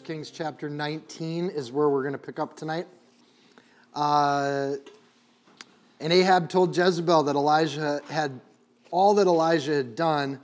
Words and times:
Kings 0.00 0.30
chapter 0.30 0.68
19 0.68 1.50
is 1.50 1.70
where 1.70 1.88
we're 1.88 2.02
going 2.02 2.12
to 2.12 2.18
pick 2.18 2.38
up 2.38 2.56
tonight. 2.56 2.86
Uh, 3.94 4.74
and 6.00 6.12
Ahab 6.12 6.48
told 6.48 6.76
Jezebel 6.76 7.24
that 7.24 7.36
Elijah 7.36 8.00
had 8.08 8.40
all 8.90 9.14
that 9.14 9.26
Elijah 9.26 9.74
had 9.74 9.94
done, 9.94 10.40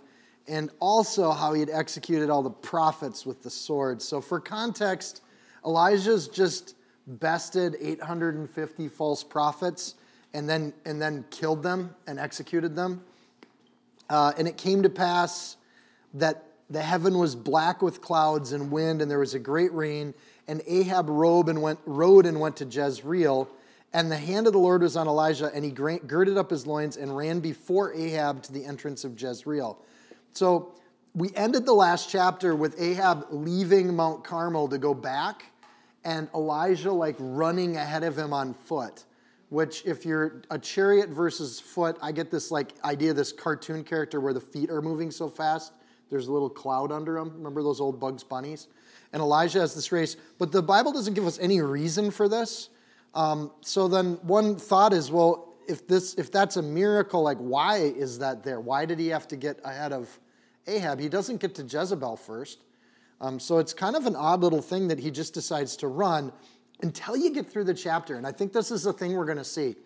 and 0.46 0.70
also 0.80 1.32
how 1.32 1.52
he 1.52 1.60
had 1.60 1.70
executed 1.70 2.30
all 2.30 2.42
the 2.42 2.50
prophets 2.50 3.24
with 3.24 3.42
the 3.42 3.50
sword. 3.50 4.02
So, 4.02 4.20
for 4.20 4.40
context, 4.40 5.22
Elijah's 5.64 6.28
just 6.28 6.74
bested 7.06 7.76
850 7.80 8.88
false 8.88 9.24
prophets 9.24 9.94
and 10.34 10.48
then, 10.48 10.72
and 10.84 11.00
then 11.00 11.24
killed 11.30 11.62
them 11.62 11.94
and 12.06 12.18
executed 12.18 12.76
them. 12.76 13.02
Uh, 14.08 14.32
and 14.38 14.46
it 14.46 14.56
came 14.56 14.82
to 14.82 14.90
pass 14.90 15.56
that 16.14 16.45
the 16.68 16.82
heaven 16.82 17.18
was 17.18 17.36
black 17.36 17.80
with 17.80 18.00
clouds 18.00 18.52
and 18.52 18.70
wind, 18.70 19.00
and 19.00 19.10
there 19.10 19.20
was 19.20 19.34
a 19.34 19.38
great 19.38 19.72
rain. 19.72 20.14
And 20.48 20.62
Ahab 20.66 21.08
rode 21.08 21.48
and 21.48 21.62
went, 21.62 21.78
rode 21.86 22.26
and 22.26 22.40
went 22.40 22.56
to 22.56 22.64
Jezreel. 22.64 23.48
And 23.92 24.10
the 24.10 24.16
hand 24.16 24.46
of 24.46 24.52
the 24.52 24.58
Lord 24.58 24.82
was 24.82 24.96
on 24.96 25.06
Elijah, 25.06 25.50
and 25.54 25.64
he 25.64 25.70
girded 25.70 26.36
up 26.36 26.50
his 26.50 26.66
loins 26.66 26.96
and 26.96 27.16
ran 27.16 27.40
before 27.40 27.94
Ahab 27.94 28.42
to 28.44 28.52
the 28.52 28.64
entrance 28.64 29.04
of 29.04 29.20
Jezreel. 29.20 29.78
So 30.32 30.74
we 31.14 31.30
ended 31.34 31.66
the 31.66 31.72
last 31.72 32.10
chapter 32.10 32.54
with 32.54 32.80
Ahab 32.80 33.26
leaving 33.30 33.94
Mount 33.94 34.24
Carmel 34.24 34.68
to 34.68 34.78
go 34.78 34.92
back, 34.92 35.46
and 36.04 36.28
Elijah 36.34 36.92
like 36.92 37.16
running 37.18 37.76
ahead 37.76 38.02
of 38.02 38.18
him 38.18 38.32
on 38.32 38.54
foot. 38.54 39.04
Which, 39.48 39.84
if 39.86 40.04
you're 40.04 40.42
a 40.50 40.58
chariot 40.58 41.08
versus 41.08 41.60
foot, 41.60 41.96
I 42.02 42.10
get 42.10 42.32
this 42.32 42.50
like 42.50 42.74
idea, 42.84 43.14
this 43.14 43.32
cartoon 43.32 43.84
character 43.84 44.20
where 44.20 44.32
the 44.32 44.40
feet 44.40 44.70
are 44.70 44.82
moving 44.82 45.12
so 45.12 45.28
fast 45.28 45.72
there's 46.10 46.28
a 46.28 46.32
little 46.32 46.50
cloud 46.50 46.92
under 46.92 47.16
him. 47.18 47.32
Remember 47.34 47.62
those 47.62 47.80
old 47.80 47.98
Bugs 47.98 48.22
Bunnies? 48.22 48.68
And 49.12 49.22
Elijah 49.22 49.60
has 49.60 49.74
this 49.74 49.92
race, 49.92 50.16
but 50.38 50.52
the 50.52 50.62
Bible 50.62 50.92
doesn't 50.92 51.14
give 51.14 51.26
us 51.26 51.38
any 51.38 51.60
reason 51.60 52.10
for 52.10 52.28
this. 52.28 52.68
Um, 53.14 53.50
so 53.60 53.88
then 53.88 54.14
one 54.22 54.56
thought 54.56 54.92
is, 54.92 55.10
well, 55.10 55.54
if 55.68 55.86
this 55.86 56.14
if 56.14 56.30
that's 56.30 56.56
a 56.56 56.62
miracle, 56.62 57.22
like 57.22 57.38
why 57.38 57.78
is 57.78 58.18
that 58.18 58.44
there? 58.44 58.60
Why 58.60 58.84
did 58.84 58.98
he 58.98 59.08
have 59.08 59.26
to 59.28 59.36
get 59.36 59.58
ahead 59.64 59.92
of 59.92 60.18
Ahab? 60.66 61.00
He 61.00 61.08
doesn't 61.08 61.40
get 61.40 61.54
to 61.56 61.62
Jezebel 61.62 62.16
first. 62.16 62.62
Um, 63.20 63.40
so 63.40 63.58
it's 63.58 63.72
kind 63.72 63.96
of 63.96 64.06
an 64.06 64.14
odd 64.14 64.42
little 64.42 64.62
thing 64.62 64.88
that 64.88 64.98
he 64.98 65.10
just 65.10 65.32
decides 65.34 65.76
to 65.78 65.88
run 65.88 66.32
until 66.82 67.16
you 67.16 67.32
get 67.32 67.50
through 67.50 67.64
the 67.64 67.74
chapter. 67.74 68.16
And 68.16 68.26
I 68.26 68.32
think 68.32 68.52
this 68.52 68.70
is 68.70 68.82
the 68.82 68.92
thing 68.92 69.14
we're 69.14 69.24
going 69.24 69.38
to 69.38 69.44
see. 69.44 69.76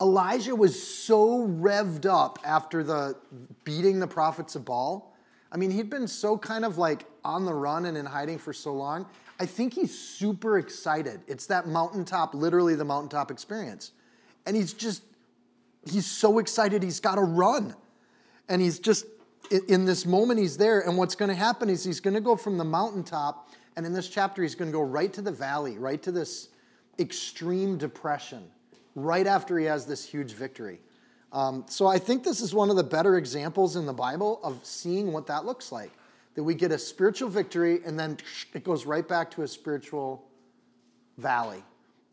Elijah 0.00 0.56
was 0.56 0.82
so 0.82 1.46
revved 1.46 2.06
up 2.06 2.38
after 2.44 2.82
the 2.82 3.16
beating 3.64 4.00
the 4.00 4.06
prophets 4.06 4.56
of 4.56 4.64
Baal. 4.64 5.14
I 5.52 5.56
mean, 5.56 5.70
he'd 5.70 5.90
been 5.90 6.08
so 6.08 6.38
kind 6.38 6.64
of 6.64 6.78
like 6.78 7.04
on 7.24 7.44
the 7.44 7.52
run 7.52 7.84
and 7.84 7.96
in 7.96 8.06
hiding 8.06 8.38
for 8.38 8.52
so 8.52 8.72
long. 8.72 9.06
I 9.38 9.46
think 9.46 9.74
he's 9.74 9.96
super 9.96 10.58
excited. 10.58 11.20
It's 11.26 11.46
that 11.46 11.66
mountaintop, 11.66 12.34
literally 12.34 12.74
the 12.74 12.84
mountaintop 12.84 13.30
experience. 13.30 13.92
And 14.46 14.56
he's 14.56 14.72
just, 14.72 15.02
he's 15.90 16.06
so 16.06 16.38
excited 16.38 16.82
he's 16.82 17.00
got 17.00 17.16
to 17.16 17.22
run. 17.22 17.74
And 18.48 18.62
he's 18.62 18.78
just, 18.78 19.06
in 19.68 19.84
this 19.84 20.06
moment, 20.06 20.40
he's 20.40 20.56
there. 20.56 20.80
And 20.80 20.96
what's 20.96 21.14
going 21.14 21.28
to 21.28 21.34
happen 21.34 21.68
is 21.68 21.84
he's 21.84 22.00
going 22.00 22.14
to 22.14 22.20
go 22.20 22.36
from 22.36 22.58
the 22.58 22.64
mountaintop, 22.64 23.50
and 23.76 23.84
in 23.84 23.92
this 23.92 24.08
chapter, 24.08 24.42
he's 24.42 24.54
going 24.54 24.70
to 24.70 24.76
go 24.76 24.82
right 24.82 25.12
to 25.12 25.22
the 25.22 25.32
valley, 25.32 25.78
right 25.78 26.02
to 26.02 26.12
this 26.12 26.48
extreme 26.98 27.78
depression 27.78 28.50
right 28.94 29.26
after 29.26 29.58
he 29.58 29.66
has 29.66 29.86
this 29.86 30.04
huge 30.04 30.32
victory. 30.32 30.80
Um, 31.32 31.64
so 31.68 31.86
I 31.86 31.98
think 31.98 32.24
this 32.24 32.40
is 32.40 32.54
one 32.54 32.70
of 32.70 32.76
the 32.76 32.84
better 32.84 33.16
examples 33.16 33.76
in 33.76 33.86
the 33.86 33.92
Bible 33.92 34.40
of 34.42 34.60
seeing 34.64 35.12
what 35.12 35.26
that 35.28 35.44
looks 35.44 35.70
like. 35.70 35.92
That 36.34 36.44
we 36.44 36.54
get 36.54 36.72
a 36.72 36.78
spiritual 36.78 37.28
victory 37.28 37.80
and 37.84 37.98
then 37.98 38.18
it 38.54 38.64
goes 38.64 38.86
right 38.86 39.06
back 39.06 39.30
to 39.32 39.42
a 39.42 39.48
spiritual 39.48 40.24
valley. 41.18 41.62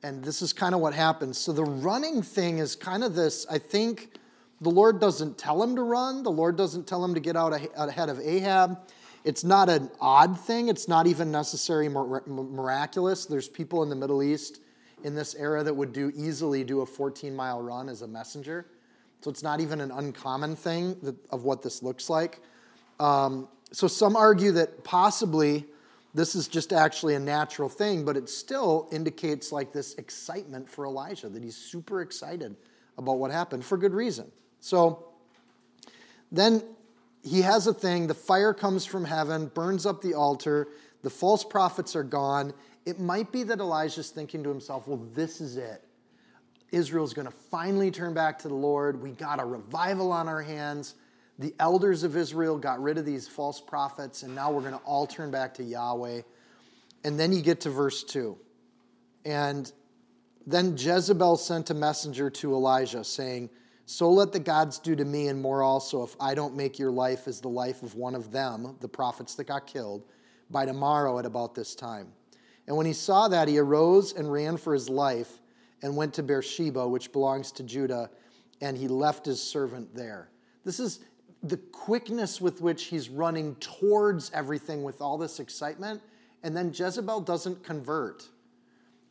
And 0.03 0.23
this 0.23 0.41
is 0.41 0.53
kind 0.53 0.75
of 0.75 0.81
what 0.81 0.93
happens. 0.93 1.37
So 1.37 1.51
the 1.51 1.63
running 1.63 2.21
thing 2.21 2.59
is 2.59 2.75
kind 2.75 3.03
of 3.03 3.15
this 3.15 3.45
I 3.49 3.57
think 3.57 4.17
the 4.61 4.69
Lord 4.69 4.99
doesn't 4.99 5.37
tell 5.37 5.61
him 5.61 5.75
to 5.75 5.83
run, 5.83 6.23
the 6.23 6.31
Lord 6.31 6.55
doesn't 6.55 6.87
tell 6.87 7.03
him 7.03 7.13
to 7.13 7.19
get 7.19 7.35
out 7.35 7.53
ahead 7.53 8.09
of 8.09 8.19
Ahab. 8.19 8.79
It's 9.23 9.43
not 9.43 9.69
an 9.69 9.91
odd 9.99 10.39
thing, 10.39 10.69
it's 10.69 10.87
not 10.87 11.05
even 11.05 11.31
necessarily 11.31 11.89
miraculous. 11.89 13.25
There's 13.25 13.49
people 13.49 13.83
in 13.83 13.89
the 13.89 13.95
Middle 13.95 14.23
East 14.23 14.61
in 15.03 15.15
this 15.15 15.35
era 15.35 15.63
that 15.63 15.73
would 15.73 15.93
do 15.93 16.11
easily 16.15 16.63
do 16.63 16.81
a 16.81 16.85
14 16.85 17.35
mile 17.35 17.61
run 17.61 17.89
as 17.89 18.01
a 18.01 18.07
messenger. 18.07 18.65
So 19.21 19.29
it's 19.29 19.43
not 19.43 19.59
even 19.59 19.81
an 19.81 19.91
uncommon 19.91 20.55
thing 20.55 20.97
that, 21.03 21.15
of 21.31 21.43
what 21.43 21.61
this 21.61 21.81
looks 21.81 22.09
like. 22.09 22.39
Um, 22.99 23.47
so 23.71 23.87
some 23.87 24.15
argue 24.15 24.51
that 24.53 24.83
possibly 24.83 25.65
this 26.13 26.35
is 26.35 26.47
just 26.47 26.73
actually 26.73 27.15
a 27.15 27.19
natural 27.19 27.69
thing, 27.69 28.03
but 28.05 28.17
it 28.17 28.29
still 28.29 28.87
indicates 28.91 29.51
like 29.51 29.71
this 29.71 29.93
excitement 29.95 30.69
for 30.69 30.85
Elijah, 30.85 31.29
that 31.29 31.43
he's 31.43 31.55
super 31.55 32.01
excited 32.01 32.55
about 32.97 33.19
what 33.19 33.31
happened 33.31 33.63
for 33.63 33.77
good 33.77 33.93
reason. 33.93 34.31
So 34.59 35.05
then 36.31 36.63
he 37.23 37.41
has 37.41 37.67
a 37.67 37.73
thing, 37.73 38.07
the 38.07 38.13
fire 38.13 38.53
comes 38.53 38.85
from 38.85 39.05
heaven, 39.05 39.47
burns 39.53 39.85
up 39.85 40.01
the 40.01 40.13
altar, 40.13 40.67
the 41.03 41.09
false 41.09 41.43
prophets 41.43 41.95
are 41.95 42.03
gone, 42.03 42.53
it 42.87 43.01
might 43.01 43.33
be 43.33 43.43
that 43.43 43.59
Elijah's 43.59 44.11
thinking 44.11 44.43
to 44.43 44.49
himself, 44.49 44.87
well, 44.87 45.05
this 45.13 45.41
is 45.41 45.57
it. 45.57 45.83
Israel's 46.71 47.13
going 47.13 47.27
to 47.27 47.33
finally 47.33 47.91
turn 47.91 48.13
back 48.13 48.39
to 48.39 48.47
the 48.47 48.53
Lord. 48.53 49.01
We 49.01 49.11
got 49.11 49.41
a 49.41 49.45
revival 49.45 50.13
on 50.13 50.29
our 50.29 50.41
hands. 50.41 50.95
The 51.37 51.53
elders 51.59 52.03
of 52.03 52.15
Israel 52.15 52.57
got 52.57 52.81
rid 52.81 52.97
of 52.97 53.05
these 53.05 53.27
false 53.27 53.59
prophets, 53.59 54.23
and 54.23 54.33
now 54.33 54.51
we're 54.51 54.61
going 54.61 54.71
to 54.71 54.79
all 54.85 55.05
turn 55.05 55.31
back 55.31 55.53
to 55.55 55.63
Yahweh. 55.63 56.21
And 57.03 57.19
then 57.19 57.33
you 57.33 57.41
get 57.41 57.59
to 57.61 57.69
verse 57.69 58.05
2. 58.05 58.37
And 59.25 59.69
then 60.45 60.77
Jezebel 60.77 61.35
sent 61.35 61.69
a 61.69 61.73
messenger 61.73 62.29
to 62.29 62.53
Elijah, 62.53 63.03
saying, 63.03 63.49
So 63.85 64.09
let 64.09 64.31
the 64.31 64.39
gods 64.39 64.79
do 64.79 64.95
to 64.95 65.03
me 65.03 65.27
and 65.27 65.41
more 65.41 65.61
also, 65.61 66.03
if 66.03 66.15
I 66.21 66.35
don't 66.35 66.55
make 66.55 66.79
your 66.79 66.91
life 66.91 67.27
as 67.27 67.41
the 67.41 67.49
life 67.49 67.83
of 67.83 67.95
one 67.95 68.15
of 68.15 68.31
them, 68.31 68.77
the 68.79 68.87
prophets 68.87 69.35
that 69.35 69.43
got 69.43 69.67
killed, 69.67 70.05
by 70.49 70.65
tomorrow 70.65 71.19
at 71.19 71.25
about 71.25 71.53
this 71.53 71.75
time. 71.75 72.13
And 72.67 72.75
when 72.75 72.85
he 72.85 72.93
saw 72.93 73.27
that, 73.29 73.47
he 73.47 73.57
arose 73.57 74.13
and 74.13 74.31
ran 74.31 74.57
for 74.57 74.73
his 74.73 74.89
life 74.89 75.39
and 75.81 75.95
went 75.95 76.13
to 76.15 76.23
Beersheba, 76.23 76.87
which 76.87 77.11
belongs 77.11 77.51
to 77.53 77.63
Judah, 77.63 78.09
and 78.61 78.77
he 78.77 78.87
left 78.87 79.25
his 79.25 79.41
servant 79.41 79.95
there. 79.95 80.29
This 80.65 80.79
is 80.79 80.99
the 81.43 81.57
quickness 81.57 82.41
with 82.41 82.61
which 82.61 82.85
he's 82.85 83.09
running 83.09 83.55
towards 83.55 84.31
everything 84.33 84.83
with 84.83 85.01
all 85.01 85.17
this 85.17 85.39
excitement. 85.39 86.01
And 86.43 86.55
then 86.55 86.73
Jezebel 86.73 87.21
doesn't 87.21 87.63
convert. 87.63 88.27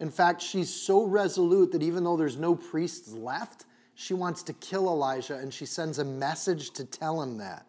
In 0.01 0.11
fact, 0.11 0.43
she's 0.43 0.73
so 0.73 1.05
resolute 1.05 1.73
that 1.73 1.83
even 1.83 2.05
though 2.05 2.17
there's 2.17 2.37
no 2.37 2.55
priests 2.55 3.13
left, 3.13 3.65
she 3.95 4.13
wants 4.13 4.43
to 4.45 4.53
kill 4.53 4.89
Elijah 4.89 5.37
and 5.37 5.53
she 5.53 5.65
sends 5.65 5.99
a 5.99 6.05
message 6.05 6.71
to 6.73 6.85
tell 6.85 7.23
him 7.23 7.39
that. 7.39 7.65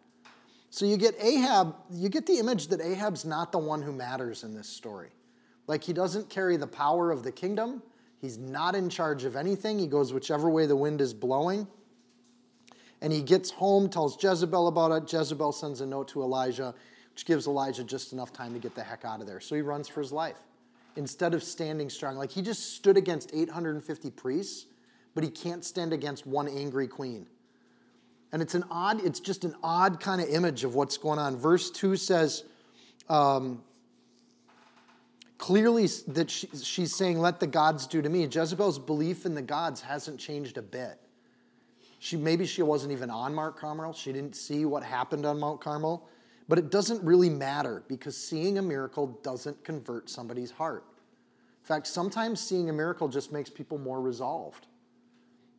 So 0.70 0.84
you 0.84 0.98
get 0.98 1.14
Ahab, 1.18 1.74
you 1.90 2.10
get 2.10 2.26
the 2.26 2.38
image 2.38 2.68
that 2.68 2.82
Ahab's 2.82 3.24
not 3.24 3.52
the 3.52 3.58
one 3.58 3.80
who 3.80 3.92
matters 3.92 4.44
in 4.44 4.54
this 4.54 4.68
story. 4.68 5.08
Like 5.68 5.84
he 5.84 5.92
doesn't 5.92 6.28
carry 6.28 6.56
the 6.56 6.66
power 6.66 7.12
of 7.12 7.22
the 7.22 7.30
kingdom. 7.30 7.82
He's 8.20 8.38
not 8.38 8.74
in 8.74 8.88
charge 8.88 9.24
of 9.24 9.36
anything. 9.36 9.78
He 9.78 9.86
goes 9.86 10.12
whichever 10.12 10.50
way 10.50 10.66
the 10.66 10.74
wind 10.74 11.00
is 11.00 11.14
blowing. 11.14 11.68
And 13.00 13.12
he 13.12 13.22
gets 13.22 13.50
home, 13.50 13.88
tells 13.88 14.20
Jezebel 14.20 14.66
about 14.66 14.90
it. 14.90 15.12
Jezebel 15.12 15.52
sends 15.52 15.80
a 15.80 15.86
note 15.86 16.08
to 16.08 16.22
Elijah, 16.22 16.74
which 17.12 17.24
gives 17.24 17.46
Elijah 17.46 17.84
just 17.84 18.12
enough 18.12 18.32
time 18.32 18.54
to 18.54 18.58
get 18.58 18.74
the 18.74 18.82
heck 18.82 19.04
out 19.04 19.20
of 19.20 19.28
there. 19.28 19.38
So 19.38 19.54
he 19.54 19.60
runs 19.60 19.86
for 19.86 20.00
his 20.00 20.10
life 20.10 20.38
instead 20.96 21.32
of 21.32 21.44
standing 21.44 21.88
strong. 21.90 22.16
Like 22.16 22.30
he 22.30 22.42
just 22.42 22.74
stood 22.74 22.96
against 22.96 23.30
850 23.32 24.10
priests, 24.10 24.66
but 25.14 25.22
he 25.22 25.30
can't 25.30 25.64
stand 25.64 25.92
against 25.92 26.26
one 26.26 26.48
angry 26.48 26.88
queen. 26.88 27.26
And 28.32 28.42
it's 28.42 28.54
an 28.54 28.64
odd, 28.70 29.04
it's 29.04 29.20
just 29.20 29.44
an 29.44 29.54
odd 29.62 30.00
kind 30.00 30.20
of 30.20 30.28
image 30.28 30.64
of 30.64 30.74
what's 30.74 30.96
going 30.96 31.18
on. 31.18 31.36
Verse 31.36 31.70
2 31.70 31.94
says, 31.96 32.44
um, 33.08 33.62
clearly 35.38 35.88
that 36.08 36.30
she, 36.30 36.48
she's 36.62 36.94
saying, 36.94 37.18
Let 37.20 37.40
the 37.40 37.46
gods 37.46 37.86
do 37.86 38.02
to 38.02 38.08
me. 38.08 38.26
Jezebel's 38.26 38.78
belief 38.78 39.24
in 39.24 39.34
the 39.34 39.42
gods 39.42 39.80
hasn't 39.80 40.20
changed 40.20 40.58
a 40.58 40.62
bit. 40.62 41.00
She, 42.00 42.16
maybe 42.16 42.46
she 42.46 42.62
wasn't 42.62 42.92
even 42.92 43.10
on 43.10 43.34
Mount 43.34 43.56
Carmel. 43.56 43.92
She 43.92 44.12
didn't 44.12 44.36
see 44.36 44.64
what 44.64 44.82
happened 44.82 45.26
on 45.26 45.40
Mount 45.40 45.60
Carmel. 45.60 46.08
But 46.48 46.58
it 46.58 46.70
doesn't 46.70 47.02
really 47.02 47.28
matter 47.28 47.82
because 47.88 48.16
seeing 48.16 48.58
a 48.58 48.62
miracle 48.62 49.18
doesn't 49.22 49.64
convert 49.64 50.08
somebody's 50.08 50.50
heart. 50.50 50.84
In 51.62 51.66
fact, 51.66 51.86
sometimes 51.86 52.40
seeing 52.40 52.70
a 52.70 52.72
miracle 52.72 53.08
just 53.08 53.32
makes 53.32 53.50
people 53.50 53.76
more 53.76 54.00
resolved 54.00 54.66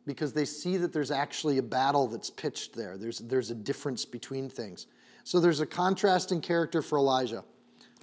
because 0.06 0.32
they 0.32 0.44
see 0.44 0.76
that 0.78 0.92
there's 0.92 1.12
actually 1.12 1.58
a 1.58 1.62
battle 1.62 2.08
that's 2.08 2.30
pitched 2.30 2.74
there. 2.74 2.96
There's, 2.96 3.20
there's 3.20 3.50
a 3.50 3.54
difference 3.54 4.04
between 4.04 4.48
things. 4.48 4.86
So 5.22 5.38
there's 5.38 5.60
a 5.60 5.66
contrasting 5.66 6.40
character 6.40 6.82
for 6.82 6.98
Elijah. 6.98 7.44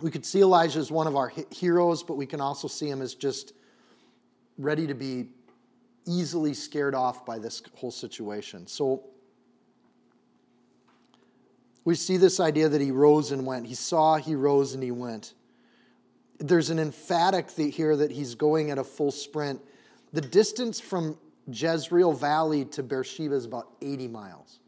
We 0.01 0.11
could 0.11 0.25
see 0.25 0.41
Elijah 0.41 0.79
as 0.79 0.91
one 0.91 1.07
of 1.07 1.15
our 1.15 1.31
heroes, 1.51 2.03
but 2.03 2.17
we 2.17 2.25
can 2.25 2.39
also 2.39 2.67
see 2.67 2.87
him 2.87 3.01
as 3.01 3.15
just 3.15 3.53
ready 4.57 4.87
to 4.87 4.93
be 4.93 5.27
easily 6.05 6.53
scared 6.53 6.95
off 6.95 7.25
by 7.25 7.39
this 7.39 7.61
whole 7.75 7.91
situation. 7.91 8.67
So 8.67 9.03
we 11.83 11.95
see 11.95 12.17
this 12.17 12.39
idea 12.39 12.69
that 12.69 12.81
he 12.81 12.91
rose 12.91 13.31
and 13.31 13.45
went. 13.45 13.65
He 13.65 13.75
saw, 13.75 14.17
he 14.17 14.35
rose, 14.35 14.73
and 14.73 14.83
he 14.83 14.91
went. 14.91 15.33
There's 16.39 16.69
an 16.69 16.79
emphatic 16.79 17.49
here 17.49 17.95
that 17.95 18.11
he's 18.11 18.35
going 18.35 18.69
at 18.71 18.77
a 18.77 18.83
full 18.83 19.11
sprint. 19.11 19.61
The 20.13 20.21
distance 20.21 20.79
from 20.79 21.17
Jezreel 21.51 22.13
Valley 22.13 22.65
to 22.65 22.83
Beersheba 22.83 23.33
is 23.33 23.45
about 23.45 23.69
80 23.81 24.09
miles. 24.09 24.59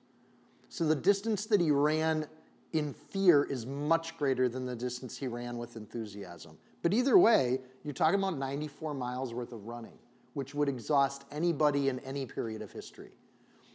So 0.70 0.86
the 0.86 0.96
distance 0.96 1.46
that 1.48 1.60
he 1.60 1.72
ran 1.72 2.28
in 2.74 2.94
fear 2.94 3.44
is 3.44 3.66
much 3.66 4.18
greater 4.18 4.48
than 4.48 4.66
the 4.66 4.76
distance 4.76 5.18
he 5.18 5.28
ran 5.28 5.58
with 5.58 5.76
enthusiasm. 5.76 6.58
But 6.82 6.94
either 6.94 7.18
way, 7.18 7.60
you're 7.84 7.94
talking 7.94 8.20
about 8.20 8.38
94 8.38 8.94
miles 8.94 9.34
worth 9.34 9.52
of 9.52 9.66
running 9.66 9.98
which 10.40 10.56
would 10.56 10.70
exhaust 10.70 11.26
anybody 11.32 11.90
in 11.90 12.00
any 12.00 12.26
period 12.26 12.62
of 12.62 12.72
history. 12.72 13.12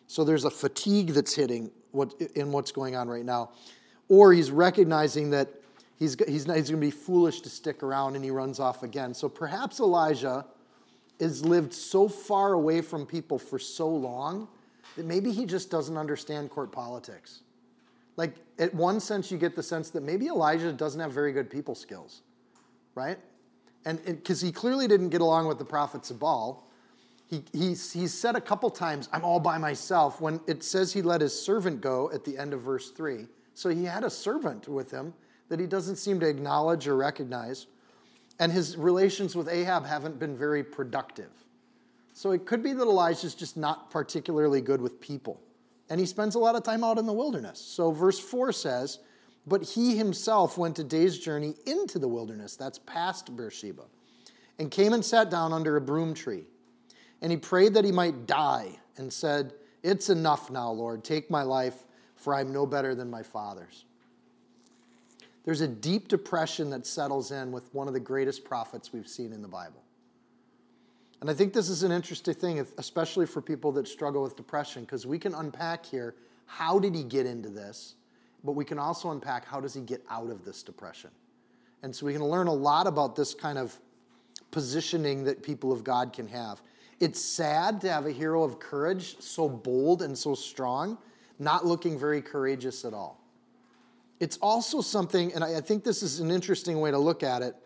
So 0.06 0.25
there's 0.25 0.44
a 0.44 0.50
fatigue 0.50 1.08
that's 1.08 1.35
hitting 1.35 1.70
what, 1.91 2.14
in 2.35 2.52
what's 2.52 2.73
going 2.73 2.96
on 2.96 3.08
right 3.08 3.25
now. 3.25 3.50
Or 4.08 4.32
he's 4.32 4.50
recognizing 4.50 5.31
that 5.31 5.49
he's, 5.99 6.17
he's, 6.26 6.44
he's 6.44 6.46
going 6.46 6.64
to 6.64 6.76
be 6.76 6.91
foolish 6.91 7.41
to 7.43 7.50
stick 7.50 7.82
around 7.82 8.17
and 8.17 8.25
he 8.25 8.31
runs 8.31 8.61
off 8.61 8.82
again. 8.82 9.14
So 9.14 9.29
perhaps 9.29 9.81
Elijah 9.81 10.46
has 11.20 11.44
lived 11.44 11.73
so 11.73 12.08
far 12.08 12.52
away 12.52 12.81
from 12.81 13.06
people 13.06 13.38
for 13.38 13.58
so 13.58 13.88
long 13.88 14.49
that 14.96 15.06
maybe 15.06 15.32
he 15.32 15.46
just 15.46 15.70
doesn't 15.70 15.96
understand 15.96 16.50
court 16.50 16.73
politics. 16.73 17.41
Like, 18.17 18.37
at 18.59 18.73
one 18.75 19.01
sense, 19.01 19.31
you 19.31 19.39
get 19.39 19.57
the 19.57 19.63
sense 19.63 19.91
that 19.91 20.03
maybe 20.03 20.27
Elijah 20.27 20.73
doesn't 20.73 21.01
have 21.01 21.13
very 21.13 21.33
good 21.33 21.51
people 21.51 21.75
skills, 21.75 22.23
right? 22.95 23.19
and 23.85 24.05
because 24.05 24.41
he 24.41 24.53
clearly 24.53 24.89
didn't 24.89 25.11
get 25.11 25.21
along 25.21 25.47
with 25.47 25.59
the 25.59 25.65
prophets 25.65 26.11
of 26.11 26.19
Baal. 26.19 26.67
He, 27.27 27.43
he's, 27.53 27.93
he's 27.93 28.13
said 28.13 28.37
a 28.37 28.41
couple 28.41 28.71
times, 28.71 29.09
I'm 29.13 29.25
all 29.25 29.41
by 29.41 29.59
myself, 29.59 30.21
when 30.21 30.41
it 30.47 30.63
says 30.63 30.93
he 30.93 31.03
let 31.03 31.21
his 31.21 31.39
servant 31.39 31.81
go 31.81 32.11
at 32.13 32.25
the 32.25 32.39
end 32.39 32.53
of 32.53 32.63
verse 32.63 32.91
3. 32.91 33.27
So 33.55 33.69
he 33.69 33.85
had 33.85 34.05
a 34.05 34.11
servant 34.11 34.69
with 34.69 34.91
him 34.91 35.15
that 35.49 35.61
he 35.61 35.67
doesn't 35.67 35.97
seem 35.97 36.21
to 36.21 36.29
acknowledge 36.29 36.87
or 36.87 36.97
recognize. 36.97 37.67
And 38.39 38.53
his 38.53 38.77
relations 38.77 39.37
with 39.37 39.49
Ahab 39.49 39.87
haven't 39.87 40.19
been 40.19 40.37
very 40.37 40.65
productive. 40.65 41.31
So 42.13 42.31
it 42.33 42.47
could 42.47 42.63
be 42.63 42.73
that 42.73 42.83
Elijah's 42.83 43.35
just 43.35 43.57
not 43.57 43.91
particularly 43.91 44.61
good 44.61 44.81
with 44.81 45.01
people. 45.01 45.41
And 45.91 46.01
he 46.01 46.07
spends 46.07 46.35
a 46.35 46.39
lot 46.39 46.55
of 46.55 46.63
time 46.63 46.83
out 46.83 46.99
in 46.99 47.07
the 47.07 47.13
wilderness. 47.13 47.59
So 47.61 47.91
verse 47.91 48.19
4 48.19 48.53
says, 48.53 48.99
but 49.47 49.63
he 49.63 49.97
himself 49.97 50.57
went 50.57 50.79
a 50.79 50.85
day's 50.85 51.19
journey 51.19 51.55
into 51.67 51.99
the 51.99 52.09
wilderness, 52.09 52.57
that's 52.57 52.79
past 52.79 53.37
Beersheba, 53.37 53.85
and 54.59 54.71
came 54.71 54.93
and 54.93 55.05
sat 55.05 55.31
down 55.31 55.53
under 55.53 55.77
a 55.77 55.81
broom 55.81 56.15
tree. 56.15 56.45
And 57.21 57.31
he 57.31 57.37
prayed 57.37 57.75
that 57.75 57.85
he 57.85 57.93
might 57.93 58.27
die 58.27 58.79
and 58.97 59.13
said, 59.13 59.53
It's 59.83 60.09
enough 60.09 60.51
now, 60.51 60.71
Lord. 60.71 61.05
Take 61.05 61.31
my 61.31 61.43
life, 61.43 61.85
for 62.17 62.35
I'm 62.35 62.53
no 62.53 62.65
better 62.65 62.95
than 62.95 63.11
my 63.11 63.23
father's. 63.23 63.85
There's 65.45 65.61
a 65.61 65.69
deep 65.69 66.09
depression 66.09 66.71
that 66.71 66.87
settles 66.87 67.31
in 67.31 67.53
with 67.53 67.73
one 67.75 67.87
of 67.87 67.93
the 67.93 68.01
greatest 68.01 68.45
prophets 68.45 68.93
we've 68.93 69.09
seen 69.09 69.33
in 69.33 69.43
the 69.43 69.49
Bible. 69.49 69.83
And 71.21 71.31
I 71.31 71.35
think 71.35 71.53
this 71.53 71.69
is 71.69 71.83
an 71.83 71.93
interesting 71.93 72.35
thing, 72.35 72.67
especially 72.77 73.27
for 73.27 73.41
people 73.41 73.73
that 73.73 73.89
struggle 73.89 74.23
with 74.23 74.37
depression, 74.37 74.83
because 74.83 75.07
we 75.07 75.19
can 75.19 75.35
unpack 75.35 75.87
here 75.87 76.15
how 76.47 76.79
did 76.79 76.95
he 76.95 77.03
get 77.03 77.25
into 77.25 77.49
this? 77.49 77.95
but 78.45 78.53
we 78.53 78.65
can 78.65 78.79
also 78.79 79.11
unpack 79.11 79.47
how 79.47 79.59
does 79.59 79.75
he 79.75 79.81
get 79.81 80.05
out 80.11 80.31
of 80.31 80.45
this 80.45 80.63
depression. 80.63 81.11
And 81.83 81.97
so 81.97 82.07
we 82.07 82.13
can 82.13 82.23
learn 82.23 82.47
a 82.47 82.53
lot 82.53 82.87
about 82.87 83.17
this 83.17 83.35
kind 83.35 83.59
of 83.59 83.77
positioning 84.51 85.25
that 85.25 85.43
people 85.43 85.73
of 85.73 85.83
God 85.83 86.13
can 86.13 86.29
have. 86.29 86.61
It's 87.01 87.21
sad 87.21 87.81
to 87.81 87.91
have 87.91 88.07
a 88.07 88.13
hero 88.13 88.45
of 88.45 88.61
courage 88.61 89.17
so 89.21 89.49
bold 89.49 90.03
and 90.03 90.17
so 90.17 90.35
strong, 90.35 90.99
not 91.39 91.67
looking 91.67 91.99
very 91.99 92.23
courageous 92.23 92.85
at 92.85 92.93
all. 92.95 93.21
It's 94.21 94.37
also 94.39 94.81
something, 94.81 95.35
and 95.35 95.43
I 95.43 95.61
think 95.61 95.83
this 95.83 96.03
is 96.03 96.21
an 96.21 96.31
interesting 96.31 96.81
way 96.81 96.91
to 96.91 96.99
look 96.99 97.23
at 97.23 97.43
it. 97.43 97.57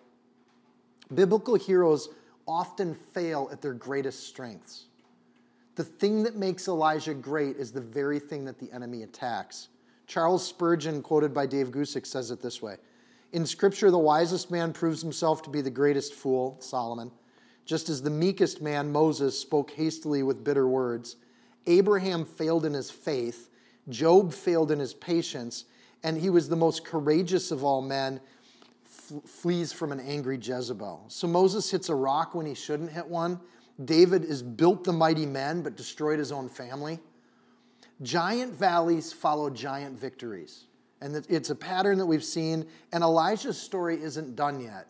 Biblical 1.13 1.57
heroes 1.57 2.09
often 2.49 2.95
fail 2.95 3.49
at 3.53 3.61
their 3.61 3.75
greatest 3.75 4.27
strengths. 4.27 4.87
The 5.77 5.85
thing 5.85 6.25
that 6.25 6.35
makes 6.35 6.67
Elijah 6.67 7.15
great 7.15 7.57
is 7.57 7.71
the 7.71 7.81
very 7.81 8.19
thing 8.19 8.47
that 8.47 8.59
the 8.59 8.73
enemy 8.73 9.05
attacks. 9.05 9.69
Charles 10.09 10.45
Spurgeon, 10.45 11.03
quoted 11.03 11.35
by 11.35 11.47
Dave 11.47 11.71
Guzik, 11.71 12.07
says 12.07 12.31
it 12.31 12.43
this 12.43 12.61
way 12.61 12.79
In 13.33 13.47
Scripture, 13.47 13.91
the 13.91 13.99
wisest 13.99 14.51
man 14.51 14.73
proves 14.73 15.03
himself 15.03 15.43
to 15.43 15.51
be 15.51 15.61
the 15.61 15.71
greatest 15.71 16.15
fool, 16.15 16.57
Solomon, 16.61 17.13
just 17.67 17.89
as 17.89 18.03
the 18.03 18.11
meekest 18.11 18.63
man, 18.63 18.91
Moses, 18.91 19.39
spoke 19.39 19.71
hastily 19.73 20.23
with 20.23 20.43
bitter 20.43 20.67
words. 20.67 21.17
Abraham 21.67 22.25
failed 22.25 22.65
in 22.65 22.73
his 22.73 22.91
faith, 22.91 23.51
Job 23.91 24.33
failed 24.33 24.73
in 24.73 24.79
his 24.79 24.95
patience, 24.95 25.67
and 26.03 26.17
he 26.19 26.31
was 26.31 26.49
the 26.49 26.57
most 26.57 26.85
courageous 26.85 27.51
of 27.51 27.63
all 27.63 27.83
men, 27.83 28.21
flees 29.27 29.73
from 29.73 29.93
an 29.93 30.01
angry 30.01 30.39
Jezebel. 30.41 31.05
So 31.09 31.27
Moses 31.27 31.71
hits 31.71 31.89
a 31.89 31.95
rock 31.95 32.35
when 32.35 32.47
he 32.47 32.55
shouldn't 32.55 32.91
hit 32.91 33.07
one. 33.07 33.41
David 33.85 34.25
is 34.25 34.43
built 34.43 34.85
the 34.85 34.93
mighty 34.93 35.27
men, 35.27 35.63
but 35.63 35.77
destroyed 35.77 36.19
his 36.19 36.33
own 36.33 36.49
family. 36.49 36.99
Giant 38.03 38.55
valleys 38.55 39.13
follow 39.13 39.51
giant 39.51 39.99
victories. 39.99 40.65
And 41.01 41.25
it's 41.29 41.51
a 41.51 41.55
pattern 41.55 41.99
that 41.99 42.07
we've 42.07 42.25
seen. 42.25 42.67
And 42.93 43.05
Elijah's 43.05 43.61
story 43.61 44.03
isn't 44.03 44.35
done 44.37 44.61
yet, 44.61 44.89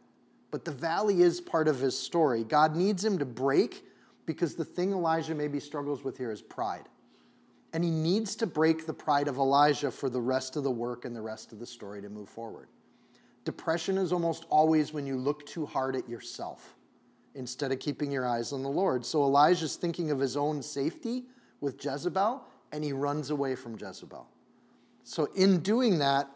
but 0.51 0.65
the 0.65 0.71
valley 0.71 1.23
is 1.23 1.41
part 1.41 1.69
of 1.69 1.81
his 1.81 1.99
story. 1.99 2.45
God 2.45 2.77
needs 2.77 3.05
him 3.05 3.19
to 3.19 3.27
break 3.27 3.85
because 4.25 4.55
the 4.55 4.65
thing 4.65 4.93
Elijah 4.93 5.35
maybe 5.35 5.61
struggles 5.61 6.05
with 6.05 6.17
here 6.17 6.31
is 6.31 6.43
pride. 6.43 6.89
And 7.75 7.85
he 7.85 7.91
needs 7.91 8.35
to 8.37 8.47
break 8.47 8.87
the 8.87 8.95
pride 8.95 9.29
of 9.29 9.37
Elijah 9.37 9.91
for 9.91 10.09
the 10.09 10.21
rest 10.21 10.57
of 10.57 10.65
the 10.65 10.71
work 10.71 11.05
and 11.05 11.15
the 11.15 11.21
rest 11.21 11.53
of 11.53 11.59
the 11.59 11.67
story 11.67 12.01
to 12.01 12.09
move 12.09 12.31
forward. 12.31 12.69
Depression 13.45 13.99
is 13.99 14.13
almost 14.13 14.45
always 14.51 14.93
when 14.93 15.07
you 15.07 15.17
look 15.17 15.47
too 15.47 15.67
hard 15.67 15.97
at 15.97 16.09
yourself 16.09 16.75
instead 17.35 17.73
of 17.73 17.79
keeping 17.79 18.11
your 18.11 18.27
eyes 18.27 18.53
on 18.53 18.63
the 18.63 18.69
Lord. 18.69 19.07
So 19.07 19.23
Elijah's 19.23 19.77
thinking 19.77 20.11
of 20.11 20.19
his 20.19 20.37
own 20.37 20.63
safety 20.63 21.25
with 21.61 21.83
Jezebel 21.83 22.43
and 22.73 22.85
he 22.85 22.93
runs 22.93 23.31
away 23.31 23.55
from 23.55 23.79
Jezebel. 23.79 24.27
So, 25.05 25.29
in 25.35 25.61
doing 25.61 25.99
that, 26.01 26.29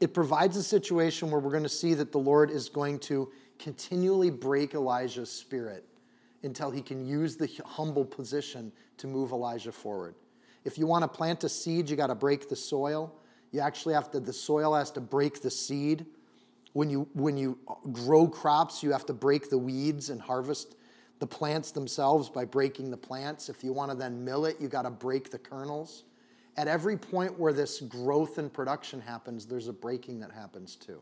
it 0.00 0.12
provides 0.12 0.56
a 0.56 0.62
situation 0.62 1.30
where 1.30 1.40
we're 1.40 1.50
going 1.50 1.62
to 1.62 1.68
see 1.68 1.94
that 1.94 2.12
the 2.12 2.18
Lord 2.18 2.50
is 2.50 2.68
going 2.68 2.98
to 3.00 3.32
continually 3.58 4.30
break 4.30 4.74
Elijah's 4.74 5.30
spirit 5.30 5.86
until 6.42 6.70
he 6.70 6.82
can 6.82 7.06
use 7.06 7.36
the 7.36 7.48
humble 7.64 8.04
position 8.04 8.70
to 8.98 9.06
move 9.06 9.32
Elijah 9.32 9.72
forward. 9.72 10.14
If 10.64 10.76
you 10.76 10.86
want 10.86 11.02
to 11.02 11.08
plant 11.08 11.44
a 11.44 11.48
seed, 11.48 11.88
you 11.88 11.96
got 11.96 12.08
to 12.08 12.14
break 12.14 12.48
the 12.48 12.56
soil. 12.56 13.14
You 13.54 13.60
actually 13.60 13.94
have 13.94 14.10
to, 14.10 14.18
the 14.18 14.32
soil 14.32 14.74
has 14.74 14.90
to 14.90 15.00
break 15.00 15.40
the 15.40 15.50
seed. 15.50 16.06
When 16.72 16.90
you, 16.90 17.06
when 17.14 17.36
you 17.36 17.56
grow 17.92 18.26
crops, 18.26 18.82
you 18.82 18.90
have 18.90 19.06
to 19.06 19.12
break 19.12 19.48
the 19.48 19.58
weeds 19.58 20.10
and 20.10 20.20
harvest 20.20 20.74
the 21.20 21.26
plants 21.28 21.70
themselves 21.70 22.28
by 22.28 22.46
breaking 22.46 22.90
the 22.90 22.96
plants. 22.96 23.48
If 23.48 23.62
you 23.62 23.72
want 23.72 23.92
to 23.92 23.96
then 23.96 24.24
mill 24.24 24.46
it, 24.46 24.56
you 24.60 24.66
got 24.66 24.82
to 24.82 24.90
break 24.90 25.30
the 25.30 25.38
kernels. 25.38 26.02
At 26.56 26.66
every 26.66 26.96
point 26.96 27.38
where 27.38 27.52
this 27.52 27.80
growth 27.80 28.38
and 28.38 28.52
production 28.52 29.00
happens, 29.00 29.46
there's 29.46 29.68
a 29.68 29.72
breaking 29.72 30.18
that 30.18 30.32
happens 30.32 30.74
too. 30.74 31.00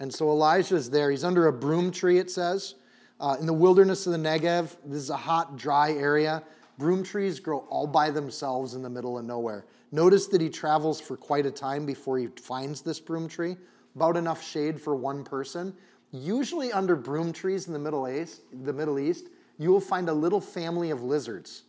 And 0.00 0.12
so 0.12 0.30
Elijah's 0.30 0.90
there. 0.90 1.12
He's 1.12 1.22
under 1.22 1.46
a 1.46 1.52
broom 1.52 1.92
tree, 1.92 2.18
it 2.18 2.28
says, 2.28 2.74
uh, 3.20 3.36
in 3.38 3.46
the 3.46 3.52
wilderness 3.52 4.04
of 4.08 4.14
the 4.14 4.18
Negev. 4.18 4.76
This 4.84 4.98
is 4.98 5.10
a 5.10 5.16
hot, 5.16 5.56
dry 5.56 5.92
area. 5.92 6.42
Broom 6.76 7.04
trees 7.04 7.38
grow 7.38 7.58
all 7.70 7.86
by 7.86 8.10
themselves 8.10 8.74
in 8.74 8.82
the 8.82 8.90
middle 8.90 9.16
of 9.16 9.24
nowhere. 9.24 9.64
Notice 9.92 10.26
that 10.28 10.40
he 10.40 10.48
travels 10.48 11.00
for 11.00 11.16
quite 11.16 11.46
a 11.46 11.50
time 11.50 11.86
before 11.86 12.18
he 12.18 12.26
finds 12.26 12.82
this 12.82 13.00
broom 13.00 13.28
tree, 13.28 13.56
about 13.94 14.16
enough 14.16 14.42
shade 14.42 14.80
for 14.80 14.94
one 14.94 15.24
person. 15.24 15.74
Usually 16.12 16.72
under 16.72 16.96
broom 16.96 17.32
trees 17.32 17.66
in 17.66 17.72
the 17.72 17.78
Middle 17.78 18.08
East, 18.08 18.42
the 18.64 18.72
Middle 18.72 18.98
East, 18.98 19.28
you 19.58 19.70
will 19.70 19.80
find 19.80 20.08
a 20.08 20.12
little 20.12 20.40
family 20.40 20.90
of 20.90 21.02
lizards 21.02 21.62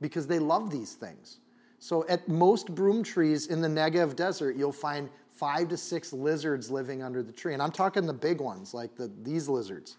because 0.00 0.26
they 0.26 0.38
love 0.38 0.70
these 0.70 0.94
things. 0.94 1.38
So 1.78 2.06
at 2.08 2.28
most 2.28 2.74
broom 2.74 3.02
trees 3.02 3.46
in 3.46 3.60
the 3.60 3.68
Negev 3.68 4.16
desert, 4.16 4.56
you'll 4.56 4.72
find 4.72 5.08
five 5.30 5.68
to 5.68 5.76
six 5.76 6.12
lizards 6.12 6.70
living 6.70 7.02
under 7.02 7.22
the 7.22 7.32
tree. 7.32 7.52
And 7.52 7.62
I'm 7.62 7.70
talking 7.70 8.06
the 8.06 8.12
big 8.12 8.40
ones, 8.40 8.74
like 8.74 8.96
the, 8.96 9.10
these 9.22 9.48
lizards. 9.48 9.96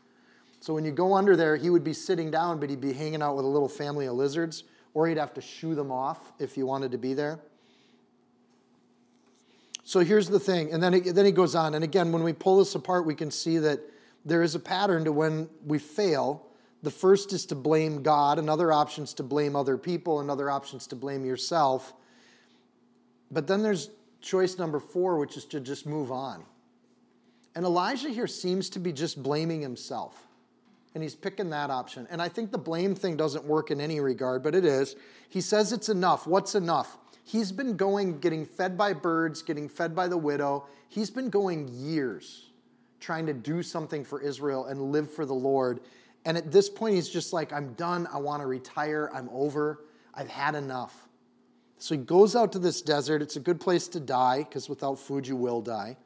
So 0.60 0.74
when 0.74 0.84
you 0.84 0.92
go 0.92 1.14
under 1.14 1.38
there, 1.38 1.56
he 1.56 1.70
would 1.70 1.84
be 1.84 1.94
sitting 1.94 2.30
down, 2.32 2.60
but 2.60 2.70
he'd 2.70 2.82
be 2.82 2.92
hanging 2.92 3.22
out 3.22 3.36
with 3.36 3.46
a 3.46 3.48
little 3.48 3.70
family 3.70 4.08
of 4.08 4.16
lizards 4.16 4.66
or 4.94 5.08
he'd 5.08 5.18
have 5.18 5.34
to 5.36 5.42
shoo 5.42 5.76
them 5.76 5.92
off 5.92 6.34
if 6.40 6.56
he 6.56 6.64
wanted 6.64 6.92
to 6.92 6.98
be 6.98 7.14
there. 7.14 7.40
So 9.90 10.02
here's 10.02 10.30
the 10.30 10.40
thing, 10.40 10.72
and 10.72 10.84
then 10.84 10.94
he, 10.94 11.00
then 11.00 11.26
he 11.26 11.32
goes 11.32 11.56
on. 11.56 11.74
And 11.74 11.84
again, 11.84 12.12
when 12.12 12.22
we 12.22 12.32
pull 12.32 12.60
this 12.60 12.76
apart, 12.76 13.08
we 13.08 13.16
can 13.16 13.32
see 13.32 13.58
that 13.58 13.80
there 14.24 14.44
is 14.44 14.54
a 14.54 14.60
pattern 14.60 15.04
to 15.06 15.12
when 15.12 15.50
we 15.66 15.80
fail. 15.80 16.46
The 16.84 16.92
first 16.92 17.34
is 17.34 17.48
to 17.48 17.56
blame 17.56 18.04
God, 18.04 18.38
another 18.38 18.72
option 18.72 19.04
is 19.04 19.16
to 19.16 19.24
blame 19.24 19.56
other 19.56 19.80
people, 19.80 20.20
another 20.20 20.48
option 20.48 20.78
is 20.78 20.86
to 20.86 20.96
blame 20.96 21.26
yourself. 21.26 21.94
But 23.32 23.48
then 23.48 23.64
there's 23.64 23.90
choice 24.22 24.60
number 24.60 24.80
four, 24.80 25.18
which 25.18 25.36
is 25.36 25.46
to 25.46 25.60
just 25.60 25.88
move 25.88 26.12
on. 26.12 26.46
And 27.56 27.66
Elijah 27.66 28.10
here 28.10 28.28
seems 28.28 28.70
to 28.70 28.80
be 28.80 28.94
just 28.94 29.24
blaming 29.24 29.60
himself. 29.60 30.28
And 30.94 31.02
he's 31.02 31.16
picking 31.16 31.50
that 31.50 31.72
option. 31.72 32.08
And 32.12 32.22
I 32.22 32.30
think 32.30 32.52
the 32.52 32.60
blame 32.60 32.94
thing 32.94 33.18
doesn't 33.18 33.44
work 33.44 33.72
in 33.72 33.82
any 33.82 34.00
regard, 34.00 34.44
but 34.44 34.54
it 34.54 34.66
is. 34.66 34.96
He 35.30 35.42
says 35.42 35.74
it's 35.74 35.90
enough. 35.90 36.28
What's 36.28 36.54
enough? 36.54 37.00
He's 37.30 37.52
been 37.52 37.78
going, 37.78 38.22
getting 38.22 38.44
fed 38.44 38.76
by 38.76 38.94
birds, 38.94 39.44
getting 39.44 39.70
fed 39.70 39.96
by 39.96 40.08
the 40.08 40.18
widow. 40.18 40.66
He's 40.88 41.12
been 41.12 41.30
going 41.30 41.68
years 41.68 42.48
trying 43.00 43.28
to 43.28 43.34
do 43.34 43.62
something 43.62 44.04
for 44.04 44.20
Israel 44.20 44.66
and 44.66 44.92
live 44.92 45.12
for 45.14 45.28
the 45.28 45.36
Lord. 45.36 45.80
And 46.26 46.40
at 46.40 46.52
this 46.52 46.72
point, 46.72 46.96
he's 46.96 47.08
just 47.08 47.32
like, 47.32 47.54
I'm 47.54 47.74
done. 47.74 48.08
I 48.12 48.18
want 48.18 48.42
to 48.42 48.48
retire. 48.48 49.12
I'm 49.14 49.30
over. 49.32 49.86
I've 50.12 50.28
had 50.28 50.56
enough. 50.56 51.08
So 51.78 51.94
he 51.94 52.02
goes 52.02 52.36
out 52.36 52.52
to 52.54 52.60
this 52.60 52.82
desert. 52.82 53.22
It's 53.22 53.36
a 53.36 53.40
good 53.40 53.62
place 53.62 53.88
to 53.90 54.00
die 54.00 54.40
because 54.40 54.68
without 54.68 54.98
food, 54.98 55.28
you 55.28 55.36
will 55.36 55.62
die. 55.62 55.98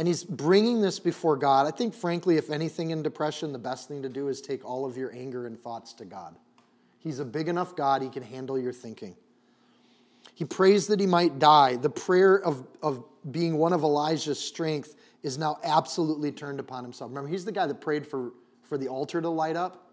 And 0.00 0.08
he's 0.08 0.24
bringing 0.24 0.80
this 0.80 0.98
before 0.98 1.36
God. 1.36 1.68
I 1.68 1.70
think, 1.70 1.94
frankly, 1.94 2.38
if 2.38 2.50
anything 2.50 2.90
in 2.90 3.04
depression, 3.04 3.52
the 3.52 3.58
best 3.60 3.86
thing 3.86 4.02
to 4.02 4.08
do 4.08 4.26
is 4.26 4.40
take 4.40 4.64
all 4.64 4.84
of 4.84 4.96
your 4.96 5.14
anger 5.14 5.46
and 5.46 5.56
thoughts 5.62 5.92
to 5.92 6.04
God. 6.04 6.34
He's 6.98 7.20
a 7.20 7.24
big 7.24 7.46
enough 7.46 7.76
God, 7.76 8.02
he 8.02 8.08
can 8.08 8.24
handle 8.24 8.58
your 8.58 8.72
thinking. 8.72 9.14
He 10.34 10.44
prays 10.44 10.86
that 10.88 11.00
he 11.00 11.06
might 11.06 11.38
die. 11.38 11.76
The 11.76 11.90
prayer 11.90 12.36
of, 12.36 12.66
of 12.82 13.04
being 13.30 13.58
one 13.58 13.72
of 13.72 13.82
Elijah's 13.82 14.38
strength 14.38 14.96
is 15.22 15.36
now 15.36 15.58
absolutely 15.62 16.32
turned 16.32 16.60
upon 16.60 16.82
himself. 16.82 17.10
Remember, 17.10 17.28
he's 17.28 17.44
the 17.44 17.52
guy 17.52 17.66
that 17.66 17.80
prayed 17.80 18.06
for, 18.06 18.32
for 18.62 18.78
the 18.78 18.88
altar 18.88 19.20
to 19.20 19.28
light 19.28 19.56
up, 19.56 19.90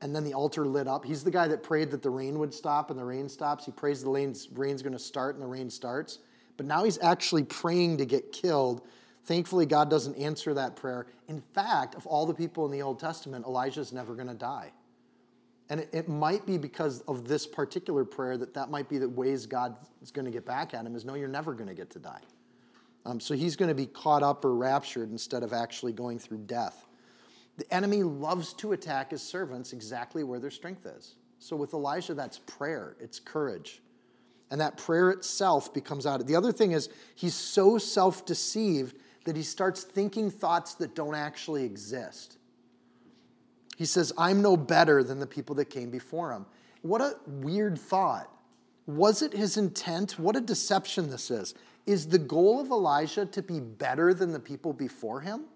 and 0.00 0.14
then 0.14 0.24
the 0.24 0.34
altar 0.34 0.66
lit 0.66 0.88
up. 0.88 1.04
He's 1.04 1.24
the 1.24 1.30
guy 1.30 1.48
that 1.48 1.62
prayed 1.62 1.90
that 1.92 2.02
the 2.02 2.10
rain 2.10 2.38
would 2.38 2.52
stop, 2.52 2.90
and 2.90 2.98
the 2.98 3.04
rain 3.04 3.28
stops. 3.28 3.64
He 3.64 3.72
prays 3.72 4.02
the 4.02 4.10
rain's, 4.10 4.48
rain's 4.52 4.82
going 4.82 4.92
to 4.92 4.98
start, 4.98 5.36
and 5.36 5.42
the 5.42 5.48
rain 5.48 5.70
starts. 5.70 6.18
But 6.56 6.66
now 6.66 6.84
he's 6.84 6.98
actually 7.02 7.44
praying 7.44 7.98
to 7.98 8.04
get 8.04 8.32
killed. 8.32 8.82
Thankfully, 9.24 9.64
God 9.64 9.88
doesn't 9.88 10.16
answer 10.16 10.52
that 10.54 10.76
prayer. 10.76 11.06
In 11.28 11.40
fact, 11.40 11.94
of 11.94 12.06
all 12.06 12.26
the 12.26 12.34
people 12.34 12.66
in 12.66 12.72
the 12.72 12.82
Old 12.82 12.98
Testament, 12.98 13.46
Elijah's 13.46 13.92
never 13.92 14.14
going 14.14 14.28
to 14.28 14.34
die. 14.34 14.72
And 15.72 15.80
it, 15.80 15.88
it, 15.90 16.06
might 16.06 16.44
be 16.44 16.58
because 16.58 17.00
of 17.08 17.26
this 17.26 17.46
particular 17.46 18.04
prayer 18.04 18.36
that 18.36 18.52
that 18.52 18.70
might 18.70 18.90
be 18.90 18.98
the 18.98 19.08
ways 19.08 19.46
God 19.46 19.74
is 20.02 20.10
going 20.10 20.26
to 20.26 20.30
get 20.30 20.44
back 20.44 20.74
at 20.74 20.84
him 20.84 20.94
is 20.94 21.06
no, 21.06 21.14
you're 21.14 21.28
never 21.28 21.54
going 21.54 21.66
to 21.66 21.74
get 21.74 21.88
to 21.92 21.98
die. 21.98 22.20
Um, 23.06 23.18
so 23.18 23.32
he's 23.32 23.56
going 23.56 23.70
to 23.70 23.74
be 23.74 23.86
caught 23.86 24.22
up 24.22 24.44
or 24.44 24.54
raptured 24.54 25.10
instead 25.10 25.42
of 25.42 25.54
actually 25.54 25.94
going 25.94 26.18
through 26.18 26.40
death. 26.40 26.84
The 27.56 27.74
enemy 27.74 28.02
loves 28.02 28.52
to 28.54 28.72
attack 28.72 29.12
his 29.12 29.22
servants 29.22 29.72
exactly 29.72 30.24
where 30.24 30.38
their 30.38 30.50
strength 30.50 30.84
is. 30.84 31.14
So 31.38 31.56
with 31.56 31.72
Elijah, 31.72 32.12
that's 32.12 32.38
prayer, 32.40 32.94
it's 33.00 33.18
courage. 33.18 33.80
And 34.50 34.60
that 34.60 34.76
prayer 34.76 35.10
itself 35.10 35.72
becomes 35.72 36.04
out. 36.04 36.20
Of 36.20 36.26
The 36.26 36.36
other 36.36 36.52
thing 36.52 36.72
is, 36.72 36.90
he's 37.14 37.34
so 37.34 37.78
self 37.78 38.26
deceived 38.26 38.98
that 39.24 39.36
he 39.36 39.42
starts 39.42 39.84
thinking 39.84 40.30
thoughts 40.30 40.74
that 40.74 40.94
don't 40.94 41.14
actually 41.14 41.64
exist. 41.64 42.36
He 43.82 43.86
says, 43.86 44.12
I'm 44.16 44.42
no 44.42 44.56
better 44.56 45.02
than 45.02 45.18
the 45.18 45.26
people 45.26 45.56
that 45.56 45.64
came 45.64 45.90
before 45.90 46.30
him. 46.30 46.46
What 46.82 47.00
a 47.00 47.16
weird 47.26 47.76
thought. 47.76 48.30
Was 48.86 49.22
it 49.22 49.32
his 49.32 49.56
intent? 49.56 50.20
What 50.20 50.36
a 50.36 50.40
deception 50.40 51.10
this 51.10 51.32
is. 51.32 51.56
Is 51.84 52.06
the 52.06 52.18
goal 52.20 52.60
of 52.60 52.70
Elijah 52.70 53.26
to 53.26 53.42
be 53.42 53.58
better 53.58 54.14
than 54.14 54.30
the 54.30 54.38
people 54.38 54.72
before 54.72 55.20
him? 55.20 55.46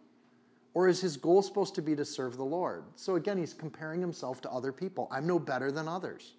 Or 0.74 0.88
is 0.88 1.00
his 1.00 1.16
goal 1.16 1.40
supposed 1.40 1.76
to 1.76 1.82
be 1.82 1.94
to 1.94 2.04
serve 2.04 2.36
the 2.36 2.44
Lord? 2.44 2.82
So 2.96 3.14
again, 3.14 3.38
he's 3.38 3.54
comparing 3.54 4.00
himself 4.00 4.40
to 4.40 4.50
other 4.50 4.72
people. 4.72 5.06
I'm 5.12 5.28
no 5.28 5.38
better 5.38 5.70
than 5.70 5.86
others. 5.86 6.32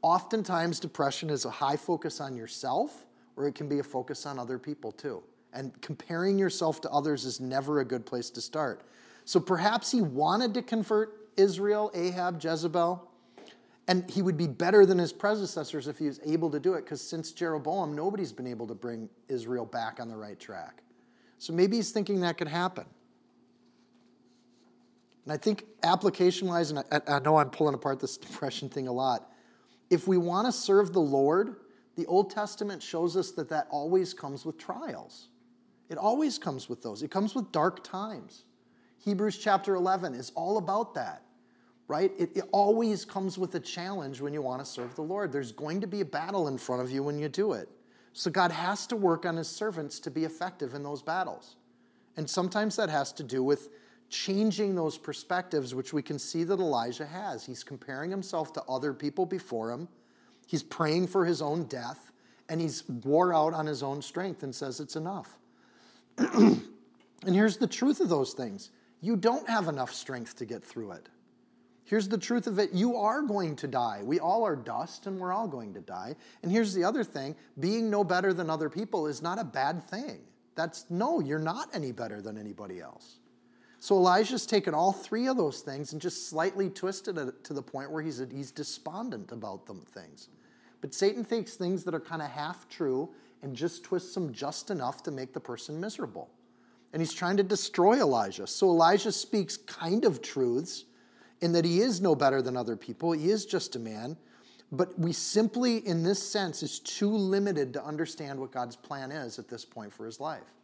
Oftentimes, 0.00 0.80
depression 0.80 1.28
is 1.28 1.44
a 1.44 1.50
high 1.50 1.76
focus 1.76 2.18
on 2.18 2.34
yourself, 2.34 3.04
or 3.36 3.46
it 3.46 3.54
can 3.54 3.68
be 3.68 3.80
a 3.80 3.84
focus 3.84 4.24
on 4.24 4.38
other 4.38 4.58
people 4.58 4.90
too. 4.90 5.22
And 5.52 5.78
comparing 5.82 6.38
yourself 6.38 6.80
to 6.80 6.90
others 6.90 7.26
is 7.26 7.40
never 7.40 7.80
a 7.80 7.84
good 7.84 8.06
place 8.06 8.30
to 8.30 8.40
start. 8.40 8.86
So 9.26 9.40
perhaps 9.40 9.90
he 9.90 10.00
wanted 10.00 10.54
to 10.54 10.62
convert 10.62 11.12
Israel, 11.36 11.90
Ahab, 11.94 12.42
Jezebel, 12.42 13.10
and 13.88 14.08
he 14.08 14.22
would 14.22 14.36
be 14.36 14.46
better 14.46 14.86
than 14.86 14.98
his 14.98 15.12
predecessors 15.12 15.88
if 15.88 15.98
he 15.98 16.06
was 16.06 16.20
able 16.24 16.48
to 16.50 16.60
do 16.60 16.74
it, 16.74 16.84
because 16.84 17.00
since 17.00 17.32
Jeroboam, 17.32 17.94
nobody's 17.94 18.32
been 18.32 18.46
able 18.46 18.68
to 18.68 18.74
bring 18.74 19.08
Israel 19.28 19.66
back 19.66 19.98
on 19.98 20.08
the 20.08 20.16
right 20.16 20.38
track. 20.38 20.80
So 21.38 21.52
maybe 21.52 21.76
he's 21.76 21.90
thinking 21.90 22.20
that 22.20 22.38
could 22.38 22.46
happen. 22.46 22.86
And 25.24 25.32
I 25.32 25.36
think 25.36 25.64
application 25.82 26.46
wise, 26.46 26.70
and 26.70 26.84
I, 26.92 27.00
I 27.08 27.18
know 27.18 27.36
I'm 27.36 27.50
pulling 27.50 27.74
apart 27.74 27.98
this 27.98 28.16
depression 28.16 28.68
thing 28.68 28.86
a 28.86 28.92
lot, 28.92 29.28
if 29.90 30.06
we 30.06 30.18
want 30.18 30.46
to 30.46 30.52
serve 30.52 30.92
the 30.92 31.00
Lord, 31.00 31.56
the 31.96 32.06
Old 32.06 32.30
Testament 32.30 32.80
shows 32.80 33.16
us 33.16 33.32
that 33.32 33.48
that 33.48 33.66
always 33.70 34.14
comes 34.14 34.44
with 34.44 34.56
trials. 34.56 35.30
It 35.88 35.98
always 35.98 36.38
comes 36.38 36.68
with 36.68 36.80
those, 36.80 37.02
it 37.02 37.10
comes 37.10 37.34
with 37.34 37.50
dark 37.50 37.82
times. 37.82 38.44
Hebrews 39.06 39.38
chapter 39.38 39.76
11 39.76 40.14
is 40.14 40.32
all 40.34 40.58
about 40.58 40.92
that, 40.94 41.22
right? 41.86 42.10
It, 42.18 42.36
it, 42.36 42.44
always 42.50 43.04
comes 43.04 43.38
with 43.38 43.54
a 43.54 43.60
challenge 43.60 44.20
when 44.20 44.32
you 44.32 44.42
want 44.42 44.64
to 44.64 44.66
serve 44.66 44.96
the 44.96 45.02
Lord. 45.02 45.30
There's 45.30 45.52
going 45.52 45.80
to 45.82 45.86
be 45.86 46.00
a 46.00 46.04
battle 46.04 46.48
in 46.48 46.58
front 46.58 46.82
of 46.82 46.90
you 46.90 47.04
when 47.04 47.16
you 47.16 47.28
do 47.28 47.52
it. 47.52 47.68
So 48.14 48.32
God 48.32 48.50
has 48.50 48.84
to 48.88 48.96
work 48.96 49.24
on 49.24 49.36
his 49.36 49.46
servants 49.46 50.00
to 50.00 50.10
be 50.10 50.24
effective 50.24 50.74
in 50.74 50.82
those 50.82 51.02
battles. 51.02 51.54
And 52.16 52.28
sometimes 52.28 52.74
that 52.76 52.88
has 52.88 53.12
to 53.12 53.22
do 53.22 53.44
with 53.44 53.68
changing 54.10 54.74
those 54.74 54.98
perspectives, 54.98 55.72
which 55.72 55.92
we 55.92 56.02
can 56.02 56.18
see 56.18 56.42
that 56.42 56.58
Elijah 56.58 57.06
has. 57.06 57.46
He's 57.46 57.62
comparing 57.62 58.10
himself 58.10 58.52
to 58.54 58.62
other 58.64 58.92
people 58.92 59.24
before 59.24 59.70
him, 59.70 59.86
he's 60.48 60.64
praying 60.64 61.06
for 61.06 61.24
his 61.24 61.40
own 61.40 61.66
death, 61.66 62.10
and 62.48 62.60
he's 62.60 62.82
wore 62.88 63.32
out 63.32 63.54
on 63.54 63.66
his 63.66 63.84
own 63.84 64.02
strength 64.02 64.42
and 64.42 64.52
says 64.52 64.80
it's 64.80 64.96
enough. 64.96 65.38
and 66.18 66.64
here's 67.24 67.58
the 67.58 67.68
truth 67.68 68.00
of 68.00 68.08
those 68.08 68.32
things 68.32 68.70
you 69.00 69.16
don't 69.16 69.48
have 69.48 69.68
enough 69.68 69.92
strength 69.92 70.36
to 70.36 70.44
get 70.44 70.64
through 70.64 70.92
it. 70.92 71.08
Here's 71.84 72.08
the 72.08 72.18
truth 72.18 72.48
of 72.48 72.58
it 72.58 72.72
you 72.72 72.96
are 72.96 73.22
going 73.22 73.56
to 73.56 73.68
die. 73.68 74.00
We 74.02 74.18
all 74.18 74.44
are 74.44 74.56
dust 74.56 75.06
and 75.06 75.18
we're 75.18 75.32
all 75.32 75.46
going 75.46 75.72
to 75.74 75.80
die. 75.80 76.16
And 76.42 76.50
here's 76.50 76.74
the 76.74 76.84
other 76.84 77.04
thing 77.04 77.36
being 77.60 77.88
no 77.88 78.02
better 78.02 78.34
than 78.34 78.50
other 78.50 78.68
people 78.68 79.06
is 79.06 79.22
not 79.22 79.38
a 79.38 79.44
bad 79.44 79.84
thing. 79.84 80.18
That's 80.56 80.86
no, 80.90 81.20
you're 81.20 81.38
not 81.38 81.68
any 81.72 81.92
better 81.92 82.20
than 82.20 82.36
anybody 82.36 82.80
else. 82.80 83.18
So 83.78 83.94
Elijah's 83.94 84.46
taken 84.46 84.74
all 84.74 84.92
three 84.92 85.28
of 85.28 85.36
those 85.36 85.60
things 85.60 85.92
and 85.92 86.02
just 86.02 86.28
slightly 86.28 86.70
twisted 86.70 87.18
it 87.18 87.44
to 87.44 87.54
the 87.54 87.62
point 87.62 87.92
where 87.92 88.02
he's, 88.02 88.18
he's 88.32 88.50
despondent 88.50 89.30
about 89.30 89.66
them 89.66 89.84
things. 89.92 90.28
But 90.80 90.92
Satan 90.92 91.24
takes 91.24 91.54
things 91.54 91.84
that 91.84 91.94
are 91.94 92.00
kind 92.00 92.22
of 92.22 92.30
half 92.30 92.68
true 92.68 93.10
and 93.42 93.54
just 93.54 93.84
twists 93.84 94.14
them 94.14 94.32
just 94.32 94.70
enough 94.70 95.02
to 95.04 95.12
make 95.12 95.32
the 95.32 95.40
person 95.40 95.78
miserable 95.78 96.30
and 96.92 97.02
he's 97.02 97.12
trying 97.12 97.36
to 97.36 97.42
destroy 97.42 98.00
Elijah. 98.00 98.46
So 98.46 98.68
Elijah 98.68 99.12
speaks 99.12 99.56
kind 99.56 100.04
of 100.04 100.22
truths 100.22 100.84
in 101.40 101.52
that 101.52 101.64
he 101.64 101.80
is 101.80 102.00
no 102.00 102.14
better 102.14 102.40
than 102.40 102.56
other 102.56 102.76
people, 102.76 103.12
he 103.12 103.30
is 103.30 103.44
just 103.44 103.76
a 103.76 103.78
man. 103.78 104.16
But 104.72 104.98
we 104.98 105.12
simply, 105.12 105.86
in 105.86 106.02
this 106.02 106.20
sense, 106.20 106.62
is 106.62 106.80
too 106.80 107.10
limited 107.10 107.72
to 107.74 107.84
understand 107.84 108.40
what 108.40 108.50
God's 108.50 108.74
plan 108.74 109.12
is 109.12 109.38
at 109.38 109.48
this 109.48 109.64
point 109.64 109.92
for 109.92 110.04
his 110.06 110.18
life. 110.18 110.54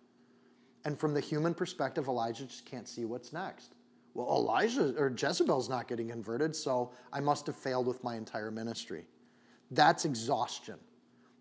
And 0.85 0.99
from 0.99 1.15
the 1.15 1.21
human 1.21 1.55
perspective, 1.55 2.09
Elijah 2.09 2.47
just 2.47 2.67
can't 2.67 2.89
see 2.89 3.05
what's 3.05 3.33
next. 3.33 3.75
Well, 4.15 4.27
Elijah 4.27 4.95
or 4.99 5.15
Jezebel's 5.17 5.69
not 5.69 5.87
getting 5.87 6.09
converted, 6.09 6.57
so 6.57 6.91
I 7.13 7.21
must 7.21 7.47
have 7.47 7.57
failed 7.57 7.87
with 7.87 8.03
my 8.03 8.17
entire 8.17 8.51
ministry. 8.51 9.07
That's 9.71 10.05
exhaustion. 10.05 10.79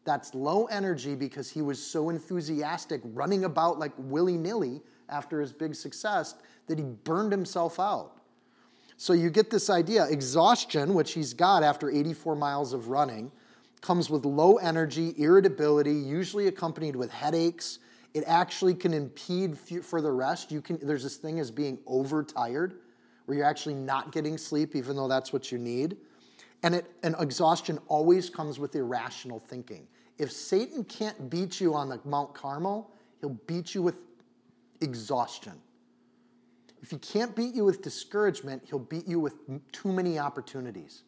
That's 0.03 0.33
low 0.33 0.65
energy 0.65 1.15
because 1.15 1.49
he 1.49 1.61
was 1.61 1.83
so 1.83 2.09
enthusiastic, 2.09 3.01
running 3.03 3.45
about 3.45 3.79
like 3.79 3.93
willy 3.97 4.37
nilly 4.37 4.81
after 5.09 5.41
his 5.41 5.53
big 5.53 5.75
success, 5.75 6.35
that 6.67 6.79
he 6.79 6.85
burned 6.85 7.31
himself 7.31 7.79
out. 7.79 8.17
So 8.97 9.13
you 9.13 9.29
get 9.29 9.49
this 9.49 9.69
idea 9.69 10.05
exhaustion, 10.05 10.93
which 10.93 11.13
he's 11.13 11.33
got 11.33 11.63
after 11.63 11.89
84 11.89 12.35
miles 12.35 12.71
of 12.73 12.89
running, 12.89 13.31
comes 13.81 14.09
with 14.09 14.25
low 14.25 14.57
energy, 14.57 15.13
irritability, 15.17 15.93
usually 15.93 16.47
accompanied 16.47 16.95
with 16.95 17.11
headaches. 17.11 17.79
It 18.13 18.23
actually 18.27 18.75
can 18.75 18.93
impede 18.93 19.57
further 19.57 20.15
rest. 20.15 20.51
You 20.51 20.61
can, 20.61 20.79
there's 20.81 21.03
this 21.03 21.17
thing 21.17 21.39
as 21.39 21.49
being 21.49 21.79
overtired, 21.87 22.75
where 23.25 23.37
you're 23.37 23.47
actually 23.47 23.75
not 23.75 24.11
getting 24.11 24.37
sleep, 24.37 24.75
even 24.75 24.95
though 24.95 25.07
that's 25.07 25.33
what 25.33 25.51
you 25.51 25.57
need. 25.57 25.97
And, 26.63 26.75
it, 26.75 26.91
and 27.03 27.15
exhaustion 27.19 27.79
always 27.87 28.29
comes 28.29 28.59
with 28.59 28.75
irrational 28.75 29.39
thinking. 29.39 29.87
If 30.17 30.31
Satan 30.31 30.83
can't 30.83 31.29
beat 31.29 31.59
you 31.59 31.73
on 31.73 31.89
the 31.89 31.99
Mount 32.05 32.33
Carmel, 32.33 32.91
he'll 33.19 33.39
beat 33.47 33.73
you 33.73 33.81
with 33.81 33.95
exhaustion. 34.79 35.53
If 36.81 36.91
he 36.91 36.97
can't 36.97 37.35
beat 37.35 37.55
you 37.55 37.65
with 37.65 37.81
discouragement, 37.81 38.63
he'll 38.67 38.79
beat 38.79 39.07
you 39.07 39.19
with 39.19 39.35
too 39.71 39.91
many 39.91 40.19
opportunities. 40.19 41.03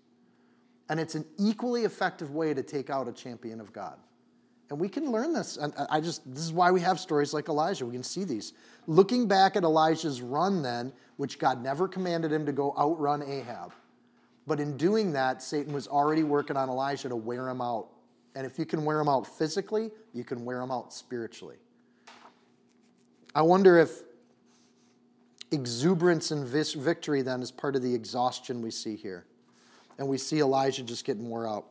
And 0.90 1.00
it's 1.00 1.16
an 1.16 1.26
equally 1.38 1.84
effective 1.84 2.32
way 2.32 2.54
to 2.54 2.62
take 2.62 2.90
out 2.90 3.08
a 3.08 3.12
champion 3.12 3.60
of 3.60 3.74
God. 3.74 3.98
And 4.70 4.80
we 4.80 4.90
can 4.90 5.12
learn 5.12 5.34
this. 5.34 5.58
And 5.58 5.74
I 5.90 6.02
just 6.02 6.22
this 6.34 6.44
is 6.44 6.52
why 6.52 6.72
we 6.72 6.82
have 6.82 7.00
stories 7.00 7.34
like 7.34 7.48
Elijah. 7.48 7.86
We 7.86 7.94
can 7.94 8.04
see 8.04 8.24
these. 8.24 8.54
Looking 8.88 9.28
back 9.28 9.56
at 9.56 9.64
Elijah's 9.64 10.22
run 10.22 10.62
then, 10.62 10.94
which 11.18 11.38
God 11.38 11.62
never 11.62 11.88
commanded 11.88 12.32
him 12.32 12.46
to 12.46 12.52
go 12.52 12.74
outrun 12.78 13.22
Ahab. 13.22 13.74
But 14.46 14.60
in 14.60 14.78
doing 14.78 15.14
that, 15.14 15.42
Satan 15.42 15.74
was 15.74 15.88
already 15.88 16.24
working 16.24 16.58
on 16.58 16.70
Elijah 16.70 17.10
to 17.10 17.16
wear 17.16 17.50
him 17.50 17.62
out. 17.62 17.88
And 18.36 18.46
if 18.46 18.60
you 18.60 18.66
can 18.66 18.84
wear 18.84 19.00
him 19.00 19.08
out 19.08 19.26
physically, 19.26 19.92
you 20.14 20.24
can 20.24 20.44
wear 20.44 20.62
him 20.62 20.72
out 20.72 20.94
spiritually. 20.94 21.58
I 23.36 23.42
wonder 23.42 23.78
if 23.78 24.04
exuberance 25.52 26.32
and 26.32 26.48
victory 26.48 27.22
then 27.22 27.42
is 27.42 27.52
part 27.52 27.76
of 27.76 27.82
the 27.82 27.94
exhaustion 27.94 28.62
we 28.62 28.72
see 28.72 28.96
here 28.96 29.26
and 29.98 30.08
we 30.08 30.18
see 30.18 30.40
Elijah 30.40 30.84
just 30.84 31.06
getting 31.06 31.30
wore 31.30 31.48
out. 31.48 31.66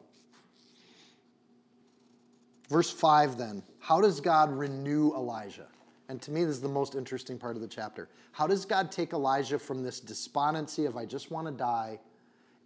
Verse 2.69 2.91
5 2.91 3.37
then, 3.37 3.63
how 3.81 4.01
does 4.01 4.21
God 4.21 4.51
renew 4.51 5.13
Elijah? 5.15 5.67
And 6.09 6.23
to 6.23 6.31
me, 6.31 6.45
this 6.45 6.57
is 6.57 6.63
the 6.63 6.69
most 6.69 6.95
interesting 6.95 7.39
part 7.39 7.57
of 7.57 7.63
the 7.63 7.69
chapter. 7.69 8.09
How 8.33 8.47
does 8.47 8.65
God 8.65 8.91
take 8.93 9.13
Elijah 9.13 9.59
from 9.59 9.83
this 9.83 10.01
despondency 10.01 10.85
of, 10.87 10.97
I 10.97 11.05
just 11.05 11.31
want 11.31 11.47
to 11.49 11.53
die, 11.53 11.99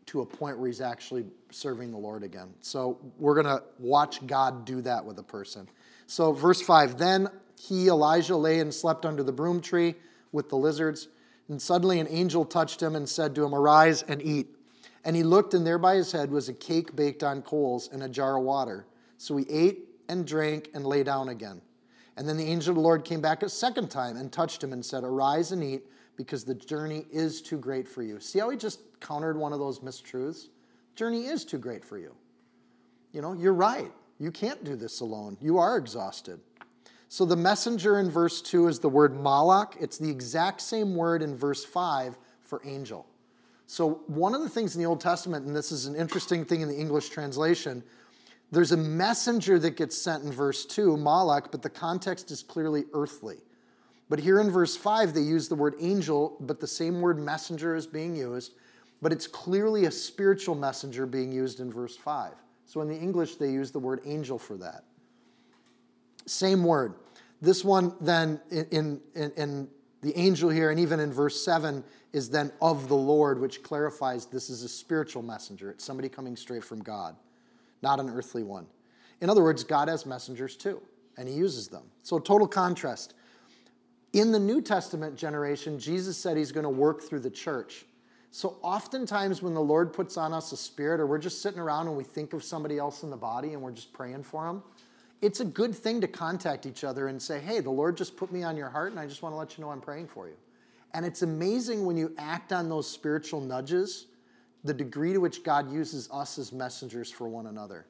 to 0.07 0.21
a 0.21 0.27
point 0.27 0.59
where 0.59 0.69
he's 0.69 0.81
actually 0.81 1.25
serving 1.51 1.91
the 1.91 1.99
Lord 1.99 2.23
again? 2.23 2.49
So 2.61 2.99
we're 3.19 3.35
going 3.35 3.47
to 3.47 3.63
watch 3.79 4.27
God 4.27 4.65
do 4.65 4.81
that 4.83 5.05
with 5.05 5.19
a 5.19 5.23
person. 5.23 5.69
So, 6.07 6.33
verse 6.33 6.63
5 6.63 6.99
Then 6.99 7.29
he, 7.59 7.89
Elijah, 7.89 8.37
lay 8.37 8.61
and 8.61 8.73
slept 8.73 9.05
under 9.05 9.23
the 9.23 9.33
broom 9.33 9.61
tree 9.61 9.95
with 10.33 10.49
the 10.49 10.57
lizards. 10.57 11.09
And 11.49 11.61
suddenly 11.63 12.01
an 12.01 12.09
angel 12.11 12.45
touched 12.45 12.83
him 12.83 12.97
and 12.97 13.09
said 13.09 13.35
to 13.37 13.45
him, 13.45 13.55
Arise 13.55 14.03
and 14.03 14.21
eat. 14.23 14.49
And 15.05 15.15
he 15.15 15.23
looked, 15.23 15.55
and 15.55 15.65
there 15.65 15.79
by 15.79 15.95
his 15.95 16.11
head 16.11 16.31
was 16.31 16.49
a 16.49 16.53
cake 16.53 16.97
baked 16.97 17.23
on 17.23 17.43
coals 17.43 17.89
and 17.93 18.03
a 18.03 18.09
jar 18.09 18.39
of 18.39 18.45
water. 18.45 18.87
So 19.19 19.37
he 19.37 19.47
ate 19.49 19.89
and 20.09 20.27
drank 20.27 20.71
and 20.75 20.85
lay 20.85 21.05
down 21.05 21.29
again. 21.29 21.61
And 22.17 22.29
then 22.29 22.37
the 22.37 22.45
angel 22.45 22.71
of 22.71 22.77
the 22.77 22.83
Lord 22.83 23.05
came 23.05 23.21
back 23.21 23.43
a 23.43 23.49
second 23.49 23.91
time 23.91 24.17
and 24.17 24.33
touched 24.33 24.63
him 24.63 24.73
and 24.73 24.85
said, 24.85 25.05
Arise 25.05 25.53
and 25.53 25.63
eat, 25.63 25.85
because 26.17 26.45
the 26.45 26.55
journey 26.55 27.07
is 27.13 27.43
too 27.43 27.59
great 27.59 27.87
for 27.87 28.03
you. 28.03 28.21
See 28.21 28.39
how 28.39 28.51
he 28.51 28.57
just 28.57 28.81
countered 29.01 29.37
one 29.37 29.53
of 29.53 29.59
those 29.59 29.81
mistruths? 29.81 30.49
Journey 30.95 31.27
is 31.27 31.45
too 31.45 31.59
great 31.59 31.85
for 31.85 31.99
you. 31.99 32.15
You 33.13 33.23
know, 33.23 33.33
you're 33.33 33.55
right. 33.55 33.93
You 34.19 34.31
can't 34.31 34.65
do 34.65 34.77
this 34.77 35.01
alone. 35.01 35.37
You 35.41 35.59
are 35.59 35.77
exhausted. 35.77 36.41
So 37.09 37.25
the 37.25 37.37
messenger 37.37 37.99
in 37.99 38.11
verse 38.11 38.43
2 38.43 38.69
is 38.69 38.79
the 38.81 38.89
word 38.89 39.15
malach. 39.15 39.81
It's 39.81 39.99
the 39.99 40.11
exact 40.11 40.61
same 40.61 40.97
word 40.97 41.23
in 41.23 41.37
verse 41.37 41.65
5 41.65 42.17
for 42.41 42.63
angel. 42.65 43.07
So, 43.69 44.03
one 44.07 44.35
of 44.35 44.43
the 44.43 44.49
things 44.49 44.77
in 44.77 44.83
the 44.83 44.87
Old 44.87 45.01
Testament, 45.01 45.45
and 45.45 45.55
this 45.55 45.73
is 45.73 45.87
an 45.87 45.97
interesting 45.97 46.45
thing 46.45 46.61
in 46.61 46.69
the 46.69 46.77
English 46.77 47.09
translation, 47.09 47.83
there's 48.53 48.71
a 48.71 48.77
messenger 48.77 49.59
that 49.59 49.77
gets 49.77 49.99
sent 49.99 50.23
in 50.23 50.31
verse 50.31 50.65
2, 50.67 50.97
malach, 50.97 51.51
but 51.51 51.63
the 51.63 51.71
context 51.71 52.31
is 52.31 52.45
clearly 52.45 52.85
earthly. 52.93 53.39
But 54.09 54.21
here 54.21 54.41
in 54.41 54.51
verse 54.51 54.77
5, 54.77 55.15
they 55.15 55.21
use 55.21 55.49
the 55.49 55.55
word 55.55 55.75
angel, 55.81 56.37
but 56.41 56.61
the 56.61 56.67
same 56.67 57.01
word 57.01 57.19
messenger 57.19 57.75
is 57.75 57.87
being 57.87 58.15
used, 58.15 58.53
but 59.03 59.13
it's 59.13 59.27
clearly 59.27 59.87
a 59.87 59.91
spiritual 59.91 60.55
messenger 60.55 61.07
being 61.07 61.33
used 61.33 61.61
in 61.61 61.73
verse 61.73 61.97
5. 61.97 62.33
So 62.67 62.81
in 62.81 62.89
the 62.89 62.97
English, 62.97 63.37
they 63.37 63.51
use 63.51 63.71
the 63.71 63.79
word 63.79 64.01
angel 64.05 64.39
for 64.39 64.57
that. 64.59 64.85
Same 66.27 66.65
word. 66.65 66.95
This 67.41 67.65
one, 67.65 67.95
then, 68.01 68.41
in, 68.51 69.01
in, 69.15 69.33
in 69.37 69.69
the 70.03 70.17
angel 70.17 70.51
here, 70.51 70.71
and 70.71 70.81
even 70.81 71.01
in 71.01 71.13
verse 71.13 71.45
7, 71.45 71.85
is 72.13 72.31
then 72.31 72.51
of 72.63 72.89
the 72.89 72.97
Lord, 72.97 73.41
which 73.41 73.63
clarifies 73.63 74.27
this 74.27 74.49
is 74.49 74.63
a 74.63 74.69
spiritual 74.69 75.23
messenger. 75.23 75.71
It's 75.71 75.85
somebody 75.85 76.09
coming 76.09 76.37
straight 76.37 76.65
from 76.65 76.83
God, 76.83 77.15
not 77.83 78.01
an 78.01 78.09
earthly 78.09 78.43
one. 78.43 78.67
In 79.21 79.31
other 79.31 79.43
words, 79.43 79.65
God 79.65 79.89
has 79.89 80.07
messengers 80.07 80.57
too, 80.57 80.81
and 81.17 81.29
he 81.29 81.35
uses 81.35 81.69
them. 81.69 81.85
So, 82.03 82.19
total 82.19 82.49
contrast. 82.49 83.15
In 84.17 84.33
the 84.33 84.39
New 84.39 84.63
Testament 84.63 85.15
generation, 85.15 85.79
Jesus 85.79 86.17
said 86.17 86.39
he's 86.39 86.51
going 86.51 86.65
to 86.65 86.71
work 86.71 87.03
through 87.03 87.21
the 87.21 87.29
church. 87.29 87.85
So, 88.31 88.57
oftentimes 88.63 89.43
when 89.43 89.53
the 89.53 89.61
Lord 89.61 89.93
puts 89.93 90.17
on 90.17 90.33
us 90.33 90.53
a 90.53 90.57
spirit, 90.57 91.01
or 91.01 91.07
we're 91.07 91.19
just 91.19 91.43
sitting 91.43 91.61
around 91.61 91.87
and 91.87 91.99
we 91.99 92.03
think 92.03 92.33
of 92.33 92.43
somebody 92.43 92.79
else 92.79 93.03
in 93.03 93.11
the 93.11 93.17
body 93.19 93.53
and 93.53 93.61
we're 93.61 93.73
just 93.73 93.93
praying 93.93 94.23
for 94.23 94.47
them, 94.47 94.63
it's 95.21 95.41
a 95.41 95.45
good 95.45 95.75
thing 95.75 96.01
to 96.01 96.09
contact 96.09 96.65
each 96.65 96.83
other 96.83 97.09
and 97.09 97.21
say, 97.21 97.41
hey, 97.41 97.61
the 97.61 97.69
Lord 97.69 97.95
just 97.99 98.17
put 98.17 98.33
me 98.33 98.43
on 98.43 98.57
your 98.57 98.71
heart 98.71 98.91
and 98.91 98.99
I 98.99 99.07
just 99.07 99.21
want 99.21 99.35
to 99.35 99.37
let 99.37 99.59
you 99.59 99.63
know 99.63 99.69
I'm 99.69 99.83
praying 99.83 100.07
for 100.07 100.27
you. 100.29 100.37
And 100.95 101.05
it's 101.05 101.21
amazing 101.21 101.85
when 101.85 101.99
you 101.99 102.15
act 102.17 102.55
on 102.55 102.71
those 102.71 102.89
spiritual 102.91 103.43
nudges, 103.43 104.07
the 104.65 104.73
degree 104.73 105.13
to 105.13 105.19
which 105.19 105.45
God 105.45 105.71
uses 105.71 106.09
us 106.11 106.39
as 106.39 106.55
messengers 106.55 107.11
for 107.11 107.29
one 107.29 107.49
another. 107.49 107.85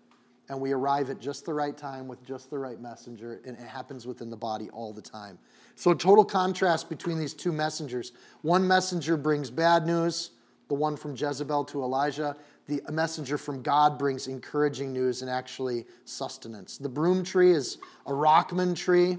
And 0.48 0.60
we 0.60 0.72
arrive 0.72 1.10
at 1.10 1.20
just 1.20 1.44
the 1.44 1.52
right 1.52 1.76
time 1.76 2.06
with 2.06 2.24
just 2.24 2.50
the 2.50 2.58
right 2.58 2.80
messenger, 2.80 3.40
and 3.44 3.56
it 3.58 3.66
happens 3.66 4.06
within 4.06 4.30
the 4.30 4.36
body 4.36 4.70
all 4.70 4.92
the 4.92 5.02
time. 5.02 5.38
So, 5.74 5.92
total 5.92 6.24
contrast 6.24 6.88
between 6.88 7.18
these 7.18 7.34
two 7.34 7.52
messengers. 7.52 8.12
One 8.42 8.66
messenger 8.66 9.16
brings 9.16 9.50
bad 9.50 9.86
news, 9.86 10.30
the 10.68 10.74
one 10.74 10.96
from 10.96 11.16
Jezebel 11.16 11.64
to 11.64 11.82
Elijah 11.82 12.36
the 12.68 12.82
messenger 12.90 13.38
from 13.38 13.62
God 13.62 13.98
brings 13.98 14.26
encouraging 14.26 14.92
news 14.92 15.22
and 15.22 15.30
actually 15.30 15.86
sustenance. 16.04 16.78
The 16.78 16.88
broom 16.88 17.22
tree 17.22 17.52
is 17.52 17.78
a 18.06 18.12
rockman 18.12 18.74
tree, 18.74 19.18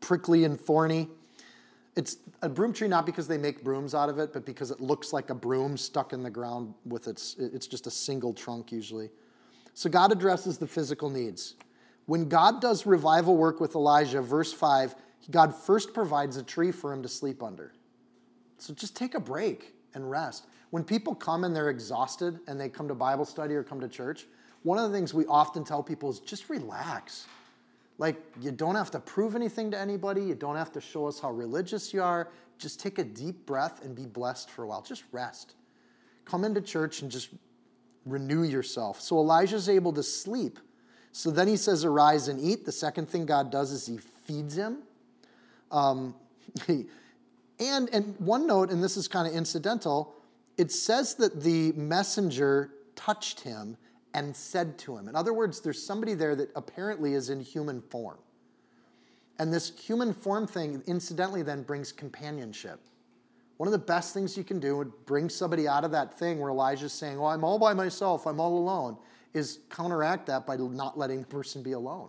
prickly 0.00 0.44
and 0.44 0.58
thorny. 0.58 1.08
It's 1.96 2.16
a 2.40 2.48
broom 2.48 2.72
tree 2.72 2.88
not 2.88 3.04
because 3.04 3.28
they 3.28 3.36
make 3.36 3.62
brooms 3.62 3.94
out 3.94 4.08
of 4.08 4.18
it, 4.18 4.32
but 4.32 4.46
because 4.46 4.70
it 4.70 4.80
looks 4.80 5.12
like 5.12 5.28
a 5.28 5.34
broom 5.34 5.76
stuck 5.76 6.14
in 6.14 6.22
the 6.22 6.30
ground 6.30 6.72
with 6.86 7.06
its, 7.06 7.36
it's 7.38 7.66
just 7.66 7.86
a 7.86 7.90
single 7.90 8.32
trunk 8.32 8.72
usually. 8.72 9.10
So 9.74 9.88
God 9.88 10.12
addresses 10.12 10.58
the 10.58 10.66
physical 10.66 11.10
needs. 11.10 11.54
When 12.06 12.28
God 12.28 12.60
does 12.60 12.86
revival 12.86 13.36
work 13.36 13.60
with 13.60 13.74
Elijah, 13.74 14.20
verse 14.20 14.52
5, 14.52 14.94
God 15.30 15.54
first 15.54 15.94
provides 15.94 16.36
a 16.36 16.42
tree 16.42 16.72
for 16.72 16.92
him 16.92 17.02
to 17.02 17.08
sleep 17.08 17.42
under. 17.42 17.72
So 18.58 18.74
just 18.74 18.96
take 18.96 19.14
a 19.14 19.20
break 19.20 19.74
and 19.94 20.10
rest. 20.10 20.46
When 20.70 20.84
people 20.84 21.14
come 21.14 21.44
and 21.44 21.54
they're 21.54 21.70
exhausted 21.70 22.40
and 22.46 22.60
they 22.60 22.68
come 22.68 22.88
to 22.88 22.94
Bible 22.94 23.24
study 23.24 23.54
or 23.54 23.62
come 23.62 23.80
to 23.80 23.88
church, 23.88 24.26
one 24.62 24.78
of 24.78 24.90
the 24.90 24.96
things 24.96 25.14
we 25.14 25.26
often 25.26 25.64
tell 25.64 25.82
people 25.82 26.10
is 26.10 26.20
just 26.20 26.50
relax. 26.50 27.26
Like, 27.98 28.16
you 28.40 28.50
don't 28.50 28.76
have 28.76 28.90
to 28.92 29.00
prove 29.00 29.34
anything 29.34 29.70
to 29.72 29.78
anybody. 29.78 30.22
You 30.22 30.34
don't 30.34 30.56
have 30.56 30.72
to 30.72 30.80
show 30.80 31.06
us 31.06 31.20
how 31.20 31.30
religious 31.30 31.92
you 31.92 32.02
are. 32.02 32.28
Just 32.58 32.80
take 32.80 32.98
a 32.98 33.04
deep 33.04 33.46
breath 33.46 33.84
and 33.84 33.94
be 33.94 34.06
blessed 34.06 34.50
for 34.50 34.64
a 34.64 34.66
while. 34.66 34.82
Just 34.82 35.04
rest. 35.12 35.54
Come 36.24 36.44
into 36.44 36.60
church 36.60 37.02
and 37.02 37.10
just 37.10 37.30
renew 38.06 38.42
yourself. 38.42 39.00
So 39.00 39.18
Elijah's 39.18 39.68
able 39.68 39.92
to 39.94 40.02
sleep. 40.02 40.58
So 41.12 41.30
then 41.30 41.48
he 41.48 41.56
says, 41.56 41.84
Arise 41.84 42.28
and 42.28 42.40
eat. 42.40 42.64
The 42.64 42.72
second 42.72 43.08
thing 43.08 43.26
God 43.26 43.50
does 43.50 43.72
is 43.72 43.86
he 43.86 43.98
feeds 43.98 44.56
him. 44.56 44.78
Um, 45.70 46.14
and, 46.68 47.88
and 47.92 48.14
one 48.18 48.46
note, 48.46 48.70
and 48.70 48.82
this 48.82 48.96
is 48.96 49.08
kind 49.08 49.26
of 49.26 49.34
incidental, 49.34 50.14
it 50.56 50.70
says 50.72 51.14
that 51.16 51.42
the 51.42 51.72
messenger 51.72 52.70
touched 52.94 53.40
him 53.40 53.76
and 54.14 54.36
said 54.36 54.78
to 54.78 54.96
him. 54.96 55.08
In 55.08 55.14
other 55.14 55.32
words, 55.32 55.60
there's 55.60 55.82
somebody 55.82 56.14
there 56.14 56.34
that 56.36 56.50
apparently 56.56 57.14
is 57.14 57.30
in 57.30 57.40
human 57.40 57.80
form. 57.80 58.18
And 59.38 59.52
this 59.52 59.72
human 59.78 60.12
form 60.12 60.46
thing, 60.46 60.82
incidentally, 60.86 61.42
then 61.42 61.62
brings 61.62 61.92
companionship. 61.92 62.80
One 63.60 63.68
of 63.68 63.72
the 63.72 63.78
best 63.78 64.14
things 64.14 64.38
you 64.38 64.42
can 64.42 64.58
do 64.58 64.78
would 64.78 64.90
bring 65.04 65.28
somebody 65.28 65.68
out 65.68 65.84
of 65.84 65.90
that 65.90 66.18
thing 66.18 66.38
where 66.38 66.48
Elijah's 66.48 66.94
saying, 66.94 67.18
Oh, 67.18 67.26
I'm 67.26 67.44
all 67.44 67.58
by 67.58 67.74
myself, 67.74 68.26
I'm 68.26 68.40
all 68.40 68.56
alone, 68.56 68.96
is 69.34 69.58
counteract 69.68 70.28
that 70.28 70.46
by 70.46 70.56
not 70.56 70.96
letting 70.96 71.20
the 71.20 71.26
person 71.26 71.62
be 71.62 71.72
alone. 71.72 72.08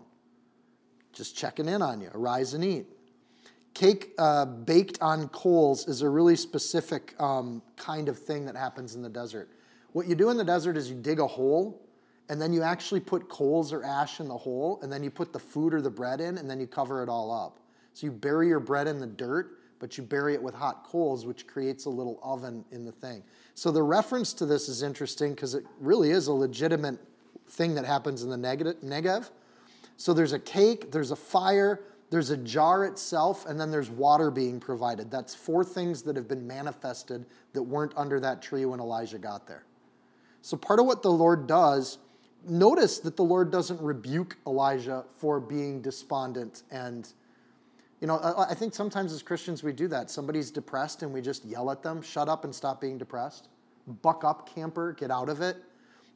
Just 1.12 1.36
checking 1.36 1.68
in 1.68 1.82
on 1.82 2.00
you, 2.00 2.10
arise 2.14 2.54
and 2.54 2.64
eat. 2.64 2.86
Cake 3.74 4.14
uh, 4.18 4.46
baked 4.46 5.02
on 5.02 5.28
coals 5.28 5.90
is 5.90 6.04
a 6.04 6.08
really 6.08 6.38
specific 6.38 7.20
um, 7.20 7.62
kind 7.76 8.08
of 8.08 8.18
thing 8.18 8.46
that 8.46 8.56
happens 8.56 8.96
in 8.96 9.02
the 9.02 9.10
desert. 9.10 9.50
What 9.92 10.08
you 10.08 10.16
do 10.16 10.30
in 10.30 10.38
the 10.38 10.46
desert 10.46 10.78
is 10.78 10.90
you 10.90 10.96
dig 10.96 11.20
a 11.20 11.28
hole, 11.28 11.86
and 12.30 12.42
then 12.42 12.54
you 12.54 12.62
actually 12.62 13.02
put 13.02 13.28
coals 13.28 13.74
or 13.74 13.84
ash 13.84 14.22
in 14.22 14.30
the 14.30 14.38
hole, 14.38 14.80
and 14.84 14.90
then 14.90 15.04
you 15.04 15.12
put 15.12 15.34
the 15.34 15.40
food 15.40 15.74
or 15.74 15.82
the 15.82 15.92
bread 15.92 16.22
in, 16.22 16.38
and 16.38 16.50
then 16.50 16.62
you 16.62 16.66
cover 16.66 17.04
it 17.04 17.10
all 17.10 17.30
up. 17.30 17.60
So 17.92 18.06
you 18.06 18.14
bury 18.14 18.48
your 18.48 18.62
bread 18.62 18.88
in 18.88 19.00
the 19.00 19.06
dirt, 19.06 19.58
but 19.82 19.98
you 19.98 20.04
bury 20.04 20.36
it 20.36 20.42
with 20.42 20.54
hot 20.54 20.86
coals, 20.86 21.26
which 21.26 21.48
creates 21.48 21.86
a 21.86 21.90
little 21.90 22.20
oven 22.24 22.64
in 22.72 22.86
the 22.86 22.92
thing. 22.92 23.24
So 23.56 23.72
the 23.72 23.82
reference 23.82 24.32
to 24.34 24.46
this 24.46 24.70
is 24.70 24.84
interesting 24.84 25.34
because 25.34 25.56
it 25.56 25.66
really 25.80 26.12
is 26.12 26.28
a 26.28 26.34
legitimate 26.34 27.00
thing 27.50 27.74
that 27.76 27.84
happens 27.84 28.22
in 28.22 28.30
the 28.30 28.38
Negev. 28.38 29.32
So 29.98 30.14
there's 30.14 30.34
a 30.34 30.40
cake, 30.40 30.92
there's 30.92 31.10
a 31.10 31.16
fire, 31.16 31.82
there's 32.12 32.30
a 32.30 32.38
jar 32.38 32.86
itself, 32.86 33.48
and 33.48 33.60
then 33.60 33.72
there's 33.72 33.90
water 33.90 34.30
being 34.30 34.60
provided. 34.60 35.10
That's 35.10 35.34
four 35.34 35.64
things 35.64 36.04
that 36.04 36.16
have 36.16 36.28
been 36.28 36.46
manifested 36.46 37.26
that 37.54 37.64
weren't 37.64 37.94
under 37.98 38.20
that 38.20 38.44
tree 38.44 38.66
when 38.66 38.80
Elijah 38.80 39.18
got 39.18 39.48
there. 39.48 39.64
So, 40.44 40.58
part 40.58 40.80
of 40.80 40.86
what 40.86 41.02
the 41.02 41.12
Lord 41.12 41.48
does, 41.48 41.98
notice 42.48 43.00
that 43.00 43.16
the 43.16 43.24
Lord 43.24 43.52
doesn't 43.52 43.82
rebuke 43.82 44.38
Elijah 44.46 45.06
for 45.18 45.40
being 45.40 45.82
despondent. 45.82 46.64
And, 46.70 47.12
you 48.02 48.08
know, 48.08 48.20
I 48.50 48.56
think 48.56 48.74
sometimes 48.74 49.14
as 49.14 49.22
Christians 49.22 49.62
we 49.62 49.74
do 49.74 49.88
that. 49.90 50.10
Somebody's 50.10 50.50
depressed 50.50 51.04
and 51.04 51.14
we 51.14 51.22
just 51.22 51.46
yell 51.46 51.70
at 51.70 51.84
them, 51.84 52.02
shut 52.02 52.28
up 52.28 52.44
and 52.44 52.54
stop 52.54 52.82
being 52.82 52.98
depressed. 52.98 53.48
Buck 54.02 54.24
up, 54.24 54.54
camper, 54.54 54.94
get 54.94 55.12
out 55.12 55.30
of 55.30 55.42
it. 55.42 55.58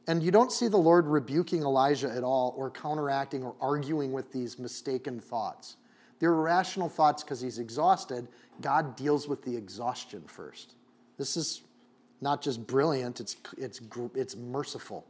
And 0.08 0.22
you 0.22 0.32
don't 0.32 0.50
see 0.50 0.66
the 0.66 0.76
Lord 0.76 1.06
rebuking 1.06 1.62
Elijah 1.62 2.10
at 2.10 2.24
all 2.24 2.54
or 2.56 2.70
counteracting 2.70 3.44
or 3.44 3.54
arguing 3.60 4.12
with 4.12 4.32
these 4.32 4.58
mistaken 4.58 5.20
thoughts. 5.20 5.76
They're 6.18 6.32
irrational 6.32 6.88
thoughts 6.88 7.22
because 7.22 7.40
he's 7.40 7.58
exhausted. 7.58 8.26
God 8.60 8.96
deals 8.96 9.28
with 9.28 9.44
the 9.44 9.56
exhaustion 9.56 10.24
first. 10.26 10.74
This 11.18 11.36
is 11.36 11.62
not 12.20 12.42
just 12.42 12.66
brilliant, 12.66 13.20
it's, 13.20 13.36
it's, 13.58 13.80
it's 14.14 14.36
merciful. 14.36 15.06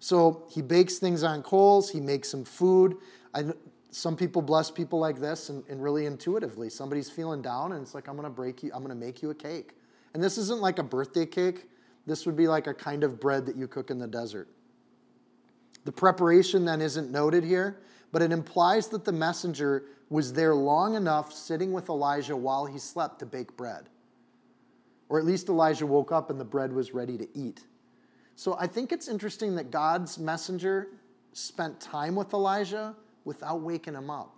So 0.00 0.44
he 0.50 0.62
bakes 0.62 0.98
things 0.98 1.22
on 1.24 1.42
coals, 1.42 1.90
he 1.90 2.00
makes 2.00 2.28
some 2.28 2.44
food. 2.44 2.96
I, 3.34 3.44
some 3.90 4.16
people 4.16 4.42
bless 4.42 4.70
people 4.70 4.98
like 4.98 5.18
this 5.18 5.48
and, 5.48 5.64
and 5.68 5.82
really 5.82 6.06
intuitively. 6.06 6.68
Somebody's 6.68 7.10
feeling 7.10 7.40
down 7.40 7.72
and 7.72 7.82
it's 7.82 7.94
like, 7.94 8.08
I'm 8.08 8.16
going 8.16 8.24
to 8.24 8.30
break 8.30 8.62
you, 8.62 8.70
I'm 8.74 8.82
going 8.82 8.98
to 8.98 9.06
make 9.06 9.22
you 9.22 9.30
a 9.30 9.34
cake. 9.34 9.72
And 10.14 10.22
this 10.22 10.38
isn't 10.38 10.60
like 10.60 10.78
a 10.78 10.82
birthday 10.82 11.26
cake, 11.26 11.68
this 12.06 12.26
would 12.26 12.36
be 12.36 12.48
like 12.48 12.66
a 12.66 12.74
kind 12.74 13.04
of 13.04 13.20
bread 13.20 13.46
that 13.46 13.56
you 13.56 13.66
cook 13.66 13.90
in 13.90 13.98
the 13.98 14.06
desert. 14.06 14.48
The 15.84 15.92
preparation 15.92 16.64
then 16.64 16.80
isn't 16.80 17.10
noted 17.10 17.44
here, 17.44 17.80
but 18.12 18.22
it 18.22 18.32
implies 18.32 18.88
that 18.88 19.04
the 19.04 19.12
messenger 19.12 19.84
was 20.10 20.32
there 20.32 20.54
long 20.54 20.94
enough 20.94 21.32
sitting 21.32 21.72
with 21.72 21.88
Elijah 21.88 22.36
while 22.36 22.66
he 22.66 22.78
slept 22.78 23.18
to 23.20 23.26
bake 23.26 23.56
bread. 23.56 23.88
Or 25.08 25.18
at 25.18 25.24
least 25.24 25.48
Elijah 25.48 25.86
woke 25.86 26.12
up 26.12 26.30
and 26.30 26.38
the 26.38 26.44
bread 26.44 26.72
was 26.72 26.92
ready 26.92 27.16
to 27.18 27.28
eat. 27.34 27.64
So 28.36 28.56
I 28.58 28.66
think 28.66 28.92
it's 28.92 29.08
interesting 29.08 29.56
that 29.56 29.70
God's 29.70 30.18
messenger 30.18 30.88
spent 31.32 31.80
time 31.80 32.14
with 32.14 32.32
Elijah 32.32 32.94
without 33.28 33.60
waking 33.60 33.94
him 33.94 34.08
up, 34.08 34.34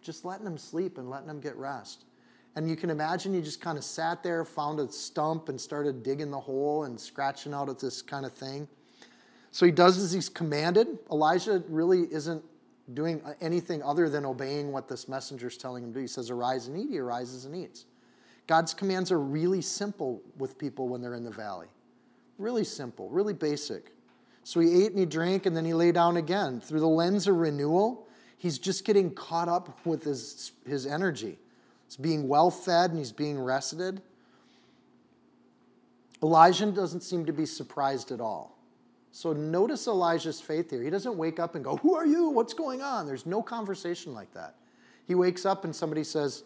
just 0.00 0.24
letting 0.24 0.46
him 0.46 0.56
sleep 0.56 0.96
and 0.96 1.10
letting 1.10 1.28
him 1.28 1.40
get 1.40 1.56
rest. 1.56 2.04
And 2.54 2.70
you 2.70 2.76
can 2.76 2.88
imagine 2.88 3.34
he 3.34 3.42
just 3.42 3.60
kind 3.60 3.76
of 3.76 3.82
sat 3.82 4.22
there, 4.22 4.44
found 4.44 4.78
a 4.78 4.90
stump, 4.92 5.48
and 5.48 5.60
started 5.60 6.04
digging 6.04 6.30
the 6.30 6.38
hole 6.38 6.84
and 6.84 6.98
scratching 7.00 7.52
out 7.52 7.68
at 7.68 7.80
this 7.80 8.00
kind 8.00 8.24
of 8.24 8.32
thing. 8.32 8.68
So 9.50 9.66
he 9.66 9.72
does 9.72 9.98
as 9.98 10.12
he's 10.12 10.28
commanded. 10.28 10.86
Elijah 11.10 11.64
really 11.68 12.02
isn't 12.12 12.44
doing 12.94 13.22
anything 13.40 13.82
other 13.82 14.08
than 14.08 14.24
obeying 14.24 14.70
what 14.70 14.88
this 14.88 15.08
messenger 15.08 15.48
is 15.48 15.56
telling 15.56 15.82
him 15.82 15.92
to 15.92 15.98
do. 15.98 16.02
He 16.02 16.06
says, 16.06 16.30
Arise 16.30 16.68
and 16.68 16.78
eat. 16.78 16.90
He 16.90 16.98
arises 16.98 17.44
and 17.44 17.56
eats. 17.56 17.86
God's 18.46 18.72
commands 18.72 19.10
are 19.10 19.20
really 19.20 19.62
simple 19.62 20.22
with 20.38 20.58
people 20.58 20.88
when 20.88 21.02
they're 21.02 21.14
in 21.14 21.24
the 21.24 21.30
valley. 21.30 21.68
Really 22.38 22.64
simple, 22.64 23.08
really 23.08 23.34
basic. 23.34 23.92
So 24.44 24.60
he 24.60 24.84
ate 24.84 24.90
and 24.90 24.98
he 24.98 25.06
drank 25.06 25.46
and 25.46 25.56
then 25.56 25.64
he 25.64 25.74
lay 25.74 25.92
down 25.92 26.16
again. 26.16 26.60
Through 26.60 26.80
the 26.80 26.88
lens 26.88 27.28
of 27.28 27.36
renewal, 27.36 28.06
he's 28.42 28.58
just 28.58 28.84
getting 28.84 29.14
caught 29.14 29.48
up 29.48 29.86
with 29.86 30.02
his, 30.02 30.50
his 30.66 30.84
energy. 30.84 31.38
He's 31.86 31.96
being 31.96 32.26
well 32.26 32.50
fed 32.50 32.90
and 32.90 32.98
he's 32.98 33.12
being 33.12 33.38
rested. 33.38 34.02
Elijah 36.20 36.72
doesn't 36.72 37.02
seem 37.02 37.24
to 37.26 37.32
be 37.32 37.46
surprised 37.46 38.10
at 38.10 38.20
all. 38.20 38.58
So 39.12 39.32
notice 39.32 39.86
Elijah's 39.86 40.40
faith 40.40 40.70
here. 40.70 40.82
He 40.82 40.90
doesn't 40.90 41.16
wake 41.16 41.38
up 41.38 41.54
and 41.54 41.62
go, 41.62 41.76
Who 41.76 41.94
are 41.94 42.04
you? 42.04 42.30
What's 42.30 42.52
going 42.52 42.82
on? 42.82 43.06
There's 43.06 43.26
no 43.26 43.42
conversation 43.42 44.12
like 44.12 44.34
that. 44.34 44.56
He 45.06 45.14
wakes 45.14 45.46
up 45.46 45.64
and 45.64 45.74
somebody 45.74 46.02
says, 46.02 46.42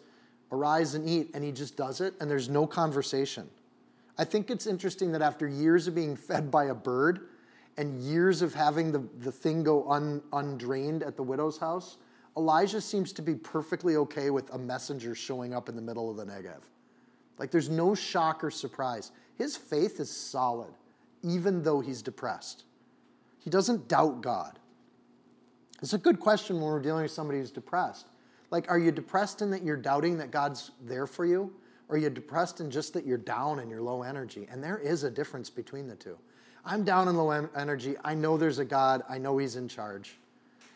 Arise 0.51 0.93
and 0.93 1.09
eat, 1.09 1.31
and 1.33 1.43
he 1.43 1.51
just 1.51 1.75
does 1.75 1.99
it, 1.99 2.13
and 2.21 2.29
there's 2.29 2.47
no 2.47 2.67
conversation. 2.67 3.49
I 4.19 4.23
think 4.23 4.51
it's 4.51 4.67
interesting 4.67 5.13
that 5.13 5.23
after 5.23 5.47
years 5.47 5.87
of 5.87 5.95
being 5.95 6.15
fed 6.15 6.51
by 6.51 6.65
a 6.65 6.75
bird 6.75 7.21
and 7.77 8.01
years 8.01 8.41
of 8.41 8.53
having 8.53 8.91
the, 8.91 9.03
the 9.19 9.31
thing 9.31 9.63
go 9.63 9.89
un, 9.89 10.21
undrained 10.33 11.03
at 11.03 11.15
the 11.15 11.23
widow's 11.23 11.57
house, 11.57 11.97
Elijah 12.35 12.81
seems 12.81 13.13
to 13.13 13.21
be 13.21 13.35
perfectly 13.35 13.95
okay 13.95 14.29
with 14.29 14.51
a 14.53 14.57
messenger 14.57 15.15
showing 15.15 15.53
up 15.53 15.69
in 15.69 15.75
the 15.75 15.81
middle 15.81 16.09
of 16.09 16.17
the 16.17 16.25
Negev. 16.25 16.61
Like 17.37 17.51
there's 17.51 17.69
no 17.69 17.95
shock 17.95 18.43
or 18.43 18.51
surprise. 18.51 19.11
His 19.37 19.55
faith 19.55 19.99
is 19.99 20.09
solid 20.09 20.73
even 21.23 21.63
though 21.63 21.79
he's 21.79 22.01
depressed. 22.01 22.63
He 23.39 23.49
doesn't 23.49 23.87
doubt 23.87 24.21
God. 24.21 24.59
It's 25.81 25.93
a 25.93 25.97
good 25.97 26.19
question 26.19 26.57
when 26.57 26.65
we're 26.65 26.81
dealing 26.81 27.03
with 27.03 27.11
somebody 27.11 27.39
who's 27.39 27.51
depressed. 27.51 28.07
Like, 28.49 28.69
are 28.69 28.79
you 28.79 28.91
depressed 28.91 29.41
in 29.41 29.51
that 29.51 29.63
you're 29.63 29.77
doubting 29.77 30.17
that 30.17 30.31
God's 30.31 30.71
there 30.81 31.05
for 31.05 31.25
you? 31.25 31.53
Or 31.89 31.95
are 31.95 31.99
you 31.99 32.09
depressed 32.09 32.59
in 32.59 32.71
just 32.71 32.93
that 32.93 33.05
you're 33.05 33.17
down 33.17 33.59
and 33.59 33.69
you're 33.69 33.81
low 33.81 34.03
energy? 34.03 34.47
And 34.49 34.63
there 34.63 34.77
is 34.77 35.03
a 35.03 35.11
difference 35.11 35.49
between 35.49 35.87
the 35.87 35.95
two. 35.95 36.17
I'm 36.67 36.83
down 36.83 37.07
in 37.07 37.15
low 37.15 37.31
energy. 37.31 37.95
I 38.03 38.13
know 38.13 38.37
there's 38.37 38.59
a 38.59 38.65
God. 38.65 39.01
I 39.09 39.17
know 39.17 39.37
He's 39.37 39.55
in 39.55 39.67
charge. 39.67 40.17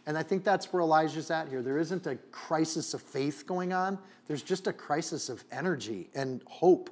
And 0.07 0.17
I 0.17 0.23
think 0.23 0.43
that's 0.43 0.71
where 0.73 0.81
Elijah's 0.81 1.29
at 1.29 1.49
here. 1.49 1.61
There 1.61 1.77
isn't 1.77 2.07
a 2.07 2.15
crisis 2.31 2.93
of 2.93 3.01
faith 3.01 3.45
going 3.45 3.73
on, 3.73 3.99
there's 4.27 4.41
just 4.41 4.67
a 4.67 4.73
crisis 4.73 5.29
of 5.29 5.43
energy 5.51 6.09
and 6.15 6.41
hope. 6.47 6.89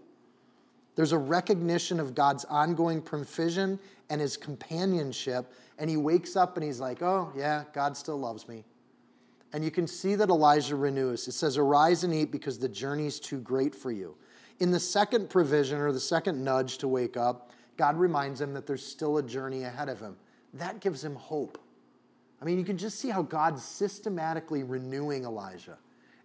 There's 0.96 1.14
a 1.14 1.18
recognition 1.18 2.00
of 2.00 2.14
God's 2.14 2.44
ongoing 2.46 3.02
provision 3.02 3.80
and 4.10 4.20
his 4.20 4.36
companionship. 4.36 5.54
And 5.78 5.90
he 5.90 5.96
wakes 5.96 6.36
up 6.36 6.58
and 6.58 6.64
he's 6.66 6.82
like, 6.82 7.02
oh, 7.02 7.32
yeah, 7.38 7.64
God 7.72 7.96
still 7.96 8.18
loves 8.18 8.50
me. 8.50 8.66
And 9.54 9.64
you 9.64 9.72
can 9.72 9.88
see 9.88 10.16
that 10.16 10.30
Elijah 10.30 10.76
renews. 10.76 11.28
It 11.28 11.32
says, 11.32 11.58
Arise 11.58 12.04
and 12.04 12.14
eat 12.14 12.32
because 12.32 12.60
the 12.60 12.70
journey's 12.70 13.20
too 13.20 13.40
great 13.40 13.74
for 13.74 13.92
you. 13.92 14.16
In 14.60 14.72
the 14.72 14.80
second 14.80 15.30
provision 15.30 15.80
or 15.80 15.92
the 15.92 16.00
second 16.00 16.44
nudge 16.44 16.80
to 16.80 16.88
wake 16.88 17.16
up, 17.16 17.50
God 17.80 17.98
reminds 17.98 18.42
him 18.42 18.54
that 18.56 18.68
there's 18.68 18.86
still 18.86 19.20
a 19.20 19.24
journey 19.24 19.63
ahead 19.63 19.88
of 19.88 20.02
him. 20.02 20.18
That 20.54 20.82
gives 20.82 21.02
him 21.02 21.15
hope. 21.15 21.58
I 22.42 22.46
mean, 22.46 22.60
you 22.60 22.65
can 22.65 22.78
just 22.78 23.00
see 23.00 23.08
how 23.08 23.22
God's 23.22 23.63
systematically 23.63 24.63
renewing 24.63 25.24
Elijah. 25.24 25.78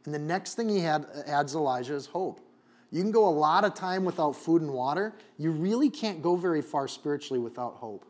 And 0.04 0.12
the 0.12 0.18
next 0.18 0.54
thing 0.56 0.68
he 0.68 0.80
had, 0.80 1.06
adds 1.28 1.54
Elijah 1.54 1.94
is 1.94 2.06
hope. 2.06 2.40
You 2.90 3.00
can 3.02 3.12
go 3.12 3.28
a 3.28 3.30
lot 3.30 3.64
of 3.64 3.74
time 3.74 4.04
without 4.04 4.32
food 4.34 4.62
and 4.62 4.72
water. 4.72 5.12
You 5.38 5.52
really 5.52 5.90
can't 5.90 6.22
go 6.22 6.34
very 6.34 6.60
far 6.60 6.88
spiritually 6.88 7.38
without 7.38 7.74
hope. 7.74 8.04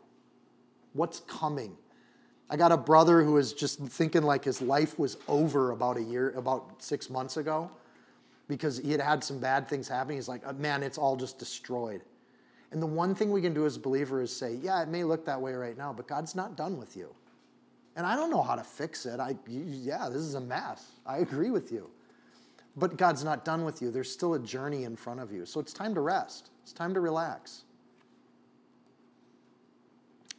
What's 0.93 1.19
coming? 1.19 1.77
I 2.49 2.57
got 2.57 2.71
a 2.71 2.77
brother 2.77 3.21
who 3.21 3.33
was 3.33 3.53
just 3.53 3.77
thinking 3.79 4.23
like 4.23 4.43
his 4.43 4.59
life 4.59 4.97
was 4.97 5.17
over 5.27 5.69
about 5.69 5.97
a 5.97 6.01
year, 6.01 6.31
about 6.35 6.81
six 6.81 7.11
months 7.11 7.37
ago, 7.37 7.69
because 8.47 8.79
he 8.79 8.91
had 8.91 9.01
had 9.01 9.23
some 9.23 9.37
bad 9.37 9.69
things 9.69 9.87
happen. 9.87 10.15
He's 10.15 10.27
like, 10.27 10.41
uh, 10.47 10.53
man, 10.53 10.81
it's 10.81 10.97
all 10.97 11.15
just 11.15 11.37
destroyed. 11.37 12.01
And 12.71 12.81
the 12.81 12.87
one 12.87 13.15
thing 13.15 13.31
we 13.31 13.41
can 13.41 13.53
do 13.53 13.65
as 13.65 13.77
believers 13.77 14.31
is 14.31 14.37
say, 14.37 14.55
yeah, 14.55 14.81
it 14.81 14.89
may 14.89 15.03
look 15.03 15.25
that 15.25 15.39
way 15.39 15.53
right 15.53 15.77
now, 15.77 15.93
but 15.93 16.07
God's 16.07 16.35
not 16.35 16.57
done 16.57 16.77
with 16.77 16.97
you. 16.97 17.13
And 17.95 18.05
I 18.05 18.15
don't 18.15 18.29
know 18.29 18.41
how 18.41 18.55
to 18.55 18.63
fix 18.63 19.05
it. 19.05 19.19
I, 19.19 19.35
yeah, 19.47 20.09
this 20.09 20.21
is 20.21 20.33
a 20.33 20.41
mess. 20.41 20.91
I 21.05 21.19
agree 21.19 21.51
with 21.51 21.71
you. 21.71 21.89
But 22.75 22.97
God's 22.97 23.23
not 23.23 23.45
done 23.45 23.63
with 23.63 23.81
you. 23.81 23.89
There's 23.89 24.11
still 24.11 24.33
a 24.33 24.39
journey 24.39 24.83
in 24.83 24.97
front 24.97 25.21
of 25.21 25.31
you. 25.31 25.45
So 25.45 25.59
it's 25.59 25.71
time 25.71 25.95
to 25.95 26.01
rest, 26.01 26.49
it's 26.63 26.73
time 26.73 26.93
to 26.93 26.99
relax. 26.99 27.63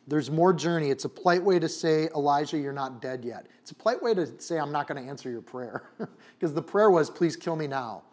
There's 0.09 0.31
more 0.31 0.53
journey. 0.53 0.91
It's 0.91 1.05
a 1.05 1.09
polite 1.09 1.43
way 1.43 1.59
to 1.59 1.69
say, 1.69 2.09
Elijah, 2.15 2.59
you're 2.59 2.73
not 2.73 3.03
dead 3.03 3.25
yet. 3.25 3.47
It's 3.61 3.73
a 3.73 3.75
polite 3.75 4.01
way 4.01 4.15
to 4.15 4.41
say, 4.41 4.57
I'm 4.57 4.71
not 4.71 4.87
going 4.87 5.03
to 5.03 5.09
answer 5.09 5.29
your 5.29 5.43
prayer. 5.43 5.83
because 6.39 6.55
the 6.55 6.62
prayer 6.62 6.91
was, 6.91 7.11
please 7.11 7.35
kill 7.35 7.57
me 7.57 7.67
now. 7.67 8.05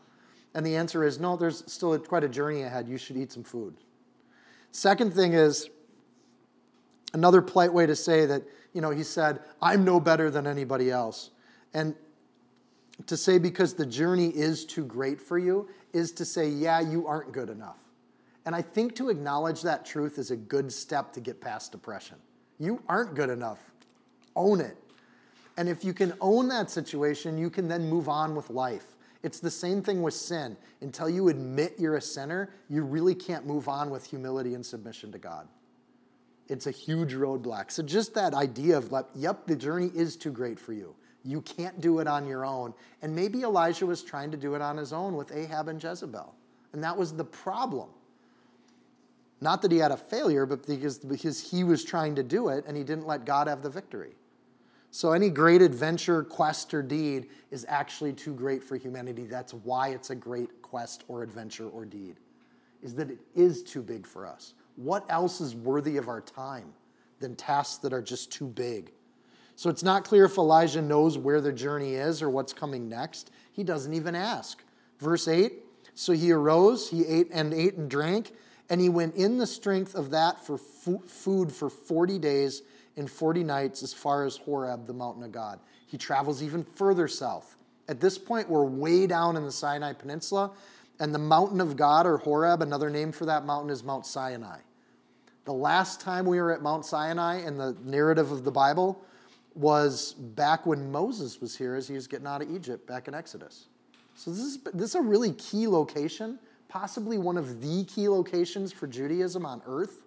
And 0.55 0.65
the 0.65 0.75
answer 0.75 1.03
is, 1.03 1.19
no, 1.19 1.35
there's 1.35 1.63
still 1.71 1.97
quite 1.99 2.23
a 2.23 2.29
journey 2.29 2.63
ahead. 2.63 2.87
You 2.87 2.97
should 2.97 3.17
eat 3.17 3.31
some 3.31 3.43
food. 3.43 3.75
Second 4.73 5.13
thing 5.13 5.33
is, 5.33 5.69
another 7.13 7.41
polite 7.41 7.71
way 7.71 7.85
to 7.85 7.95
say 7.95 8.25
that, 8.25 8.43
you 8.73 8.81
know, 8.81 8.89
he 8.89 9.03
said, 9.03 9.39
I'm 9.61 9.85
no 9.85 9.99
better 9.99 10.31
than 10.31 10.47
anybody 10.47 10.89
else. 10.89 11.29
And 11.75 11.93
to 13.05 13.15
say 13.15 13.37
because 13.37 13.75
the 13.75 13.85
journey 13.85 14.29
is 14.29 14.65
too 14.65 14.83
great 14.83 15.21
for 15.21 15.37
you 15.37 15.69
is 15.93 16.11
to 16.13 16.25
say, 16.25 16.49
yeah, 16.49 16.79
you 16.79 17.07
aren't 17.07 17.31
good 17.31 17.49
enough. 17.49 17.77
And 18.45 18.55
I 18.55 18.63
think 18.63 18.95
to 18.95 19.09
acknowledge 19.09 19.61
that 19.61 19.85
truth 19.85 20.17
is 20.17 20.31
a 20.31 20.35
good 20.35 20.73
step 20.73 21.13
to 21.13 21.21
get 21.21 21.39
past 21.39 21.71
depression. 21.71 22.17
You 22.59 22.81
aren't 22.89 23.13
good 23.13 23.29
enough. 23.29 23.59
Own 24.35 24.59
it. 24.59 24.75
And 25.55 25.69
if 25.69 25.85
you 25.85 25.93
can 25.93 26.13
own 26.19 26.47
that 26.47 26.71
situation, 26.71 27.37
you 27.37 27.51
can 27.51 27.67
then 27.67 27.87
move 27.87 28.09
on 28.09 28.33
with 28.33 28.49
life. 28.49 28.92
It's 29.23 29.39
the 29.39 29.49
same 29.49 29.81
thing 29.81 30.01
with 30.01 30.13
sin. 30.13 30.57
Until 30.81 31.09
you 31.09 31.29
admit 31.29 31.75
you're 31.79 31.95
a 31.95 32.01
sinner, 32.01 32.53
you 32.69 32.83
really 32.83 33.15
can't 33.15 33.47
move 33.47 33.69
on 33.69 33.89
with 33.89 34.05
humility 34.05 34.53
and 34.53 34.65
submission 34.65 35.11
to 35.13 35.17
God. 35.17 35.47
It's 36.49 36.67
a 36.67 36.71
huge 36.71 37.13
roadblock. 37.13 37.71
So, 37.71 37.81
just 37.81 38.13
that 38.15 38.33
idea 38.33 38.77
of, 38.77 38.93
yep, 39.15 39.47
the 39.47 39.55
journey 39.55 39.89
is 39.95 40.17
too 40.17 40.31
great 40.31 40.59
for 40.59 40.73
you. 40.73 40.93
You 41.23 41.41
can't 41.41 41.79
do 41.79 41.99
it 41.99 42.07
on 42.07 42.27
your 42.27 42.45
own. 42.45 42.73
And 43.01 43.15
maybe 43.15 43.43
Elijah 43.43 43.85
was 43.85 44.03
trying 44.03 44.29
to 44.31 44.37
do 44.37 44.55
it 44.55 44.61
on 44.61 44.75
his 44.75 44.91
own 44.91 45.15
with 45.15 45.31
Ahab 45.31 45.69
and 45.69 45.81
Jezebel. 45.81 46.35
And 46.73 46.83
that 46.83 46.97
was 46.97 47.13
the 47.13 47.23
problem. 47.23 47.89
Not 49.39 49.61
that 49.61 49.71
he 49.71 49.77
had 49.77 49.91
a 49.91 49.97
failure, 49.97 50.45
but 50.45 50.67
because, 50.67 50.99
because 50.99 51.39
he 51.51 51.63
was 51.63 51.85
trying 51.85 52.15
to 52.15 52.23
do 52.23 52.49
it 52.49 52.65
and 52.67 52.75
he 52.75 52.83
didn't 52.83 53.07
let 53.07 53.25
God 53.25 53.47
have 53.47 53.61
the 53.61 53.69
victory. 53.69 54.15
So, 54.95 55.11
any 55.11 55.31
great 55.31 55.63
adventure, 55.63 56.21
quest, 56.21 56.71
or 56.71 56.83
deed 56.83 57.25
is 57.49 57.65
actually 57.67 58.13
too 58.13 58.31
great 58.31 58.63
for 58.63 58.75
humanity. 58.75 59.25
That's 59.25 59.51
why 59.51 59.87
it's 59.87 60.11
a 60.11 60.15
great 60.15 60.61
quest 60.61 61.03
or 61.07 61.23
adventure 61.23 61.67
or 61.67 61.83
deed, 61.83 62.17
is 62.83 62.93
that 62.93 63.09
it 63.09 63.17
is 63.33 63.63
too 63.63 63.81
big 63.81 64.05
for 64.05 64.27
us. 64.27 64.53
What 64.75 65.03
else 65.09 65.41
is 65.41 65.55
worthy 65.55 65.97
of 65.97 66.09
our 66.09 66.21
time 66.21 66.73
than 67.19 67.35
tasks 67.35 67.77
that 67.77 67.91
are 67.91 68.03
just 68.03 68.31
too 68.31 68.45
big? 68.45 68.91
So 69.55 69.71
it's 69.71 69.81
not 69.81 70.03
clear 70.03 70.25
if 70.25 70.37
Elijah 70.37 70.83
knows 70.83 71.17
where 71.17 71.41
the 71.41 71.51
journey 71.51 71.95
is 71.95 72.21
or 72.21 72.29
what's 72.29 72.53
coming 72.53 72.87
next. 72.87 73.31
He 73.51 73.63
doesn't 73.63 73.95
even 73.95 74.13
ask. 74.13 74.63
Verse 74.99 75.27
8 75.27 75.53
So 75.95 76.13
he 76.13 76.31
arose, 76.31 76.91
he 76.91 77.03
ate 77.07 77.29
and 77.33 77.51
ate 77.51 77.77
and 77.77 77.89
drank, 77.89 78.31
And 78.69 78.79
he 78.79 78.89
went 78.89 79.15
in 79.15 79.39
the 79.39 79.47
strength 79.47 79.95
of 79.95 80.11
that 80.11 80.45
for 80.45 80.59
food 80.59 81.51
for 81.51 81.71
40 81.71 82.19
days 82.19 82.61
and 82.97 83.09
40 83.09 83.43
nights 83.43 83.83
as 83.83 83.93
far 83.93 84.25
as 84.25 84.37
Horeb, 84.37 84.87
the 84.87 84.93
mountain 84.93 85.23
of 85.23 85.31
God. 85.31 85.59
He 85.87 85.97
travels 85.97 86.43
even 86.43 86.63
further 86.75 87.07
south. 87.07 87.55
At 87.87 87.99
this 87.99 88.17
point, 88.17 88.49
we're 88.49 88.65
way 88.65 89.07
down 89.07 89.35
in 89.35 89.43
the 89.43 89.51
Sinai 89.51 89.93
Peninsula, 89.93 90.51
and 90.99 91.13
the 91.13 91.19
mountain 91.19 91.59
of 91.59 91.75
God, 91.75 92.05
or 92.05 92.17
Horeb, 92.17 92.61
another 92.61 92.89
name 92.89 93.11
for 93.11 93.25
that 93.25 93.45
mountain 93.45 93.69
is 93.69 93.83
Mount 93.83 94.05
Sinai. 94.05 94.59
The 95.45 95.53
last 95.53 95.99
time 95.99 96.25
we 96.25 96.39
were 96.39 96.53
at 96.53 96.61
Mount 96.61 96.85
Sinai 96.85 97.45
in 97.45 97.57
the 97.57 97.75
narrative 97.83 98.31
of 98.31 98.43
the 98.45 98.51
Bible 98.51 99.03
was 99.55 100.13
back 100.13 100.65
when 100.65 100.91
Moses 100.91 101.41
was 101.41 101.57
here 101.57 101.75
as 101.75 101.87
he 101.87 101.95
was 101.95 102.07
getting 102.07 102.27
out 102.27 102.41
of 102.41 102.49
Egypt 102.49 102.87
back 102.87 103.07
in 103.07 103.13
Exodus. 103.13 103.67
So 104.15 104.31
this 104.31 104.39
is, 104.39 104.57
this 104.73 104.89
is 104.91 104.95
a 104.95 105.01
really 105.01 105.33
key 105.33 105.67
location, 105.67 106.39
possibly 106.69 107.17
one 107.17 107.37
of 107.37 107.61
the 107.61 107.83
key 107.85 108.07
locations 108.07 108.71
for 108.71 108.87
Judaism 108.87 109.45
on 109.45 109.61
earth. 109.65 110.01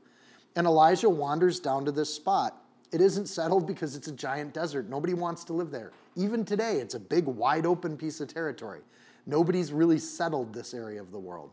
And 0.55 0.67
Elijah 0.67 1.11
wanders 1.11 1.61
down 1.61 1.85
to 1.85 1.93
this 1.93 2.13
spot. 2.15 2.57
It 2.93 3.01
isn't 3.01 3.27
settled 3.27 3.67
because 3.67 3.97
it's 3.97 4.09
a 4.09 4.13
giant 4.13 4.55
desert. 4.55 4.89
Nobody 4.89 5.15
wants 5.15 5.45
to 5.45 5.53
live 5.53 5.71
there. 5.71 5.93
Even 6.15 6.45
today, 6.45 6.77
it's 6.77 6.95
a 6.95 7.01
big, 7.01 7.27
wide 7.27 7.67
open 7.67 7.97
piece 7.97 8.21
of 8.21 8.33
territory. 8.33 8.81
Nobody's 9.27 9.73
really 9.73 9.99
settled 9.99 10.55
this 10.55 10.73
area 10.73 11.01
of 11.01 11.11
the 11.11 11.19
world. 11.19 11.51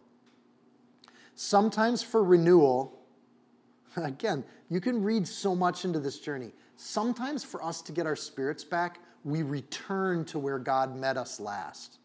Sometimes 1.36 2.04
for 2.04 2.24
renewal, 2.24 3.00
again, 3.96 4.44
you 4.70 4.80
can 4.80 5.04
read 5.04 5.28
so 5.28 5.56
much 5.56 5.86
into 5.86 6.00
this 6.00 6.20
journey. 6.20 6.52
Sometimes 6.78 7.44
for 7.44 7.64
us 7.64 7.82
to 7.84 7.92
get 7.92 8.06
our 8.06 8.16
spirits 8.16 8.64
back, 8.64 9.00
we 9.24 9.42
return 9.42 10.26
to 10.26 10.38
where 10.38 10.60
God 10.60 10.96
met 10.96 11.18
us 11.18 11.40
last. 11.40 11.98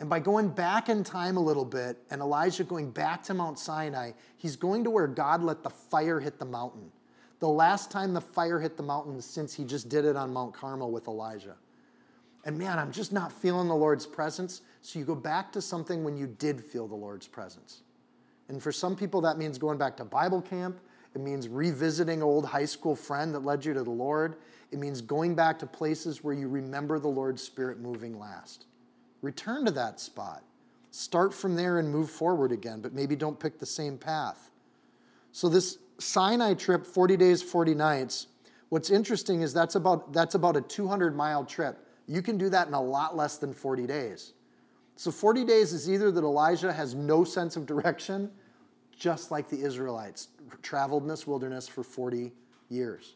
And 0.00 0.08
by 0.08 0.18
going 0.18 0.48
back 0.48 0.88
in 0.88 1.04
time 1.04 1.36
a 1.36 1.40
little 1.40 1.64
bit 1.64 1.98
and 2.10 2.22
Elijah 2.22 2.64
going 2.64 2.90
back 2.90 3.22
to 3.24 3.34
Mount 3.34 3.58
Sinai, 3.58 4.12
he's 4.38 4.56
going 4.56 4.84
to 4.84 4.90
where 4.90 5.06
God 5.06 5.42
let 5.42 5.62
the 5.62 5.70
fire 5.70 6.20
hit 6.20 6.38
the 6.38 6.46
mountain. 6.46 6.90
The 7.40 7.48
last 7.48 7.90
time 7.90 8.12
the 8.12 8.20
fire 8.20 8.60
hit 8.60 8.76
the 8.76 8.82
mountain 8.82 9.20
since 9.20 9.54
he 9.54 9.64
just 9.64 9.88
did 9.88 10.04
it 10.04 10.14
on 10.14 10.32
Mount 10.32 10.54
Carmel 10.54 10.92
with 10.92 11.08
Elijah. 11.08 11.56
And 12.44 12.56
man, 12.58 12.78
I'm 12.78 12.92
just 12.92 13.12
not 13.12 13.32
feeling 13.32 13.68
the 13.68 13.74
Lord's 13.74 14.06
presence. 14.06 14.62
So 14.82 14.98
you 14.98 15.04
go 15.04 15.14
back 15.14 15.52
to 15.52 15.62
something 15.62 16.04
when 16.04 16.16
you 16.16 16.26
did 16.26 16.62
feel 16.62 16.86
the 16.86 16.94
Lord's 16.94 17.26
presence. 17.26 17.82
And 18.48 18.62
for 18.62 18.72
some 18.72 18.96
people, 18.96 19.20
that 19.22 19.38
means 19.38 19.58
going 19.58 19.78
back 19.78 19.96
to 19.98 20.04
Bible 20.04 20.42
camp. 20.42 20.80
It 21.14 21.20
means 21.20 21.48
revisiting 21.48 22.22
old 22.22 22.46
high 22.46 22.64
school 22.64 22.94
friend 22.94 23.34
that 23.34 23.40
led 23.40 23.64
you 23.64 23.74
to 23.74 23.82
the 23.82 23.90
Lord. 23.90 24.36
It 24.70 24.78
means 24.78 25.00
going 25.00 25.34
back 25.34 25.58
to 25.60 25.66
places 25.66 26.22
where 26.22 26.34
you 26.34 26.48
remember 26.48 26.98
the 26.98 27.08
Lord's 27.08 27.42
Spirit 27.42 27.80
moving 27.80 28.18
last. 28.18 28.66
Return 29.22 29.64
to 29.64 29.70
that 29.72 29.98
spot. 29.98 30.44
Start 30.90 31.34
from 31.34 31.56
there 31.56 31.78
and 31.78 31.90
move 31.90 32.10
forward 32.10 32.52
again, 32.52 32.80
but 32.80 32.92
maybe 32.92 33.16
don't 33.16 33.38
pick 33.38 33.58
the 33.58 33.66
same 33.66 33.98
path. 33.98 34.50
So, 35.32 35.48
this 35.48 35.78
Sinai 36.00 36.54
trip, 36.54 36.86
40 36.86 37.16
days, 37.16 37.42
40 37.42 37.74
nights, 37.74 38.26
what's 38.70 38.90
interesting 38.90 39.42
is 39.42 39.52
that's 39.52 39.74
about, 39.74 40.12
that's 40.12 40.34
about 40.34 40.56
a 40.56 40.60
200 40.60 41.14
mile 41.14 41.44
trip. 41.44 41.86
You 42.06 42.22
can 42.22 42.38
do 42.38 42.48
that 42.48 42.66
in 42.66 42.74
a 42.74 42.82
lot 42.82 43.16
less 43.16 43.36
than 43.36 43.52
40 43.52 43.86
days. 43.86 44.32
So, 44.96 45.10
40 45.10 45.44
days 45.44 45.72
is 45.72 45.88
either 45.90 46.10
that 46.10 46.22
Elijah 46.22 46.72
has 46.72 46.94
no 46.94 47.24
sense 47.24 47.56
of 47.56 47.64
direction, 47.66 48.30
just 48.98 49.30
like 49.30 49.48
the 49.48 49.62
Israelites 49.62 50.28
traveled 50.62 51.04
in 51.04 51.08
this 51.08 51.26
wilderness 51.26 51.68
for 51.68 51.82
40 51.82 52.32
years. 52.68 53.14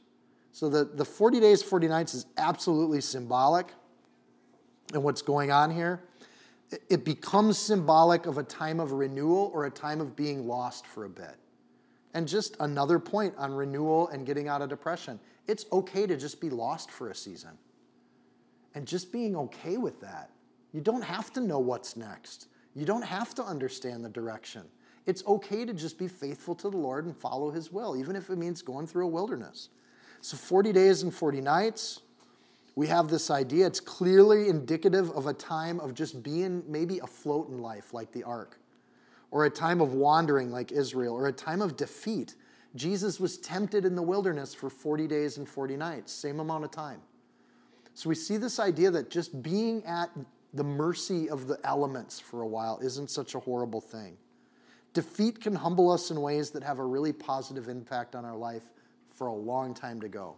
So, 0.52 0.68
the, 0.68 0.84
the 0.84 1.04
40 1.04 1.40
days, 1.40 1.62
40 1.62 1.88
nights 1.88 2.14
is 2.14 2.26
absolutely 2.38 3.00
symbolic 3.00 3.68
and 4.92 5.02
what's 5.02 5.22
going 5.22 5.50
on 5.50 5.70
here, 5.70 6.02
it 6.88 7.04
becomes 7.04 7.58
symbolic 7.58 8.26
of 8.26 8.38
a 8.38 8.42
time 8.42 8.80
of 8.80 8.92
renewal 8.92 9.50
or 9.54 9.66
a 9.66 9.70
time 9.70 10.00
of 10.00 10.16
being 10.16 10.46
lost 10.46 10.86
for 10.86 11.04
a 11.04 11.08
bit. 11.08 11.36
And 12.14 12.26
just 12.28 12.56
another 12.60 12.98
point 12.98 13.34
on 13.36 13.52
renewal 13.52 14.08
and 14.08 14.24
getting 14.24 14.48
out 14.48 14.62
of 14.62 14.68
depression. 14.68 15.18
It's 15.46 15.66
okay 15.72 16.06
to 16.06 16.16
just 16.16 16.40
be 16.40 16.48
lost 16.48 16.90
for 16.90 17.10
a 17.10 17.14
season. 17.14 17.58
And 18.74 18.86
just 18.86 19.12
being 19.12 19.36
okay 19.36 19.76
with 19.76 20.00
that. 20.00 20.30
You 20.72 20.80
don't 20.80 21.02
have 21.02 21.32
to 21.34 21.40
know 21.40 21.58
what's 21.58 21.96
next. 21.96 22.48
You 22.74 22.84
don't 22.84 23.04
have 23.04 23.34
to 23.36 23.44
understand 23.44 24.04
the 24.04 24.08
direction. 24.08 24.62
It's 25.06 25.24
okay 25.26 25.64
to 25.64 25.72
just 25.72 25.98
be 25.98 26.08
faithful 26.08 26.54
to 26.56 26.70
the 26.70 26.76
Lord 26.76 27.04
and 27.04 27.16
follow 27.16 27.50
His 27.50 27.70
will, 27.70 27.96
even 27.96 28.16
if 28.16 28.30
it 28.30 28.38
means 28.38 28.62
going 28.62 28.86
through 28.86 29.06
a 29.06 29.10
wilderness. 29.10 29.68
So, 30.20 30.36
40 30.36 30.72
days 30.72 31.02
and 31.02 31.14
40 31.14 31.42
nights, 31.42 32.00
we 32.74 32.86
have 32.88 33.08
this 33.08 33.30
idea. 33.30 33.66
It's 33.66 33.80
clearly 33.80 34.48
indicative 34.48 35.10
of 35.10 35.26
a 35.26 35.34
time 35.34 35.78
of 35.78 35.94
just 35.94 36.22
being 36.22 36.64
maybe 36.66 36.98
afloat 36.98 37.50
in 37.50 37.58
life, 37.58 37.92
like 37.92 38.10
the 38.12 38.24
ark, 38.24 38.58
or 39.34 39.46
a 39.46 39.50
time 39.50 39.80
of 39.80 39.94
wandering, 39.94 40.52
like 40.52 40.70
Israel, 40.70 41.12
or 41.12 41.26
a 41.26 41.32
time 41.32 41.60
of 41.60 41.76
defeat. 41.76 42.36
Jesus 42.76 43.18
was 43.18 43.36
tempted 43.36 43.84
in 43.84 43.96
the 43.96 44.02
wilderness 44.02 44.54
for 44.54 44.70
40 44.70 45.08
days 45.08 45.38
and 45.38 45.48
40 45.48 45.76
nights, 45.76 46.12
same 46.12 46.38
amount 46.38 46.62
of 46.62 46.70
time. 46.70 47.00
So 47.94 48.08
we 48.08 48.14
see 48.14 48.36
this 48.36 48.60
idea 48.60 48.92
that 48.92 49.10
just 49.10 49.42
being 49.42 49.84
at 49.86 50.08
the 50.52 50.62
mercy 50.62 51.28
of 51.28 51.48
the 51.48 51.58
elements 51.64 52.20
for 52.20 52.42
a 52.42 52.46
while 52.46 52.78
isn't 52.80 53.10
such 53.10 53.34
a 53.34 53.40
horrible 53.40 53.80
thing. 53.80 54.16
Defeat 54.92 55.40
can 55.40 55.56
humble 55.56 55.90
us 55.90 56.12
in 56.12 56.20
ways 56.20 56.52
that 56.52 56.62
have 56.62 56.78
a 56.78 56.84
really 56.84 57.12
positive 57.12 57.68
impact 57.68 58.14
on 58.14 58.24
our 58.24 58.36
life 58.36 58.70
for 59.10 59.26
a 59.26 59.34
long 59.34 59.74
time 59.74 60.00
to 60.00 60.08
go. 60.08 60.36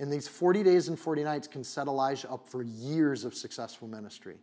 And 0.00 0.12
these 0.12 0.26
40 0.26 0.64
days 0.64 0.88
and 0.88 0.98
40 0.98 1.22
nights 1.22 1.46
can 1.46 1.62
set 1.62 1.86
Elijah 1.86 2.28
up 2.28 2.48
for 2.48 2.64
years 2.64 3.24
of 3.24 3.34
successful 3.34 3.86
ministry. 3.86 4.38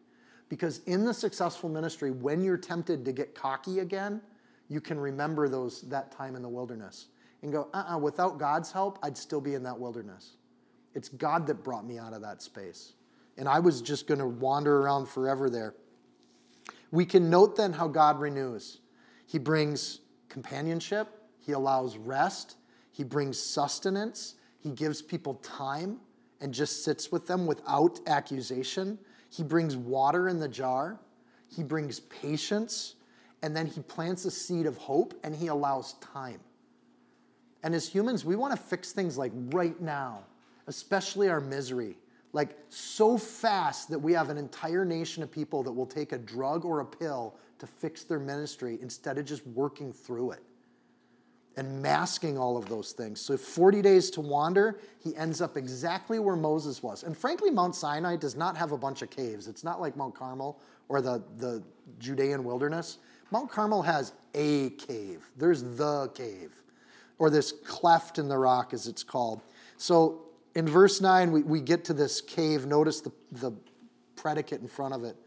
Because 0.49 0.79
in 0.85 1.03
the 1.03 1.13
successful 1.13 1.69
ministry, 1.69 2.11
when 2.11 2.41
you're 2.41 2.57
tempted 2.57 3.03
to 3.05 3.11
get 3.11 3.35
cocky 3.35 3.79
again, 3.79 4.21
you 4.69 4.81
can 4.81 4.99
remember 4.99 5.49
those, 5.49 5.81
that 5.83 6.11
time 6.11 6.35
in 6.35 6.41
the 6.41 6.49
wilderness 6.49 7.07
and 7.41 7.51
go, 7.51 7.69
uh 7.73 7.77
uh-uh, 7.77 7.95
uh 7.95 7.97
without 7.97 8.37
God's 8.37 8.71
help, 8.71 8.99
I'd 9.03 9.17
still 9.17 9.41
be 9.41 9.53
in 9.53 9.63
that 9.63 9.77
wilderness. 9.77 10.35
It's 10.95 11.09
God 11.09 11.47
that 11.47 11.63
brought 11.63 11.85
me 11.85 11.99
out 11.99 12.13
of 12.13 12.21
that 12.21 12.41
space. 12.41 12.93
And 13.37 13.47
I 13.47 13.59
was 13.59 13.81
just 13.81 14.07
going 14.07 14.19
to 14.19 14.25
wander 14.25 14.81
around 14.81 15.07
forever 15.07 15.49
there. 15.49 15.75
We 16.91 17.05
can 17.05 17.29
note 17.29 17.55
then 17.55 17.73
how 17.73 17.87
God 17.87 18.19
renews. 18.19 18.79
He 19.27 19.37
brings 19.37 19.99
companionship, 20.29 21.09
He 21.39 21.51
allows 21.51 21.97
rest, 21.97 22.55
He 22.91 23.03
brings 23.03 23.37
sustenance, 23.37 24.35
he 24.67 24.73
gives 24.73 25.01
people 25.01 25.35
time 25.35 25.99
and 26.41 26.53
just 26.53 26.83
sits 26.83 27.11
with 27.11 27.25
them 27.25 27.45
without 27.45 27.99
accusation. 28.05 28.99
He 29.29 29.43
brings 29.43 29.75
water 29.75 30.27
in 30.27 30.39
the 30.39 30.47
jar. 30.47 30.99
He 31.47 31.63
brings 31.63 31.99
patience. 31.99 32.95
And 33.41 33.55
then 33.55 33.67
he 33.67 33.81
plants 33.81 34.25
a 34.25 34.31
seed 34.31 34.65
of 34.65 34.77
hope 34.77 35.13
and 35.23 35.35
he 35.35 35.47
allows 35.47 35.93
time. 35.93 36.39
And 37.63 37.75
as 37.75 37.87
humans, 37.87 38.25
we 38.25 38.35
want 38.35 38.55
to 38.55 38.61
fix 38.61 38.91
things 38.91 39.17
like 39.17 39.31
right 39.35 39.79
now, 39.79 40.23
especially 40.67 41.29
our 41.29 41.41
misery. 41.41 41.97
Like 42.33 42.57
so 42.69 43.17
fast 43.17 43.89
that 43.89 43.99
we 43.99 44.13
have 44.13 44.29
an 44.29 44.37
entire 44.37 44.85
nation 44.85 45.23
of 45.23 45.31
people 45.31 45.63
that 45.63 45.71
will 45.71 45.85
take 45.85 46.11
a 46.11 46.17
drug 46.17 46.65
or 46.65 46.79
a 46.79 46.85
pill 46.85 47.35
to 47.59 47.67
fix 47.67 48.03
their 48.03 48.19
ministry 48.19 48.79
instead 48.81 49.17
of 49.17 49.25
just 49.25 49.45
working 49.47 49.91
through 49.91 50.31
it 50.31 50.43
and 51.57 51.81
masking 51.81 52.37
all 52.37 52.55
of 52.55 52.69
those 52.69 52.91
things. 52.91 53.19
So 53.19 53.35
40 53.35 53.81
days 53.81 54.11
to 54.11 54.21
wander, 54.21 54.79
he 55.03 55.15
ends 55.15 55.41
up 55.41 55.57
exactly 55.57 56.19
where 56.19 56.35
Moses 56.35 56.83
was. 56.83 57.03
And 57.03 57.17
frankly, 57.17 57.49
Mount 57.49 57.75
Sinai 57.75 58.15
does 58.15 58.35
not 58.35 58.55
have 58.55 58.71
a 58.71 58.77
bunch 58.77 59.01
of 59.01 59.09
caves. 59.09 59.47
It's 59.47 59.63
not 59.63 59.81
like 59.81 59.97
Mount 59.97 60.13
Carmel 60.13 60.59
or 60.87 61.01
the, 61.01 61.23
the 61.37 61.63
Judean 61.97 62.43
wilderness. 62.43 62.99
Mount 63.31 63.49
Carmel 63.49 63.81
has 63.81 64.13
a 64.35 64.69
cave. 64.71 65.29
There's 65.35 65.63
the 65.63 66.09
cave, 66.13 66.51
or 67.17 67.31
this 67.31 67.51
cleft 67.51 68.19
in 68.19 68.27
the 68.27 68.37
rock, 68.37 68.73
as 68.73 68.87
it's 68.87 69.03
called. 69.03 69.41
So 69.77 70.27
in 70.55 70.67
verse 70.67 71.01
9, 71.01 71.31
we, 71.31 71.41
we 71.41 71.59
get 71.59 71.83
to 71.85 71.93
this 71.93 72.21
cave. 72.21 72.67
Notice 72.67 73.01
the, 73.01 73.11
the 73.31 73.51
predicate 74.15 74.61
in 74.61 74.67
front 74.67 74.93
of 74.93 75.03
it. 75.03 75.17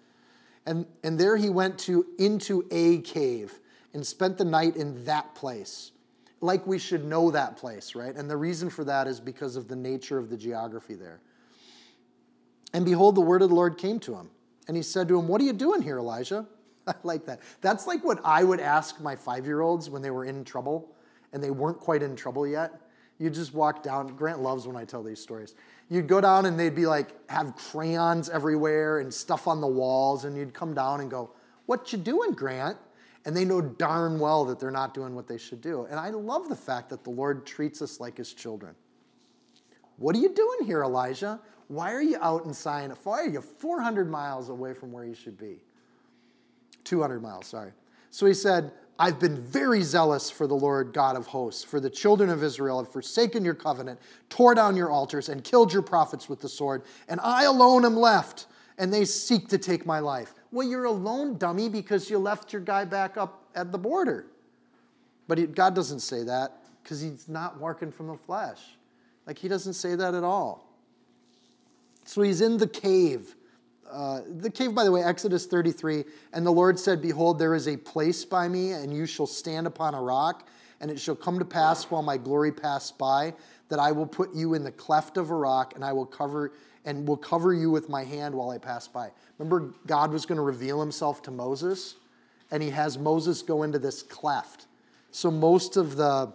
And, 0.65 0.87
and 1.03 1.19
there 1.19 1.37
he 1.37 1.49
went 1.49 1.79
to 1.81 2.07
into 2.19 2.67
a 2.71 2.99
cave 2.99 3.59
and 3.93 4.07
spent 4.07 4.39
the 4.39 4.45
night 4.45 4.77
in 4.77 5.05
that 5.07 5.35
place 5.35 5.91
like 6.41 6.67
we 6.67 6.79
should 6.79 7.05
know 7.05 7.31
that 7.31 7.57
place, 7.57 7.95
right? 7.95 8.15
And 8.15 8.31
the 8.31 8.37
reason 8.37 8.71
for 8.71 8.85
that 8.85 9.07
is 9.07 9.21
because 9.21 9.57
of 9.57 9.69
the 9.69 9.77
nature 9.77 10.19
of 10.19 10.31
the 10.31 10.37
geography 10.37 10.95
there. 10.95 11.21
And 12.73 12.85
behold, 12.85 13.15
the 13.15 13.21
word 13.21 13.43
of 13.43 13.49
the 13.49 13.55
Lord 13.55 13.79
came 13.79 13.99
to 14.01 14.15
him. 14.15 14.31
And 14.69 14.77
he 14.77 14.83
said 14.83 15.09
to 15.09 15.19
him, 15.19 15.29
What 15.29 15.41
are 15.41 15.45
you 15.45 15.53
doing 15.53 15.83
here, 15.83 15.99
Elijah? 15.99 16.47
I 16.87 16.95
like 17.03 17.27
that. 17.27 17.41
That's 17.61 17.87
like 17.87 18.05
what 18.05 18.21
I 18.25 18.45
would 18.45 18.61
ask 18.61 19.01
my 19.01 19.17
five 19.17 19.45
year 19.45 19.61
olds 19.61 19.91
when 19.91 20.03
they 20.03 20.11
were 20.11 20.25
in 20.25 20.45
trouble 20.45 20.95
and 21.33 21.43
they 21.43 21.51
weren't 21.51 21.81
quite 21.81 22.03
in 22.03 22.17
trouble 22.17 22.47
yet. 22.47 22.73
You'd 23.19 23.35
just 23.35 23.53
walk 23.53 23.83
down. 23.83 24.09
Grant 24.17 24.41
loves 24.41 24.67
when 24.67 24.77
I 24.77 24.85
tell 24.85 25.03
these 25.03 25.21
stories. 25.21 25.55
You'd 25.91 26.07
go 26.07 26.21
down 26.21 26.47
and 26.47 26.59
they'd 26.59 26.75
be 26.75 26.87
like, 26.87 27.09
have 27.29 27.55
crayons 27.55 28.31
everywhere 28.31 29.01
and 29.01 29.13
stuff 29.13 29.47
on 29.47 29.61
the 29.61 29.67
walls. 29.67 30.25
And 30.25 30.37
you'd 30.37 30.55
come 30.55 30.73
down 30.73 31.01
and 31.01 31.11
go, 31.11 31.33
What 31.67 31.93
you 31.93 31.99
doing, 31.99 32.33
Grant? 32.33 32.79
And 33.25 33.37
they 33.37 33.45
know 33.45 33.61
darn 33.61 34.19
well 34.19 34.45
that 34.47 34.59
they're 34.59 34.71
not 34.71 34.95
doing 34.95 35.15
what 35.15 35.29
they 35.29 35.39
should 35.39 35.61
do. 35.61 35.87
And 35.91 36.01
I 36.01 36.11
love 36.11 36.49
the 36.49 36.57
fact 36.57 36.89
that 36.91 37.05
the 37.05 37.11
Lord 37.11 37.47
treats 37.47 37.83
us 37.83 38.01
like 38.01 38.17
his 38.17 38.33
children. 38.33 38.75
What 39.97 40.17
are 40.17 40.19
you 40.19 40.35
doing 40.35 40.67
here, 40.67 40.83
Elijah? 40.83 41.41
Why 41.69 41.93
are 41.93 42.03
you 42.03 42.17
out 42.21 42.47
in 42.47 42.55
Sinai? 42.55 42.95
Why 43.05 43.21
are 43.21 43.29
you 43.29 43.41
400 43.41 44.11
miles 44.11 44.49
away 44.49 44.73
from 44.73 44.91
where 44.91 45.05
you 45.05 45.15
should 45.15 45.39
be? 45.39 45.59
200 46.85 47.21
miles, 47.21 47.47
sorry. 47.47 47.73
So 48.11 48.27
he 48.27 48.35
said, 48.35 48.73
I've 48.99 49.19
been 49.19 49.37
very 49.37 49.83
zealous 49.83 50.31
for 50.31 50.47
the 50.47 50.55
Lord 50.55 50.93
God 50.93 51.17
of 51.17 51.29
hosts, 51.29 51.65
for 51.65 51.81
the 51.81 51.89
children 51.89 52.29
of 52.29 52.43
Israel 52.43 52.83
have 52.83 52.93
forsaken 52.93 53.45
your 53.45 53.55
covenant, 53.55 53.99
tore 54.29 54.55
down 54.55 54.77
your 54.77 54.91
altars, 54.91 55.29
and 55.29 55.43
killed 55.45 55.73
your 55.73 55.83
prophets 55.83 56.29
with 56.29 56.41
the 56.41 56.49
sword, 56.49 56.83
and 57.09 57.19
I 57.23 57.45
alone 57.45 57.85
am 57.85 57.97
left, 57.97 58.47
and 58.81 58.93
they 58.93 59.05
seek 59.05 59.47
to 59.49 59.59
take 59.59 59.87
my 59.87 60.01
life. 60.01 60.35
Well, 60.51 60.67
you're 60.67 60.87
a 60.87 60.91
lone 60.91 61.39
dummy, 61.39 61.69
because 61.69 62.11
you 62.11 62.19
left 62.19 62.53
your 62.53 62.63
guy 62.63 62.85
back 62.85 63.17
up 63.17 63.45
at 63.55 63.71
the 63.71 63.79
border. 63.79 64.27
But 65.29 65.39
he, 65.39 65.47
God 65.47 65.77
doesn't 65.77 66.01
say 66.01 66.25
that 66.25 66.57
because 66.83 67.01
he's 67.01 67.29
not 67.29 67.61
working 67.61 67.93
from 67.93 68.09
the 68.09 68.17
flesh. 68.17 68.59
Like, 69.27 69.39
he 69.39 69.47
doesn't 69.47 69.75
say 69.75 69.95
that 69.95 70.15
at 70.15 70.25
all. 70.25 70.67
So 72.05 72.23
he's 72.23 72.41
in 72.41 72.57
the 72.57 72.67
cave 72.67 73.37
uh, 73.91 74.21
the 74.39 74.51
cave, 74.51 74.75
by 74.75 74.85
the 74.85 74.93
way, 74.93 75.03
Exodus 75.03 75.47
33. 75.47 76.05
And 76.33 76.47
the 76.47 76.51
Lord 76.51 76.79
said, 76.79 77.03
Behold, 77.03 77.39
there 77.39 77.55
is 77.55 77.67
a 77.67 77.77
place 77.77 78.25
by 78.25 78.49
me, 78.49 78.73
and 78.73 78.95
you 78.95 79.07
shall 79.07 79.27
stand 79.27 79.67
upon 79.67 79.95
a 79.95 80.03
rock. 80.03 80.49
And 80.81 80.91
it 80.91 80.99
shall 80.99 81.17
come 81.17 81.39
to 81.39 81.45
pass 81.45 81.85
while 81.85 82.03
my 82.03 82.17
glory 82.17 82.53
pass 82.53 82.91
by, 82.91 83.35
that 83.69 83.79
I 83.79 83.93
will 83.93 84.07
put 84.07 84.35
you 84.35 84.55
in 84.55 84.65
the 84.65 84.73
cleft 84.73 85.17
of 85.17 85.31
a 85.31 85.35
rock, 85.35 85.75
and 85.75 85.85
I 85.85 85.93
will 85.93 86.07
cover 86.07 86.53
and 86.85 87.07
will 87.07 87.17
cover 87.17 87.53
you 87.53 87.71
with 87.71 87.89
my 87.89 88.05
hand 88.05 88.35
while 88.35 88.51
I 88.51 88.59
pass 88.59 88.89
by. 88.89 89.11
Remember, 89.39 89.75
God 89.87 90.13
was 90.13 90.27
going 90.27 90.37
to 90.37 90.43
reveal 90.43 90.81
himself 90.81 91.23
to 91.23 91.31
Moses, 91.31 91.97
and 92.51 92.63
he 92.63 92.71
has 92.71 92.99
Moses 92.99 93.43
go 93.43 93.63
into 93.63 93.79
this 93.79 94.03
cleft. 94.03 94.67
So 95.11 95.31
most 95.31 95.77
of 95.77 95.97
the 95.97 96.33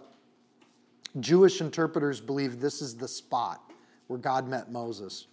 Jewish 1.20 1.60
interpreters 1.60 2.20
believe 2.20 2.60
this 2.60 2.82
is 2.82 2.96
the 2.96 3.08
spot 3.08 3.60
where 4.06 4.18
God 4.18 4.48
met 4.48 4.70
Moses. 4.70 5.26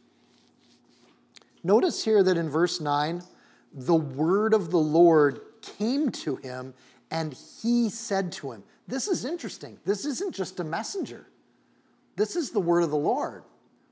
Notice 1.64 2.04
here 2.04 2.24
that 2.24 2.38
in 2.38 2.50
verse 2.50 2.82
9, 2.82 3.22
the 3.74 3.96
word 3.96 4.54
of 4.54 4.72
the 4.72 4.80
Lord 4.80 5.42
came 5.62 6.10
to 6.12 6.36
him 6.38 6.74
and 7.10 7.34
he 7.62 7.90
said 7.90 8.32
to 8.34 8.52
him, 8.52 8.64
This 8.88 9.08
is 9.08 9.24
interesting. 9.24 9.78
This 9.86 10.06
isn't 10.06 10.34
just 10.34 10.60
a 10.60 10.64
messenger. 10.64 11.28
This 12.16 12.36
is 12.36 12.52
the 12.52 12.60
word 12.60 12.84
of 12.84 12.90
the 12.90 12.98
Lord. 12.98 13.44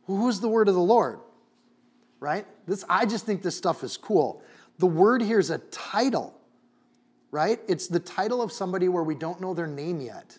Who's 0.07 0.39
the 0.39 0.47
word 0.47 0.67
of 0.67 0.75
the 0.75 0.81
Lord? 0.81 1.19
Right? 2.19 2.45
This 2.67 2.83
I 2.89 3.05
just 3.05 3.25
think 3.25 3.41
this 3.41 3.57
stuff 3.57 3.83
is 3.83 3.97
cool. 3.97 4.43
The 4.77 4.87
word 4.87 5.21
here 5.21 5.39
is 5.39 5.49
a 5.49 5.57
title, 5.57 6.33
right? 7.31 7.59
It's 7.67 7.87
the 7.87 7.99
title 7.99 8.41
of 8.41 8.51
somebody 8.51 8.87
where 8.87 9.03
we 9.03 9.15
don't 9.15 9.41
know 9.41 9.53
their 9.53 9.67
name 9.67 10.01
yet 10.01 10.37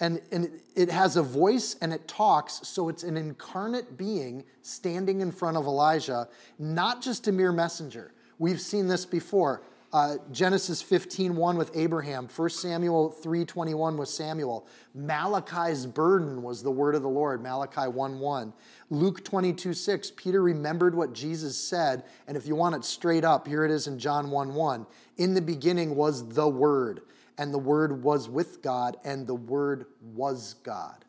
and, 0.00 0.20
and 0.30 0.50
it 0.74 0.90
has 0.90 1.16
a 1.16 1.22
voice 1.22 1.76
and 1.80 1.92
it 1.92 2.06
talks, 2.06 2.60
so 2.64 2.88
it's 2.88 3.02
an 3.02 3.16
incarnate 3.16 3.96
being 3.96 4.44
standing 4.62 5.20
in 5.20 5.32
front 5.32 5.56
of 5.56 5.66
Elijah, 5.66 6.28
not 6.58 7.00
just 7.00 7.28
a 7.28 7.32
mere 7.32 7.52
messenger. 7.52 8.12
We've 8.38 8.60
seen 8.60 8.88
this 8.88 9.06
before. 9.06 9.62
Uh, 9.96 10.18
Genesis 10.30 10.82
15:1 10.82 11.56
with 11.56 11.70
Abraham, 11.74 12.28
1 12.28 12.50
Samuel 12.50 13.10
3:21 13.10 13.96
with 13.96 14.10
Samuel. 14.10 14.66
Malachi's 14.94 15.86
burden 15.86 16.42
was 16.42 16.62
the 16.62 16.70
word 16.70 16.94
of 16.94 17.00
the 17.00 17.08
Lord, 17.08 17.42
Malachi 17.42 17.88
1:1. 17.88 18.52
Luke 18.90 19.24
22:6, 19.24 20.10
Peter 20.10 20.42
remembered 20.42 20.94
what 20.94 21.14
Jesus 21.14 21.56
said, 21.56 22.04
and 22.26 22.36
if 22.36 22.46
you 22.46 22.54
want 22.54 22.74
it 22.74 22.84
straight 22.84 23.24
up, 23.24 23.48
here 23.48 23.64
it 23.64 23.70
is 23.70 23.86
in 23.86 23.98
John 23.98 24.30
1:1. 24.30 24.86
In 25.16 25.32
the 25.32 25.40
beginning 25.40 25.96
was 25.96 26.28
the 26.28 26.46
word 26.46 27.00
and 27.38 27.52
the 27.52 27.58
Word 27.58 28.02
was 28.02 28.28
with 28.28 28.62
God, 28.62 28.96
and 29.04 29.26
the 29.26 29.34
Word 29.34 29.86
was 30.00 30.54
God. 30.62 31.05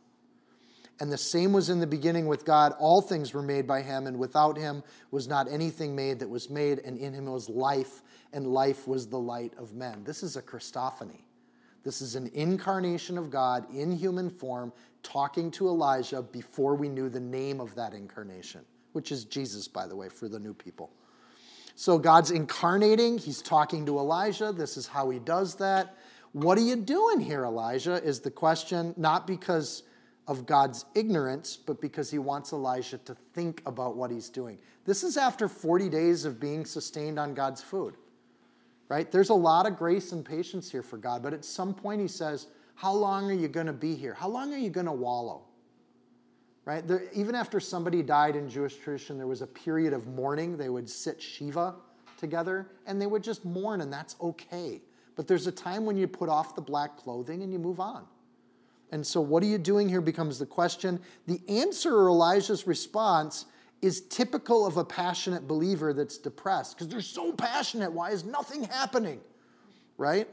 And 0.99 1.11
the 1.11 1.17
same 1.17 1.53
was 1.53 1.69
in 1.69 1.79
the 1.79 1.87
beginning 1.87 2.25
with 2.25 2.43
God. 2.43 2.73
All 2.79 3.01
things 3.01 3.33
were 3.33 3.43
made 3.43 3.67
by 3.67 3.81
him, 3.81 4.07
and 4.07 4.17
without 4.17 4.57
him 4.57 4.83
was 5.11 5.27
not 5.27 5.51
anything 5.51 5.95
made 5.95 6.19
that 6.19 6.29
was 6.29 6.49
made, 6.49 6.79
and 6.79 6.97
in 6.97 7.13
him 7.13 7.25
was 7.25 7.49
life, 7.49 8.01
and 8.33 8.47
life 8.47 8.87
was 8.87 9.07
the 9.07 9.19
light 9.19 9.53
of 9.57 9.73
men. 9.73 10.03
This 10.03 10.23
is 10.23 10.35
a 10.35 10.41
Christophany. 10.41 11.21
This 11.83 12.01
is 12.01 12.15
an 12.15 12.29
incarnation 12.33 13.17
of 13.17 13.29
God 13.29 13.65
in 13.73 13.91
human 13.91 14.29
form 14.29 14.73
talking 15.03 15.51
to 15.51 15.67
Elijah 15.67 16.21
before 16.21 16.75
we 16.75 16.89
knew 16.89 17.09
the 17.09 17.19
name 17.19 17.61
of 17.61 17.75
that 17.75 17.93
incarnation, 17.93 18.61
which 18.91 19.11
is 19.11 19.23
Jesus, 19.23 19.67
by 19.67 19.87
the 19.87 19.95
way, 19.95 20.09
for 20.09 20.27
the 20.27 20.39
new 20.39 20.53
people. 20.53 20.91
So 21.75 21.99
God's 21.99 22.31
incarnating, 22.31 23.19
he's 23.19 23.41
talking 23.41 23.85
to 23.85 23.99
Elijah. 23.99 24.51
This 24.51 24.77
is 24.77 24.87
how 24.87 25.11
he 25.11 25.19
does 25.19 25.55
that. 25.55 25.95
What 26.33 26.57
are 26.57 26.61
you 26.61 26.75
doing 26.75 27.19
here, 27.19 27.45
Elijah? 27.45 28.03
is 28.03 28.19
the 28.19 28.31
question, 28.31 28.93
not 28.97 29.27
because 29.27 29.83
of 30.27 30.45
God's 30.45 30.85
ignorance, 30.93 31.55
but 31.55 31.79
because 31.79 32.11
he 32.11 32.19
wants 32.19 32.51
Elijah 32.51 32.97
to 32.99 33.15
think 33.33 33.61
about 33.65 33.95
what 33.95 34.11
he's 34.11 34.29
doing. 34.29 34.59
This 34.85 35.03
is 35.03 35.15
after 35.15 35.47
40 35.47 35.89
days 35.89 36.25
of 36.25 36.39
being 36.39 36.65
sustained 36.65 37.17
on 37.17 37.33
God's 37.33 37.61
food, 37.61 37.95
right? 38.89 39.09
There's 39.09 39.29
a 39.29 39.35
lot 39.35 39.65
of 39.65 39.77
grace 39.77 40.11
and 40.11 40.25
patience 40.25 40.69
here 40.69 40.83
for 40.83 40.97
God, 40.97 41.23
but 41.23 41.33
at 41.33 41.45
some 41.45 41.73
point 41.73 42.01
he 42.01 42.07
says, 42.07 42.47
How 42.75 42.93
long 42.93 43.29
are 43.31 43.33
you 43.33 43.47
going 43.47 43.67
to 43.67 43.73
be 43.73 43.95
here? 43.95 44.13
How 44.13 44.27
long 44.27 44.53
are 44.53 44.57
you 44.57 44.69
going 44.69 44.85
to 44.85 44.91
wallow? 44.91 45.43
Right? 46.65 46.85
There, 46.85 47.03
even 47.13 47.33
after 47.33 47.61
somebody 47.61 48.03
died 48.03 48.35
in 48.35 48.49
Jewish 48.49 48.75
tradition, 48.75 49.17
there 49.17 49.27
was 49.27 49.41
a 49.41 49.47
period 49.47 49.93
of 49.93 50.07
mourning. 50.07 50.57
They 50.57 50.67
would 50.67 50.89
sit 50.89 51.21
Shiva 51.21 51.75
together 52.17 52.67
and 52.85 53.01
they 53.01 53.05
would 53.05 53.23
just 53.23 53.45
mourn, 53.45 53.79
and 53.79 53.91
that's 53.91 54.17
okay. 54.19 54.81
But 55.15 55.27
there's 55.27 55.47
a 55.47 55.51
time 55.51 55.85
when 55.85 55.95
you 55.95 56.07
put 56.07 56.27
off 56.27 56.55
the 56.55 56.61
black 56.61 56.97
clothing 56.97 57.41
and 57.41 57.53
you 57.53 57.59
move 57.59 57.79
on. 57.79 58.05
And 58.91 59.05
so, 59.05 59.19
what 59.19 59.43
are 59.43 59.47
you 59.47 59.57
doing 59.57 59.89
here 59.89 60.01
becomes 60.01 60.39
the 60.39 60.45
question. 60.45 60.99
The 61.25 61.41
answer 61.49 61.95
or 61.95 62.07
Elijah's 62.07 62.65
response 62.65 63.45
is 63.81 64.01
typical 64.01 64.65
of 64.65 64.77
a 64.77 64.83
passionate 64.83 65.47
believer 65.47 65.93
that's 65.93 66.17
depressed 66.17 66.75
because 66.75 66.87
they're 66.87 67.01
so 67.01 67.31
passionate. 67.31 67.91
Why 67.91 68.11
is 68.11 68.23
nothing 68.23 68.63
happening? 68.63 69.19
Right? 69.97 70.27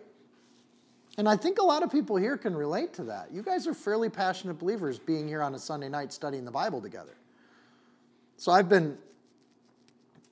And 1.18 1.28
I 1.28 1.36
think 1.36 1.58
a 1.58 1.64
lot 1.64 1.82
of 1.82 1.92
people 1.92 2.16
here 2.16 2.36
can 2.36 2.54
relate 2.54 2.92
to 2.94 3.04
that. 3.04 3.32
You 3.32 3.42
guys 3.42 3.66
are 3.66 3.74
fairly 3.74 4.08
passionate 4.08 4.58
believers 4.58 4.98
being 4.98 5.28
here 5.28 5.42
on 5.42 5.54
a 5.54 5.58
Sunday 5.58 5.88
night 5.88 6.12
studying 6.12 6.44
the 6.44 6.50
Bible 6.50 6.80
together. 6.80 7.16
So 8.36 8.50
I've 8.50 8.68
been 8.68 8.98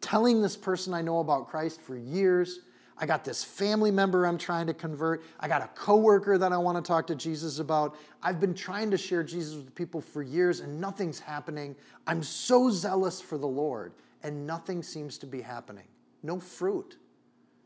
telling 0.01 0.43
this 0.43 0.57
person 0.57 0.93
I 0.93 1.03
know 1.03 1.21
about 1.21 1.49
Christ 1.49 1.81
for 1.81 1.97
years 1.97 2.61
I 3.03 3.07
got 3.07 3.25
this 3.25 3.43
family 3.43 3.91
member 3.91 4.25
I'm 4.25 4.39
trying 4.39 4.69
to 4.69 4.75
convert. 4.75 5.25
I 5.41 5.49
got 5.49 5.61
a 5.61 5.67
coworker 5.75 6.39
that 6.39 6.53
I 6.53 6.57
want 6.57 6.83
to 6.83 6.89
talk 6.89 7.09
to 7.09 7.17
Jesus 7.17 7.59
about. 7.59 7.97
I've 8.23 8.39
been 8.39 8.55
trying 8.55 8.93
to 8.93 8.97
share 8.97 9.25
Jesus 9.25 9.57
with 9.57 9.75
people 9.75 10.01
for 10.01 10.23
years 10.23 10.61
and 10.61 10.81
nothing's 10.81 11.19
happening. 11.19 11.75
I'm 12.07 12.23
so 12.23 12.71
zealous 12.71 13.21
for 13.21 13.37
the 13.37 13.49
Lord 13.49 13.93
and 14.23 14.47
nothing 14.47 14.85
seems 14.85 15.19
to 15.19 15.27
be 15.27 15.41
happening. 15.41 15.89
No 16.23 16.39
fruit. 16.39 16.97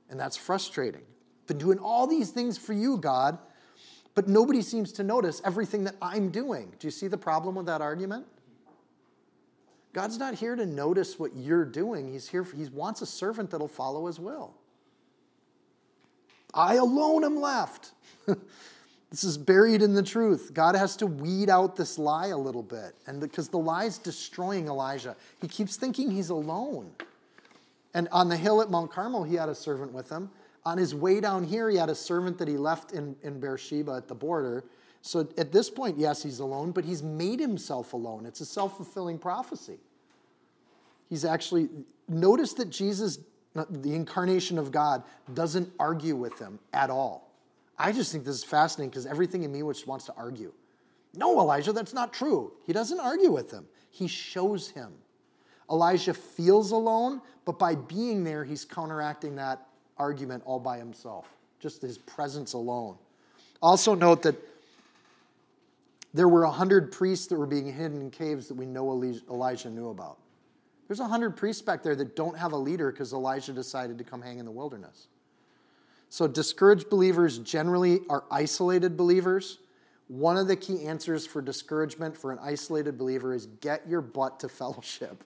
And 0.09 0.19
that's 0.19 0.39
frustrating. 0.39 1.03
Been 1.47 1.59
doing 1.59 1.79
all 1.81 2.07
these 2.07 2.31
things 2.31 2.57
for 2.57 2.73
you, 2.73 2.97
God, 2.97 3.37
but 4.15 4.29
nobody 4.29 4.63
seems 4.63 4.91
to 4.93 5.05
notice 5.05 5.43
everything 5.45 5.85
that 5.85 5.97
I'm 6.01 6.31
doing. 6.31 6.73
Do 6.79 6.87
you 6.87 6.91
see 6.91 7.09
the 7.09 7.19
problem 7.19 7.57
with 7.57 7.67
that 7.67 7.83
argument? 7.83 8.25
God's 9.93 10.17
not 10.17 10.37
here 10.37 10.57
to 10.57 10.65
notice 10.65 11.19
what 11.19 11.37
you're 11.37 11.67
doing. 11.67 12.11
He's 12.11 12.27
here 12.27 12.43
for, 12.43 12.57
he 12.57 12.65
wants 12.71 13.03
a 13.03 13.07
servant 13.07 13.51
that'll 13.51 13.69
follow 13.69 14.07
his 14.07 14.19
will. 14.19 14.55
I 16.57 16.75
alone 16.77 17.23
am 17.23 17.37
left. 17.37 17.93
this 18.27 19.23
is 19.23 19.37
buried 19.37 19.83
in 19.83 19.95
the 19.95 20.03
truth. 20.03 20.53
God 20.55 20.75
has 20.75 20.97
to 20.97 21.07
weed 21.07 21.51
out 21.51 21.77
this 21.77 21.99
lie 21.99 22.29
a 22.29 22.37
little 22.37 22.63
bit. 22.63 22.95
And 23.07 23.21
because 23.21 23.49
the 23.49 23.59
lie 23.59 23.85
is 23.85 23.99
destroying 23.99 24.67
Elijah, 24.67 25.15
he 25.41 25.49
keeps 25.49 25.77
thinking 25.77 26.11
he's 26.11 26.31
alone. 26.31 26.91
And 27.93 28.09
on 28.11 28.29
the 28.29 28.37
hill 28.37 28.63
at 28.63 28.71
Mount 28.71 28.91
Carmel, 28.91 29.25
he 29.25 29.37
had 29.37 29.49
a 29.49 29.55
servant 29.55 29.93
with 29.93 30.09
him. 30.09 30.31
On 30.65 30.79
his 30.79 30.95
way 30.95 31.21
down 31.21 31.45
here, 31.45 31.71
he 31.71 31.77
had 31.77 31.91
a 31.91 31.95
servant 31.95 32.39
that 32.39 32.49
he 32.49 32.57
left 32.57 32.93
in, 32.93 33.15
in 33.23 33.39
Beersheba 33.39 33.93
at 33.93 34.09
the 34.09 34.15
border. 34.15 34.65
So 35.03 35.29
at 35.39 35.53
this 35.53 35.71
point, 35.71 35.97
yes, 35.97 36.23
he's 36.23 36.41
alone, 36.41 36.73
but 36.73 36.85
he's 36.85 37.03
made 37.03 37.39
himself 37.39 37.93
alone. 37.93 38.27
It's 38.27 38.41
a 38.41 38.47
self 38.47 38.77
fulfilling 38.77 39.19
prophecy. 39.19 39.79
He's 41.09 41.25
actually, 41.25 41.69
notice 42.09 42.55
that 42.55 42.71
Jesus 42.71 43.19
the 43.71 43.95
incarnation 43.95 44.59
of 44.59 44.71
God, 44.71 45.03
doesn't 45.33 45.73
argue 45.79 46.17
with 46.17 46.39
them 46.39 46.59
at 46.73 46.91
all. 46.91 47.31
I 47.79 47.93
just 47.93 48.13
think 48.13 48.25
this 48.25 48.37
is 48.37 48.45
fascinating 48.45 48.91
because 48.91 49.07
everything 49.07 49.43
in 49.43 49.53
me 49.53 49.63
which 49.63 49.87
wants 49.87 50.07
to 50.07 50.15
argue. 50.17 50.53
No, 51.15 51.39
Elijah, 51.41 51.73
that's 51.73 51.95
not 51.95 52.13
true. 52.13 52.53
He 52.67 52.73
doesn't 52.73 53.01
argue 53.01 53.31
with 53.31 53.51
them, 53.51 53.67
he 53.91 54.09
shows 54.09 54.71
him. 54.71 54.93
Elijah 55.71 56.15
feels 56.15 56.71
alone, 56.71 57.21
but 57.45 57.59
by 57.59 57.75
being 57.75 58.23
there, 58.23 58.45
he's 58.45 58.65
counteracting 58.65 59.35
that 59.37 59.67
argument 59.99 60.43
all 60.47 60.61
by 60.61 60.79
himself, 60.79 61.29
just 61.59 61.83
his 61.83 61.99
presence 61.99 62.53
alone. 62.53 62.97
Also, 63.61 63.95
note 63.95 64.23
that 64.23 64.37
there 66.15 66.29
were 66.29 66.47
100 66.47 66.93
priests 66.93 67.27
that 67.27 67.37
were 67.37 67.47
being 67.47 67.73
hidden 67.73 68.01
in 68.01 68.11
caves 68.11 68.49
that 68.49 68.55
we 68.55 68.65
know 68.65 69.03
Elijah 69.29 69.71
knew 69.71 69.89
about. 69.89 70.19
There's 70.87 71.01
100 71.01 71.37
priests 71.37 71.63
back 71.63 71.83
there 71.83 71.97
that 71.97 72.15
don't 72.15 72.39
have 72.39 72.53
a 72.53 72.57
leader 72.57 72.91
because 72.93 73.13
Elijah 73.13 73.53
decided 73.53 73.99
to 73.99 74.05
come 74.05 74.23
hang 74.23 74.39
in 74.39 74.45
the 74.45 74.53
wilderness. 74.53 75.09
So, 76.09 76.29
discouraged 76.29 76.89
believers 76.89 77.39
generally 77.39 78.01
are 78.09 78.25
isolated 78.31 78.97
believers. 78.97 79.59
One 80.09 80.37
of 80.37 80.47
the 80.47 80.55
key 80.55 80.87
answers 80.87 81.27
for 81.27 81.43
discouragement 81.43 82.17
for 82.17 82.31
an 82.31 82.39
isolated 82.41 82.97
believer 82.97 83.35
is 83.35 83.47
get 83.61 83.89
your 83.89 84.01
butt 84.01 84.39
to 84.41 84.49
fellowship, 84.49 85.25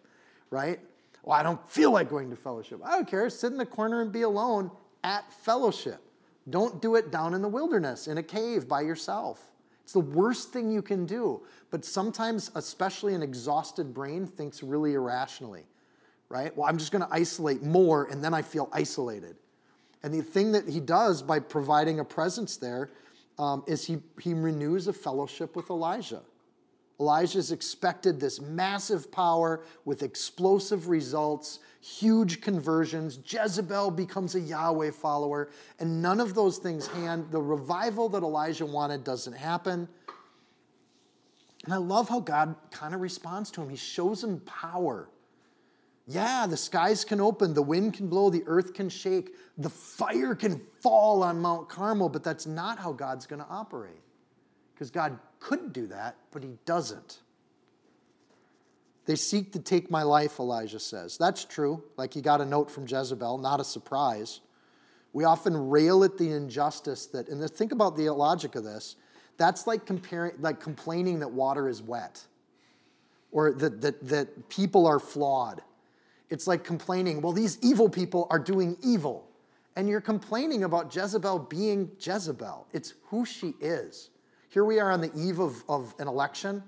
right? 0.48 0.80
Well, 1.22 1.38
I 1.38 1.42
don't 1.42 1.68
feel 1.68 1.90
like 1.90 2.08
going 2.08 2.30
to 2.30 2.36
fellowship. 2.36 2.80
I 2.82 2.92
don't 2.92 3.06
care. 3.06 3.28
Sit 3.28 3.52
in 3.52 3.58
the 3.58 3.66
corner 3.66 4.00
and 4.00 4.10
be 4.10 4.22
alone 4.22 4.70
at 5.04 5.30
fellowship. 5.32 6.00
Don't 6.48 6.80
do 6.80 6.94
it 6.94 7.10
down 7.10 7.34
in 7.34 7.42
the 7.42 7.48
wilderness, 7.48 8.08
in 8.08 8.16
a 8.16 8.22
cave 8.22 8.66
by 8.66 8.80
yourself. 8.80 9.49
It's 9.82 9.92
the 9.92 10.00
worst 10.00 10.52
thing 10.52 10.70
you 10.70 10.82
can 10.82 11.06
do. 11.06 11.42
But 11.70 11.84
sometimes, 11.84 12.50
especially 12.54 13.14
an 13.14 13.22
exhausted 13.22 13.92
brain, 13.94 14.26
thinks 14.26 14.62
really 14.62 14.94
irrationally, 14.94 15.64
right? 16.28 16.56
Well, 16.56 16.68
I'm 16.68 16.78
just 16.78 16.92
going 16.92 17.02
to 17.02 17.12
isolate 17.12 17.62
more, 17.62 18.04
and 18.04 18.22
then 18.22 18.34
I 18.34 18.42
feel 18.42 18.68
isolated. 18.72 19.36
And 20.02 20.14
the 20.14 20.22
thing 20.22 20.52
that 20.52 20.68
he 20.68 20.80
does 20.80 21.22
by 21.22 21.40
providing 21.40 22.00
a 22.00 22.04
presence 22.04 22.56
there 22.56 22.90
um, 23.38 23.64
is 23.66 23.86
he, 23.86 23.98
he 24.20 24.34
renews 24.34 24.86
a 24.86 24.92
fellowship 24.92 25.56
with 25.56 25.70
Elijah. 25.70 26.22
Elijah's 27.00 27.50
expected 27.50 28.20
this 28.20 28.40
massive 28.40 29.10
power 29.10 29.64
with 29.86 30.02
explosive 30.02 30.88
results, 30.88 31.60
huge 31.80 32.40
conversions. 32.40 33.18
Jezebel 33.26 33.90
becomes 33.90 34.34
a 34.34 34.40
Yahweh 34.40 34.90
follower, 34.90 35.50
and 35.78 36.02
none 36.02 36.20
of 36.20 36.34
those 36.34 36.58
things 36.58 36.86
hand. 36.86 37.30
The 37.30 37.40
revival 37.40 38.08
that 38.10 38.22
Elijah 38.22 38.66
wanted 38.66 39.02
doesn't 39.02 39.32
happen. 39.32 39.88
And 41.64 41.74
I 41.74 41.78
love 41.78 42.08
how 42.08 42.20
God 42.20 42.54
kind 42.70 42.94
of 42.94 43.00
responds 43.00 43.50
to 43.52 43.62
him. 43.62 43.68
He 43.68 43.76
shows 43.76 44.22
him 44.22 44.40
power. 44.40 45.08
Yeah, 46.06 46.46
the 46.46 46.56
skies 46.56 47.04
can 47.04 47.20
open, 47.20 47.54
the 47.54 47.62
wind 47.62 47.94
can 47.94 48.08
blow, 48.08 48.30
the 48.30 48.42
earth 48.46 48.74
can 48.74 48.88
shake, 48.88 49.34
the 49.56 49.70
fire 49.70 50.34
can 50.34 50.60
fall 50.80 51.22
on 51.22 51.40
Mount 51.40 51.68
Carmel, 51.68 52.08
but 52.08 52.24
that's 52.24 52.46
not 52.46 52.78
how 52.78 52.92
God's 52.92 53.26
going 53.26 53.40
to 53.40 53.48
operate. 53.48 54.02
Because 54.74 54.90
God 54.90 55.18
could 55.38 55.72
do 55.72 55.86
that, 55.86 56.16
but 56.32 56.42
he 56.42 56.56
doesn't. 56.64 57.20
They 59.10 59.16
seek 59.16 59.50
to 59.54 59.58
take 59.58 59.90
my 59.90 60.04
life, 60.04 60.38
Elijah 60.38 60.78
says. 60.78 61.18
That's 61.18 61.44
true. 61.44 61.82
Like 61.96 62.14
he 62.14 62.20
got 62.20 62.40
a 62.40 62.44
note 62.44 62.70
from 62.70 62.86
Jezebel, 62.86 63.38
not 63.38 63.58
a 63.58 63.64
surprise. 63.64 64.38
We 65.12 65.24
often 65.24 65.68
rail 65.68 66.04
at 66.04 66.16
the 66.16 66.30
injustice 66.30 67.06
that, 67.06 67.26
and 67.28 67.42
think 67.50 67.72
about 67.72 67.96
the 67.96 68.08
logic 68.10 68.54
of 68.54 68.62
this. 68.62 68.94
That's 69.36 69.66
like 69.66 69.84
comparing, 69.84 70.34
like 70.38 70.60
complaining 70.60 71.18
that 71.18 71.32
water 71.32 71.68
is 71.68 71.82
wet, 71.82 72.24
or 73.32 73.50
that, 73.54 73.80
that, 73.80 74.06
that 74.06 74.48
people 74.48 74.86
are 74.86 75.00
flawed. 75.00 75.60
It's 76.28 76.46
like 76.46 76.62
complaining, 76.62 77.20
well, 77.20 77.32
these 77.32 77.58
evil 77.62 77.88
people 77.88 78.28
are 78.30 78.38
doing 78.38 78.76
evil. 78.80 79.28
And 79.74 79.88
you're 79.88 80.00
complaining 80.00 80.62
about 80.62 80.94
Jezebel 80.94 81.40
being 81.50 81.90
Jezebel. 81.98 82.68
It's 82.72 82.94
who 83.06 83.24
she 83.24 83.54
is. 83.60 84.10
Here 84.50 84.64
we 84.64 84.78
are 84.78 84.92
on 84.92 85.00
the 85.00 85.10
eve 85.16 85.40
of, 85.40 85.64
of 85.68 85.96
an 85.98 86.06
election, 86.06 86.62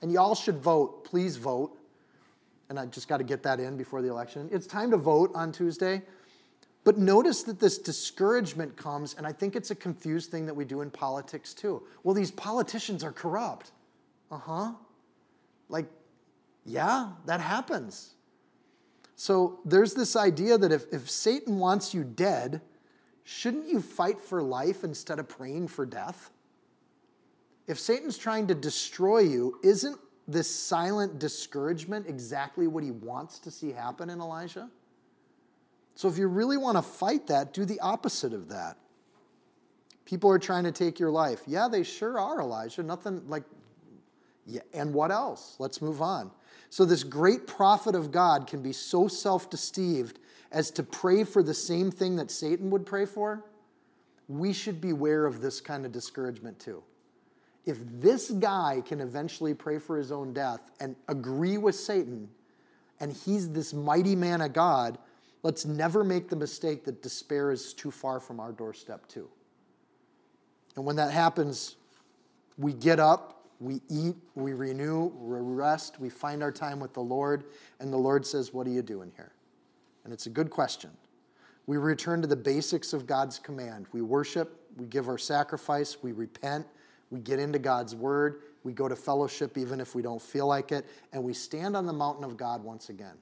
and 0.00 0.10
y'all 0.10 0.34
should 0.34 0.56
vote. 0.56 1.04
Please 1.04 1.36
vote. 1.36 1.76
And 2.68 2.78
I 2.78 2.86
just 2.86 3.08
got 3.08 3.18
to 3.18 3.24
get 3.24 3.42
that 3.42 3.60
in 3.60 3.76
before 3.76 4.02
the 4.02 4.08
election. 4.08 4.48
It's 4.52 4.66
time 4.66 4.90
to 4.92 4.96
vote 4.96 5.30
on 5.34 5.52
Tuesday. 5.52 6.02
But 6.84 6.98
notice 6.98 7.42
that 7.44 7.60
this 7.60 7.78
discouragement 7.78 8.76
comes, 8.76 9.14
and 9.14 9.26
I 9.26 9.32
think 9.32 9.54
it's 9.54 9.70
a 9.70 9.74
confused 9.74 10.30
thing 10.30 10.46
that 10.46 10.54
we 10.54 10.64
do 10.64 10.80
in 10.80 10.90
politics 10.90 11.54
too. 11.54 11.82
Well, 12.02 12.14
these 12.14 12.30
politicians 12.30 13.04
are 13.04 13.12
corrupt. 13.12 13.70
Uh 14.30 14.38
huh. 14.38 14.72
Like, 15.68 15.86
yeah, 16.64 17.10
that 17.26 17.40
happens. 17.40 18.14
So 19.14 19.60
there's 19.64 19.94
this 19.94 20.16
idea 20.16 20.58
that 20.58 20.72
if, 20.72 20.86
if 20.92 21.08
Satan 21.08 21.58
wants 21.58 21.94
you 21.94 22.02
dead, 22.02 22.60
shouldn't 23.22 23.68
you 23.68 23.80
fight 23.80 24.20
for 24.20 24.42
life 24.42 24.82
instead 24.82 25.18
of 25.20 25.28
praying 25.28 25.68
for 25.68 25.86
death? 25.86 26.30
if 27.66 27.78
Satan's 27.78 28.18
trying 28.18 28.48
to 28.48 28.54
destroy 28.54 29.20
you, 29.20 29.58
isn't 29.62 29.98
this 30.28 30.48
silent 30.48 31.18
discouragement 31.18 32.06
exactly 32.08 32.66
what 32.66 32.84
he 32.84 32.90
wants 32.90 33.38
to 33.40 33.50
see 33.50 33.72
happen 33.72 34.10
in 34.10 34.20
Elijah? 34.20 34.68
So 35.94 36.08
if 36.08 36.16
you 36.16 36.26
really 36.26 36.56
want 36.56 36.76
to 36.78 36.82
fight 36.82 37.26
that, 37.26 37.52
do 37.52 37.64
the 37.64 37.80
opposite 37.80 38.32
of 38.32 38.48
that. 38.48 38.76
People 40.04 40.30
are 40.30 40.38
trying 40.38 40.64
to 40.64 40.72
take 40.72 40.98
your 40.98 41.10
life. 41.10 41.42
Yeah, 41.46 41.68
they 41.68 41.82
sure 41.82 42.18
are, 42.18 42.40
Elijah. 42.40 42.82
Nothing 42.82 43.22
like, 43.28 43.44
yeah, 44.46 44.62
and 44.72 44.92
what 44.92 45.10
else? 45.10 45.56
Let's 45.58 45.80
move 45.80 46.02
on. 46.02 46.30
So, 46.70 46.84
this 46.84 47.04
great 47.04 47.46
prophet 47.46 47.94
of 47.94 48.10
God 48.10 48.46
can 48.46 48.62
be 48.62 48.72
so 48.72 49.06
self 49.06 49.50
deceived 49.50 50.18
as 50.50 50.70
to 50.72 50.82
pray 50.82 51.24
for 51.24 51.42
the 51.42 51.54
same 51.54 51.90
thing 51.90 52.16
that 52.16 52.30
Satan 52.30 52.70
would 52.70 52.86
pray 52.86 53.06
for. 53.06 53.44
We 54.28 54.52
should 54.52 54.80
beware 54.80 55.26
of 55.26 55.40
this 55.40 55.60
kind 55.60 55.84
of 55.84 55.92
discouragement 55.92 56.58
too 56.58 56.82
if 57.64 57.78
this 58.00 58.30
guy 58.30 58.82
can 58.84 59.00
eventually 59.00 59.54
pray 59.54 59.78
for 59.78 59.96
his 59.96 60.10
own 60.10 60.32
death 60.32 60.60
and 60.80 60.96
agree 61.08 61.58
with 61.58 61.74
Satan, 61.74 62.28
and 63.00 63.12
he's 63.12 63.50
this 63.50 63.72
mighty 63.72 64.16
man 64.16 64.40
of 64.40 64.52
God, 64.52 64.98
let's 65.42 65.64
never 65.64 66.02
make 66.02 66.28
the 66.28 66.36
mistake 66.36 66.84
that 66.84 67.02
despair 67.02 67.50
is 67.52 67.72
too 67.72 67.90
far 67.90 68.18
from 68.20 68.40
our 68.40 68.52
doorstep, 68.52 69.06
too. 69.06 69.28
And 70.76 70.84
when 70.84 70.96
that 70.96 71.12
happens, 71.12 71.76
we 72.58 72.72
get 72.72 72.98
up, 72.98 73.46
we 73.60 73.80
eat, 73.88 74.16
we 74.34 74.54
renew, 74.54 75.04
we 75.04 75.38
rest, 75.38 76.00
we 76.00 76.08
find 76.08 76.42
our 76.42 76.52
time 76.52 76.80
with 76.80 76.94
the 76.94 77.00
Lord, 77.00 77.44
and 77.78 77.92
the 77.92 77.98
Lord 77.98 78.26
says, 78.26 78.52
What 78.52 78.66
are 78.66 78.70
you 78.70 78.82
doing 78.82 79.12
here? 79.14 79.32
And 80.04 80.12
it's 80.12 80.26
a 80.26 80.30
good 80.30 80.50
question. 80.50 80.90
We 81.66 81.76
return 81.76 82.22
to 82.22 82.26
the 82.26 82.34
basics 82.34 82.92
of 82.92 83.06
God's 83.06 83.38
command. 83.38 83.86
We 83.92 84.02
worship, 84.02 84.58
we 84.76 84.86
give 84.86 85.08
our 85.08 85.18
sacrifice, 85.18 86.02
we 86.02 86.10
repent 86.10 86.66
we 87.12 87.20
get 87.20 87.38
into 87.38 87.58
God's 87.58 87.94
word, 87.94 88.40
we 88.64 88.72
go 88.72 88.88
to 88.88 88.96
fellowship 88.96 89.58
even 89.58 89.80
if 89.80 89.94
we 89.94 90.00
don't 90.00 90.20
feel 90.20 90.46
like 90.46 90.72
it, 90.72 90.86
and 91.12 91.22
we 91.22 91.34
stand 91.34 91.76
on 91.76 91.84
the 91.84 91.92
mountain 91.92 92.24
of 92.24 92.38
God 92.38 92.64
once 92.64 92.88
again. 92.88 93.16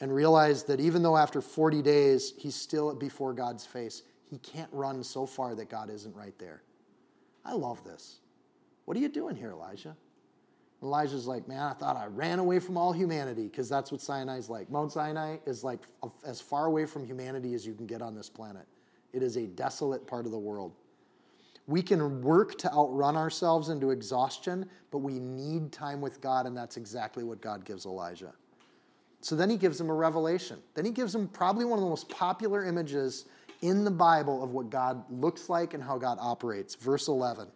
And 0.00 0.14
realize 0.14 0.62
that 0.64 0.78
even 0.78 1.02
though 1.02 1.16
after 1.16 1.42
40 1.42 1.82
days 1.82 2.32
he's 2.38 2.54
still 2.54 2.94
before 2.94 3.34
God's 3.34 3.66
face, 3.66 4.04
he 4.30 4.38
can't 4.38 4.70
run 4.72 5.02
so 5.02 5.26
far 5.26 5.56
that 5.56 5.68
God 5.68 5.90
isn't 5.90 6.14
right 6.14 6.38
there. 6.38 6.62
I 7.44 7.54
love 7.54 7.82
this. 7.82 8.20
What 8.84 8.96
are 8.96 9.00
you 9.00 9.08
doing 9.08 9.34
here, 9.34 9.50
Elijah? 9.50 9.96
Elijah's 10.80 11.26
like, 11.26 11.48
man, 11.48 11.60
I 11.60 11.72
thought 11.72 11.96
I 11.96 12.06
ran 12.06 12.38
away 12.38 12.60
from 12.60 12.76
all 12.76 12.92
humanity 12.92 13.48
because 13.48 13.68
that's 13.68 13.90
what 13.90 14.00
Sinai's 14.00 14.48
like. 14.48 14.70
Mount 14.70 14.92
Sinai 14.92 15.38
is 15.44 15.64
like 15.64 15.80
as 16.24 16.40
far 16.40 16.66
away 16.66 16.86
from 16.86 17.04
humanity 17.04 17.52
as 17.54 17.66
you 17.66 17.74
can 17.74 17.86
get 17.86 18.00
on 18.00 18.14
this 18.14 18.30
planet. 18.30 18.66
It 19.12 19.24
is 19.24 19.36
a 19.36 19.46
desolate 19.46 20.06
part 20.06 20.24
of 20.24 20.30
the 20.30 20.38
world. 20.38 20.72
We 21.70 21.82
can 21.82 22.20
work 22.20 22.58
to 22.58 22.72
outrun 22.72 23.16
ourselves 23.16 23.68
into 23.68 23.90
exhaustion, 23.90 24.68
but 24.90 24.98
we 24.98 25.20
need 25.20 25.70
time 25.70 26.00
with 26.00 26.20
God, 26.20 26.46
and 26.46 26.56
that's 26.56 26.76
exactly 26.76 27.22
what 27.22 27.40
God 27.40 27.64
gives 27.64 27.86
Elijah. 27.86 28.32
So 29.20 29.36
then 29.36 29.48
he 29.48 29.56
gives 29.56 29.80
him 29.80 29.88
a 29.88 29.94
revelation. 29.94 30.58
Then 30.74 30.84
he 30.84 30.90
gives 30.90 31.14
him 31.14 31.28
probably 31.28 31.64
one 31.64 31.78
of 31.78 31.84
the 31.84 31.88
most 31.88 32.08
popular 32.08 32.64
images 32.64 33.26
in 33.62 33.84
the 33.84 33.90
Bible 33.92 34.42
of 34.42 34.50
what 34.50 34.68
God 34.68 35.04
looks 35.12 35.48
like 35.48 35.72
and 35.72 35.80
how 35.80 35.96
God 35.96 36.18
operates. 36.20 36.74
Verse 36.74 37.06
11. 37.06 37.46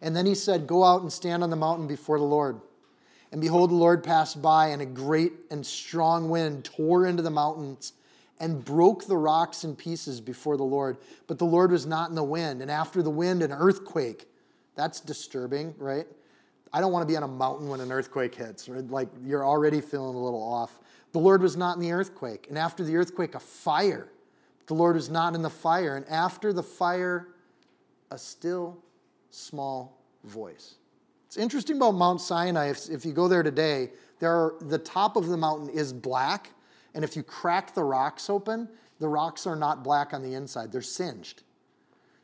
And 0.00 0.16
then 0.16 0.24
he 0.24 0.34
said, 0.34 0.66
Go 0.66 0.82
out 0.82 1.02
and 1.02 1.12
stand 1.12 1.42
on 1.42 1.50
the 1.50 1.56
mountain 1.56 1.86
before 1.86 2.18
the 2.18 2.24
Lord. 2.24 2.62
And 3.30 3.42
behold, 3.42 3.68
the 3.68 3.74
Lord 3.74 4.02
passed 4.02 4.40
by, 4.40 4.68
and 4.68 4.80
a 4.80 4.86
great 4.86 5.34
and 5.50 5.66
strong 5.66 6.30
wind 6.30 6.64
tore 6.64 7.04
into 7.04 7.22
the 7.22 7.30
mountains 7.30 7.92
and 8.40 8.64
broke 8.64 9.06
the 9.06 9.16
rocks 9.16 9.64
in 9.64 9.76
pieces 9.76 10.20
before 10.20 10.56
the 10.56 10.64
Lord. 10.64 10.96
But 11.26 11.38
the 11.38 11.44
Lord 11.44 11.70
was 11.70 11.86
not 11.86 12.08
in 12.08 12.16
the 12.16 12.24
wind. 12.24 12.62
And 12.62 12.70
after 12.70 13.02
the 13.02 13.10
wind, 13.10 13.42
an 13.42 13.52
earthquake. 13.52 14.26
That's 14.74 14.98
disturbing, 15.00 15.74
right? 15.76 16.06
I 16.72 16.80
don't 16.80 16.90
want 16.90 17.06
to 17.06 17.12
be 17.12 17.16
on 17.16 17.22
a 17.22 17.28
mountain 17.28 17.68
when 17.68 17.80
an 17.80 17.92
earthquake 17.92 18.34
hits. 18.34 18.68
Right? 18.68 18.88
Like 18.88 19.08
you're 19.22 19.46
already 19.46 19.82
feeling 19.82 20.16
a 20.16 20.18
little 20.18 20.42
off. 20.42 20.80
The 21.12 21.18
Lord 21.18 21.42
was 21.42 21.56
not 21.56 21.76
in 21.76 21.82
the 21.82 21.92
earthquake. 21.92 22.46
And 22.48 22.56
after 22.56 22.82
the 22.82 22.96
earthquake, 22.96 23.34
a 23.34 23.40
fire. 23.40 24.08
The 24.66 24.74
Lord 24.74 24.96
was 24.96 25.10
not 25.10 25.34
in 25.34 25.42
the 25.42 25.50
fire. 25.50 25.96
And 25.96 26.08
after 26.08 26.52
the 26.52 26.62
fire, 26.62 27.28
a 28.10 28.16
still 28.16 28.78
small 29.30 30.00
voice. 30.24 30.76
It's 31.26 31.36
interesting 31.36 31.76
about 31.76 31.92
Mount 31.92 32.20
Sinai. 32.20 32.70
If, 32.70 32.88
if 32.88 33.04
you 33.04 33.12
go 33.12 33.28
there 33.28 33.42
today, 33.42 33.90
there 34.18 34.32
are, 34.32 34.54
the 34.60 34.78
top 34.78 35.16
of 35.16 35.26
the 35.26 35.36
mountain 35.36 35.68
is 35.68 35.92
black 35.92 36.50
and 36.94 37.04
if 37.04 37.16
you 37.16 37.22
crack 37.22 37.74
the 37.74 37.84
rocks 37.84 38.30
open, 38.30 38.68
the 38.98 39.08
rocks 39.08 39.46
are 39.46 39.56
not 39.56 39.82
black 39.82 40.12
on 40.12 40.22
the 40.22 40.34
inside, 40.34 40.72
they're 40.72 40.82
singed. 40.82 41.42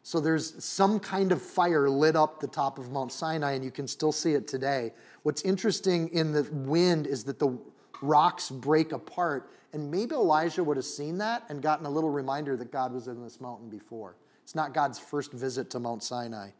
So 0.02 0.20
there's 0.20 0.62
some 0.62 1.00
kind 1.00 1.32
of 1.32 1.42
fire 1.42 1.90
lit 1.90 2.14
up 2.14 2.38
the 2.38 2.46
top 2.46 2.78
of 2.78 2.92
Mount 2.92 3.10
Sinai, 3.10 3.52
and 3.52 3.64
you 3.64 3.72
can 3.72 3.88
still 3.88 4.12
see 4.12 4.34
it 4.34 4.46
today. 4.46 4.92
What's 5.24 5.42
interesting 5.42 6.08
in 6.10 6.30
the 6.30 6.44
wind 6.52 7.08
is 7.08 7.24
that 7.24 7.40
the 7.40 7.58
rocks 8.00 8.48
break 8.48 8.92
apart, 8.92 9.50
and 9.72 9.90
maybe 9.90 10.14
Elijah 10.14 10.62
would 10.62 10.76
have 10.76 10.86
seen 10.86 11.18
that 11.18 11.42
and 11.48 11.60
gotten 11.60 11.86
a 11.86 11.90
little 11.90 12.10
reminder 12.10 12.56
that 12.56 12.70
God 12.70 12.92
was 12.92 13.08
in 13.08 13.20
this 13.20 13.40
mountain 13.40 13.68
before. 13.68 14.14
It's 14.44 14.54
not 14.54 14.72
God's 14.72 15.00
first 15.00 15.32
visit 15.32 15.70
to 15.70 15.80
Mount 15.80 16.04
Sinai. 16.04 16.50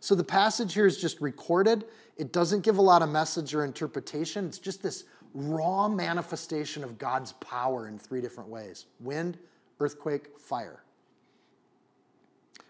So 0.00 0.14
the 0.14 0.24
passage 0.24 0.74
here 0.74 0.86
is 0.86 1.00
just 1.00 1.18
recorded. 1.20 1.86
It 2.18 2.30
doesn't 2.30 2.60
give 2.60 2.76
a 2.76 2.82
lot 2.82 3.00
of 3.00 3.08
message 3.08 3.54
or 3.54 3.64
interpretation. 3.64 4.44
It's 4.44 4.58
just 4.58 4.82
this 4.82 5.04
raw 5.34 5.88
manifestation 5.88 6.84
of 6.84 6.98
God's 6.98 7.32
power 7.32 7.88
in 7.88 7.98
three 7.98 8.20
different 8.20 8.50
ways 8.50 8.86
wind, 9.00 9.38
earthquake, 9.80 10.38
fire. 10.38 10.82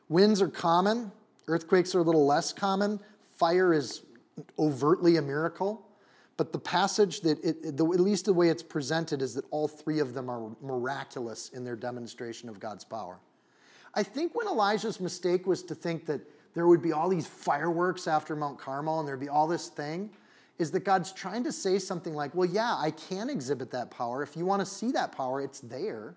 Winds 0.09 0.43
are 0.43 0.49
common, 0.49 1.11
earthquakes 1.49 1.95
are 1.95 2.01
a 2.01 2.03
little 2.03 2.27
less 2.27 2.53
common, 2.53 3.01
fire 3.37 3.73
is 3.73 4.03
overtly 4.59 5.17
a 5.17 5.23
miracle. 5.23 5.87
But 6.39 6.53
the 6.53 6.59
passage 6.59 7.21
that, 7.21 7.45
it, 7.45 7.77
the, 7.77 7.85
at 7.85 8.01
least 8.01 8.25
the 8.25 8.33
way 8.33 8.49
it's 8.49 8.63
presented, 8.63 9.21
is 9.23 9.35
that 9.35 9.45
all 9.51 9.69
three 9.69 10.01
of 10.01 10.15
them 10.15 10.31
are 10.31 10.51
miraculous 10.63 11.51
in 11.51 11.63
their 11.63 11.77
demonstration 11.77 12.49
of 12.49 12.59
God's 12.59 12.85
power. 12.85 13.19
I 13.95 14.03
think 14.03 14.35
when 14.35 14.47
Elijah's 14.47 14.99
mistake 14.99 15.47
was 15.47 15.63
to 15.65 15.75
think 15.75 16.07
that 16.07 16.21
there 16.55 16.67
would 16.67 16.83
be 16.83 16.93
all 16.93 17.09
these 17.09 17.27
fireworks 17.27 18.09
after 18.09 18.35
Mount 18.35 18.59
Carmel 18.59 18.99
and 18.99 19.09
there'd 19.09 19.21
be 19.21 19.29
all 19.29 19.47
this 19.47 19.69
thing, 19.69 20.11
is 20.59 20.71
that 20.73 20.85
God's 20.85 21.13
trying 21.13 21.45
to 21.45 21.53
say 21.53 21.79
something 21.79 22.15
like, 22.15 22.35
well, 22.35 22.49
yeah, 22.49 22.77
I 22.77 22.91
can 22.91 23.31
exhibit 23.31 23.71
that 23.73 23.91
power. 23.91 24.23
If 24.23 24.37
you 24.37 24.45
want 24.45 24.61
to 24.61 24.67
see 24.67 24.93
that 24.93 25.13
power, 25.13 25.41
it's 25.41 25.61
there. 25.61 26.15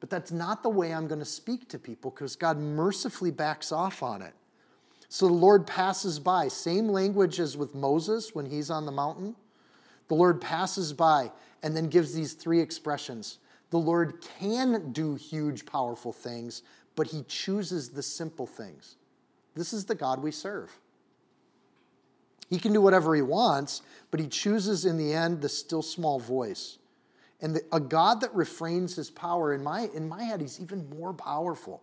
But 0.00 0.10
that's 0.10 0.30
not 0.30 0.62
the 0.62 0.68
way 0.68 0.92
I'm 0.92 1.08
going 1.08 1.20
to 1.20 1.24
speak 1.24 1.68
to 1.70 1.78
people 1.78 2.10
because 2.10 2.36
God 2.36 2.58
mercifully 2.58 3.30
backs 3.30 3.72
off 3.72 4.02
on 4.02 4.22
it. 4.22 4.34
So 5.08 5.26
the 5.26 5.32
Lord 5.32 5.66
passes 5.66 6.18
by, 6.18 6.48
same 6.48 6.88
language 6.88 7.40
as 7.40 7.56
with 7.56 7.74
Moses 7.74 8.34
when 8.34 8.46
he's 8.46 8.70
on 8.70 8.86
the 8.86 8.92
mountain. 8.92 9.36
The 10.08 10.14
Lord 10.14 10.40
passes 10.40 10.92
by 10.92 11.32
and 11.62 11.76
then 11.76 11.88
gives 11.88 12.12
these 12.12 12.34
three 12.34 12.60
expressions. 12.60 13.38
The 13.70 13.78
Lord 13.78 14.24
can 14.38 14.92
do 14.92 15.14
huge, 15.14 15.66
powerful 15.66 16.12
things, 16.12 16.62
but 16.94 17.08
he 17.08 17.22
chooses 17.24 17.90
the 17.90 18.02
simple 18.02 18.46
things. 18.46 18.96
This 19.54 19.72
is 19.72 19.86
the 19.86 19.94
God 19.94 20.22
we 20.22 20.30
serve. 20.30 20.78
He 22.48 22.58
can 22.58 22.72
do 22.72 22.80
whatever 22.80 23.14
he 23.14 23.22
wants, 23.22 23.82
but 24.10 24.20
he 24.20 24.28
chooses 24.28 24.84
in 24.84 24.98
the 24.98 25.12
end 25.12 25.40
the 25.40 25.48
still 25.48 25.82
small 25.82 26.20
voice. 26.20 26.78
And 27.40 27.56
the, 27.56 27.62
a 27.72 27.80
God 27.80 28.20
that 28.22 28.34
refrains 28.34 28.96
his 28.96 29.10
power, 29.10 29.52
in 29.52 29.62
my, 29.62 29.90
in 29.94 30.08
my 30.08 30.22
head, 30.22 30.40
he's 30.40 30.60
even 30.60 30.88
more 30.88 31.12
powerful. 31.12 31.82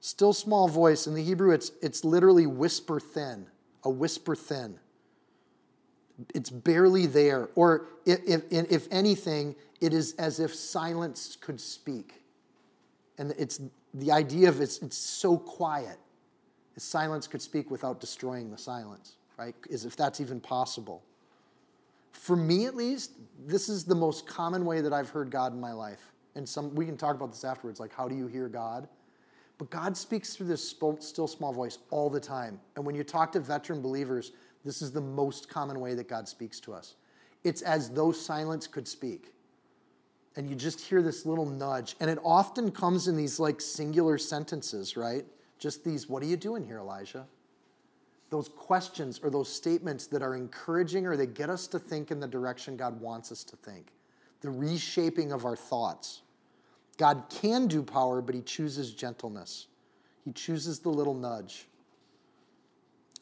Still 0.00 0.32
small 0.32 0.68
voice. 0.68 1.06
In 1.06 1.14
the 1.14 1.22
Hebrew, 1.22 1.52
it's, 1.52 1.72
it's 1.82 2.04
literally 2.04 2.46
whisper 2.46 2.98
thin, 3.00 3.46
a 3.84 3.90
whisper 3.90 4.34
thin. 4.34 4.78
It's 6.34 6.50
barely 6.50 7.06
there. 7.06 7.50
Or 7.54 7.86
if, 8.06 8.44
if, 8.50 8.72
if 8.72 8.88
anything, 8.90 9.54
it 9.80 9.92
is 9.92 10.14
as 10.14 10.40
if 10.40 10.54
silence 10.54 11.36
could 11.40 11.60
speak. 11.60 12.22
And 13.18 13.34
it's 13.38 13.60
the 13.94 14.12
idea 14.12 14.48
of 14.48 14.60
it's, 14.60 14.78
it's 14.78 14.96
so 14.96 15.38
quiet. 15.38 15.98
Silence 16.76 17.26
could 17.26 17.40
speak 17.40 17.70
without 17.70 18.00
destroying 18.00 18.50
the 18.50 18.58
silence, 18.58 19.16
right? 19.38 19.54
Is 19.70 19.84
if 19.84 19.96
that's 19.96 20.20
even 20.20 20.40
possible. 20.40 21.02
For 22.12 22.36
me, 22.36 22.66
at 22.66 22.74
least, 22.74 23.12
this 23.46 23.68
is 23.68 23.84
the 23.84 23.94
most 23.94 24.26
common 24.26 24.64
way 24.64 24.80
that 24.80 24.92
I've 24.92 25.10
heard 25.10 25.30
God 25.30 25.52
in 25.52 25.60
my 25.60 25.72
life. 25.72 26.12
And 26.34 26.46
some 26.48 26.74
we 26.74 26.84
can 26.84 26.96
talk 26.96 27.16
about 27.16 27.30
this 27.30 27.44
afterwards, 27.44 27.80
like 27.80 27.94
how 27.94 28.08
do 28.08 28.14
you 28.14 28.26
hear 28.26 28.48
God? 28.48 28.88
But 29.58 29.70
God 29.70 29.96
speaks 29.96 30.36
through 30.36 30.48
this 30.48 30.68
still 30.68 31.26
small 31.26 31.52
voice 31.52 31.78
all 31.90 32.10
the 32.10 32.20
time. 32.20 32.60
And 32.76 32.84
when 32.84 32.94
you 32.94 33.04
talk 33.04 33.32
to 33.32 33.40
veteran 33.40 33.80
believers, 33.80 34.32
this 34.64 34.82
is 34.82 34.92
the 34.92 35.00
most 35.00 35.48
common 35.48 35.80
way 35.80 35.94
that 35.94 36.08
God 36.08 36.28
speaks 36.28 36.60
to 36.60 36.74
us. 36.74 36.96
It's 37.42 37.62
as 37.62 37.90
though 37.90 38.12
silence 38.12 38.66
could 38.66 38.86
speak. 38.86 39.32
And 40.34 40.50
you 40.50 40.56
just 40.56 40.80
hear 40.80 41.00
this 41.00 41.24
little 41.24 41.46
nudge. 41.46 41.96
And 42.00 42.10
it 42.10 42.18
often 42.22 42.70
comes 42.70 43.08
in 43.08 43.16
these 43.16 43.40
like 43.40 43.62
singular 43.62 44.18
sentences, 44.18 44.94
right? 44.96 45.24
Just 45.58 45.84
these, 45.84 46.08
what 46.08 46.22
are 46.22 46.26
you 46.26 46.36
doing 46.36 46.64
here, 46.64 46.78
Elijah? 46.78 47.26
Those 48.30 48.48
questions 48.48 49.20
or 49.22 49.30
those 49.30 49.52
statements 49.52 50.06
that 50.08 50.22
are 50.22 50.34
encouraging 50.34 51.06
or 51.06 51.16
they 51.16 51.26
get 51.26 51.48
us 51.48 51.66
to 51.68 51.78
think 51.78 52.10
in 52.10 52.20
the 52.20 52.26
direction 52.26 52.76
God 52.76 53.00
wants 53.00 53.30
us 53.30 53.44
to 53.44 53.56
think. 53.56 53.92
The 54.40 54.50
reshaping 54.50 55.32
of 55.32 55.44
our 55.44 55.56
thoughts. 55.56 56.22
God 56.98 57.24
can 57.30 57.66
do 57.66 57.82
power, 57.82 58.20
but 58.20 58.34
he 58.34 58.42
chooses 58.42 58.92
gentleness. 58.92 59.66
He 60.24 60.32
chooses 60.32 60.80
the 60.80 60.88
little 60.88 61.14
nudge. 61.14 61.66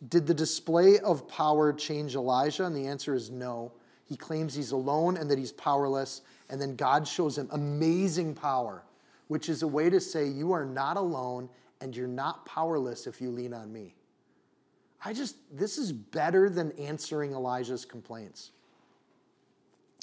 Did 0.09 0.27
the 0.27 0.35
display 0.35 0.99
of 0.99 1.29
power 1.29 1.73
change 1.73 2.15
Elijah? 2.15 2.65
And 2.65 2.75
the 2.75 2.87
answer 2.87 3.15
is 3.15 3.31
no. 3.31 3.73
He 4.07 4.17
claims 4.17 4.55
he's 4.55 4.73
alone 4.73 5.17
and 5.17 5.31
that 5.31 5.39
he's 5.39 5.53
powerless. 5.53 6.23
And 6.51 6.61
then 6.61 6.77
God 6.77 7.07
shows 7.07 7.39
him 7.39 7.49
amazing 7.53 8.35
power, 8.35 8.85
which 9.29 9.49
is 9.49 9.63
a 9.63 9.69
way 9.69 9.91
to 9.91 10.01
say, 10.01 10.27
You 10.27 10.53
are 10.53 10.65
not 10.65 10.97
alone 10.97 11.49
and 11.85 11.95
you're 11.95 12.09
not 12.09 12.47
powerless 12.47 13.07
if 13.07 13.21
you 13.21 13.31
lean 13.31 13.53
on 13.53 13.71
me. 13.71 13.95
I 15.05 15.13
just, 15.13 15.37
this 15.55 15.77
is 15.77 15.93
better 15.93 16.49
than 16.49 16.73
answering 16.73 17.33
Elijah's 17.33 17.85
complaints. 17.85 18.53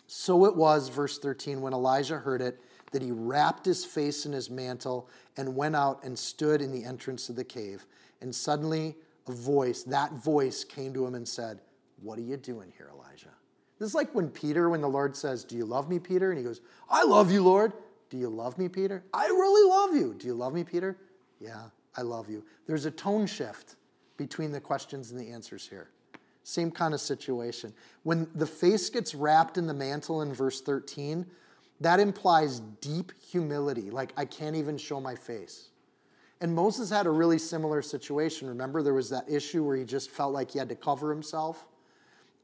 So 0.05 0.45
it 0.45 0.55
was, 0.55 0.89
verse 0.89 1.17
13, 1.17 1.59
when 1.59 1.73
Elijah 1.73 2.19
heard 2.19 2.39
it, 2.39 2.61
that 2.91 3.01
he 3.01 3.09
wrapped 3.09 3.65
his 3.65 3.83
face 3.83 4.27
in 4.27 4.31
his 4.31 4.47
mantle 4.47 5.09
and 5.37 5.55
went 5.55 5.75
out 5.75 6.03
and 6.03 6.17
stood 6.17 6.61
in 6.61 6.71
the 6.71 6.83
entrance 6.83 7.29
of 7.29 7.35
the 7.35 7.43
cave. 7.43 7.87
And 8.21 8.35
suddenly 8.35 8.95
a 9.27 9.31
voice, 9.31 9.81
that 9.83 10.13
voice 10.13 10.63
came 10.63 10.93
to 10.93 11.03
him 11.03 11.15
and 11.15 11.27
said, 11.27 11.61
What 12.03 12.19
are 12.19 12.23
you 12.23 12.37
doing 12.37 12.71
here, 12.77 12.91
Elijah? 12.93 13.33
This 13.79 13.89
is 13.89 13.95
like 13.95 14.13
when 14.13 14.29
Peter, 14.29 14.69
when 14.69 14.81
the 14.81 14.87
Lord 14.87 15.15
says, 15.15 15.43
Do 15.43 15.57
you 15.57 15.65
love 15.65 15.89
me, 15.89 15.97
Peter? 15.97 16.29
And 16.29 16.37
he 16.37 16.43
goes, 16.43 16.61
I 16.87 17.05
love 17.05 17.31
you, 17.31 17.41
Lord. 17.41 17.73
Do 18.11 18.17
you 18.17 18.29
love 18.29 18.59
me, 18.59 18.69
Peter? 18.69 19.03
I 19.11 19.25
really 19.25 19.67
love 19.67 19.95
you. 19.95 20.13
Do 20.13 20.27
you 20.27 20.35
love 20.35 20.53
me, 20.53 20.63
Peter? 20.63 20.97
Yeah, 21.41 21.63
I 21.97 22.03
love 22.03 22.29
you. 22.29 22.43
There's 22.67 22.85
a 22.85 22.91
tone 22.91 23.25
shift 23.25 23.75
between 24.17 24.51
the 24.51 24.61
questions 24.61 25.11
and 25.11 25.19
the 25.19 25.31
answers 25.31 25.67
here. 25.67 25.89
Same 26.43 26.71
kind 26.71 26.93
of 26.93 27.01
situation. 27.01 27.73
When 28.03 28.27
the 28.35 28.45
face 28.45 28.89
gets 28.89 29.15
wrapped 29.15 29.57
in 29.57 29.67
the 29.67 29.73
mantle 29.73 30.21
in 30.21 30.33
verse 30.33 30.61
13, 30.61 31.25
that 31.81 31.99
implies 31.99 32.59
deep 32.59 33.11
humility, 33.19 33.89
like 33.89 34.13
I 34.15 34.25
can't 34.25 34.55
even 34.55 34.77
show 34.77 35.01
my 35.01 35.15
face. 35.15 35.69
And 36.39 36.53
Moses 36.53 36.89
had 36.89 37.05
a 37.05 37.11
really 37.11 37.37
similar 37.37 37.81
situation. 37.81 38.47
Remember, 38.47 38.81
there 38.81 38.93
was 38.93 39.09
that 39.09 39.29
issue 39.29 39.63
where 39.63 39.75
he 39.75 39.83
just 39.83 40.09
felt 40.09 40.33
like 40.33 40.51
he 40.51 40.59
had 40.59 40.69
to 40.69 40.75
cover 40.75 41.11
himself. 41.11 41.65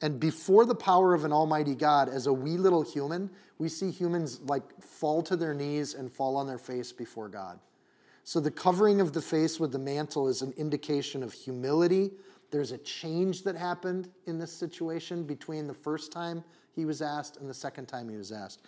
And 0.02 0.20
before 0.20 0.66
the 0.66 0.76
power 0.76 1.16
of 1.16 1.26
an 1.26 1.34
almighty 1.34 1.74
God, 1.74 2.08
as 2.08 2.28
a 2.28 2.34
wee 2.34 2.58
little 2.58 2.84
human, 2.84 3.32
we 3.58 3.70
see 3.70 3.90
humans 3.90 4.40
like 4.42 4.64
fall 4.82 5.24
to 5.24 5.36
their 5.36 5.56
knees 5.56 5.96
and 5.96 6.12
fall 6.12 6.38
on 6.38 6.46
their 6.46 6.60
face 6.60 6.92
before 6.92 7.28
God. 7.28 7.60
So 8.28 8.42
the 8.42 8.52
covering 8.52 9.00
of 9.00 9.14
the 9.14 9.22
face 9.22 9.58
with 9.58 9.72
the 9.72 9.80
mantle 9.80 10.28
is 10.28 10.42
an 10.42 10.54
indication 10.58 11.24
of 11.24 11.32
humility. 11.32 12.12
There's 12.52 12.74
a 12.74 12.78
change 12.80 13.44
that 13.44 13.56
happened 13.56 14.10
in 14.26 14.38
this 14.38 14.52
situation 14.52 15.24
between 15.24 15.66
the 15.66 15.74
first 15.74 16.12
time 16.12 16.44
he 16.76 16.84
was 16.84 17.02
asked 17.02 17.38
and 17.38 17.50
the 17.50 17.54
second 17.54 17.86
time 17.86 18.10
he 18.10 18.18
was 18.18 18.34
asked. 18.34 18.64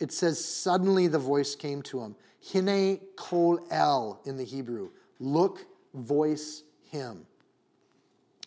It 0.00 0.10
says, 0.10 0.42
suddenly 0.42 1.06
the 1.06 1.18
voice 1.18 1.54
came 1.54 1.82
to 1.82 2.00
him. 2.00 2.16
Hine 2.50 2.98
kol 3.14 3.60
el 3.70 4.22
in 4.24 4.38
the 4.38 4.44
Hebrew. 4.44 4.88
Look, 5.20 5.66
voice 5.92 6.62
him. 6.90 7.26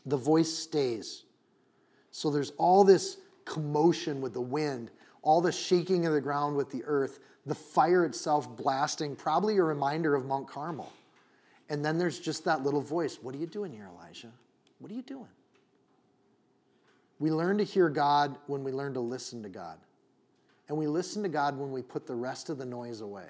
The 0.07 0.17
voice 0.17 0.51
stays. 0.51 1.25
So 2.09 2.31
there's 2.31 2.51
all 2.57 2.83
this 2.83 3.17
commotion 3.45 4.21
with 4.21 4.33
the 4.33 4.41
wind, 4.41 4.89
all 5.21 5.39
the 5.39 5.51
shaking 5.51 6.07
of 6.07 6.13
the 6.13 6.21
ground 6.21 6.55
with 6.55 6.71
the 6.71 6.81
earth 6.83 7.19
the 7.47 7.55
fire 7.55 8.05
itself 8.05 8.55
blasting, 8.55 9.15
probably 9.15 9.57
a 9.57 9.63
reminder 9.63 10.13
of 10.13 10.25
Mount 10.25 10.47
Carmel. 10.47 10.91
And 11.69 11.83
then 11.83 11.97
there's 11.97 12.19
just 12.19 12.45
that 12.45 12.63
little 12.63 12.81
voice 12.81 13.19
What 13.21 13.33
are 13.33 13.37
you 13.37 13.47
doing 13.47 13.71
here, 13.71 13.89
Elijah? 13.97 14.31
What 14.79 14.91
are 14.91 14.95
you 14.95 15.01
doing? 15.01 15.27
We 17.19 17.31
learn 17.31 17.57
to 17.57 17.63
hear 17.63 17.89
God 17.89 18.37
when 18.45 18.63
we 18.63 18.71
learn 18.71 18.93
to 18.93 18.99
listen 18.99 19.41
to 19.43 19.49
God. 19.49 19.79
And 20.69 20.77
we 20.77 20.85
listen 20.85 21.23
to 21.23 21.29
God 21.29 21.57
when 21.57 21.71
we 21.71 21.81
put 21.81 22.05
the 22.05 22.13
rest 22.13 22.49
of 22.49 22.57
the 22.57 22.65
noise 22.65 23.01
away. 23.01 23.29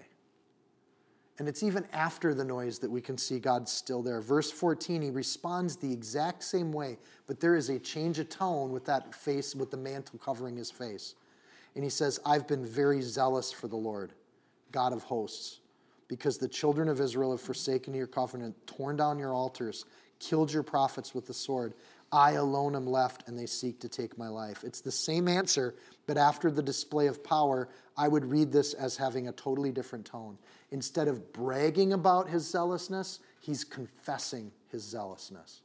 And 1.40 1.48
it's 1.48 1.62
even 1.62 1.86
after 1.94 2.34
the 2.34 2.44
noise 2.44 2.80
that 2.80 2.90
we 2.90 3.00
can 3.00 3.18
see 3.18 3.40
God 3.40 3.70
still 3.70 4.02
there. 4.02 4.22
Verse 4.22 4.50
14, 4.50 5.04
he 5.04 5.10
responds 5.12 5.76
the 5.76 5.94
exact 5.94 6.44
same 6.44 6.72
way, 6.72 6.98
but 7.28 7.40
there 7.40 7.56
is 7.56 7.70
a 7.70 7.78
change 7.78 8.18
of 8.18 8.28
tone 8.30 8.72
with 8.72 8.86
that 8.86 9.14
face, 9.14 9.54
with 9.54 9.70
the 9.70 9.78
mantle 9.78 10.18
covering 10.18 10.58
his 10.58 10.72
face. 10.72 11.14
And 11.78 11.84
he 11.84 11.92
says, 11.92 12.20
I've 12.26 12.48
been 12.48 12.66
very 12.66 13.02
zealous 13.04 13.52
for 13.52 13.68
the 13.68 13.76
Lord, 13.76 14.14
God 14.72 14.94
of 14.94 15.04
hosts, 15.04 15.60
because 16.08 16.40
the 16.40 16.48
children 16.48 16.90
of 16.90 17.00
Israel 17.00 17.30
have 17.30 17.40
forsaken 17.40 17.94
your 17.94 18.08
covenant, 18.08 18.56
torn 18.66 18.96
down 18.96 19.20
your 19.20 19.32
altars, 19.32 19.86
killed 20.18 20.52
your 20.52 20.64
prophets 20.64 21.14
with 21.14 21.28
the 21.28 21.36
sword. 21.36 21.76
I 22.12 22.32
alone 22.32 22.76
am 22.76 22.88
left, 22.88 23.28
and 23.28 23.38
they 23.38 23.46
seek 23.46 23.80
to 23.82 23.90
take 23.90 24.18
my 24.18 24.28
life. 24.28 24.64
It's 24.64 24.82
the 24.82 24.92
same 24.92 25.28
answer, 25.28 25.76
but 26.08 26.18
after 26.18 26.50
the 26.50 26.64
display 26.64 27.06
of 27.06 27.24
power, 27.24 27.70
I 27.96 28.08
would 28.08 28.26
read 28.26 28.52
this 28.52 28.74
as 28.74 28.98
having 28.98 29.28
a 29.28 29.34
totally 29.34 29.72
different 29.72 30.06
tone. 30.06 30.40
Instead 30.72 31.08
of 31.08 31.32
bragging 31.32 31.94
about 31.94 32.28
his 32.28 32.50
zealousness, 32.50 33.20
he's 33.40 33.64
confessing 33.64 34.52
his 34.72 34.82
zealousness. 34.82 35.62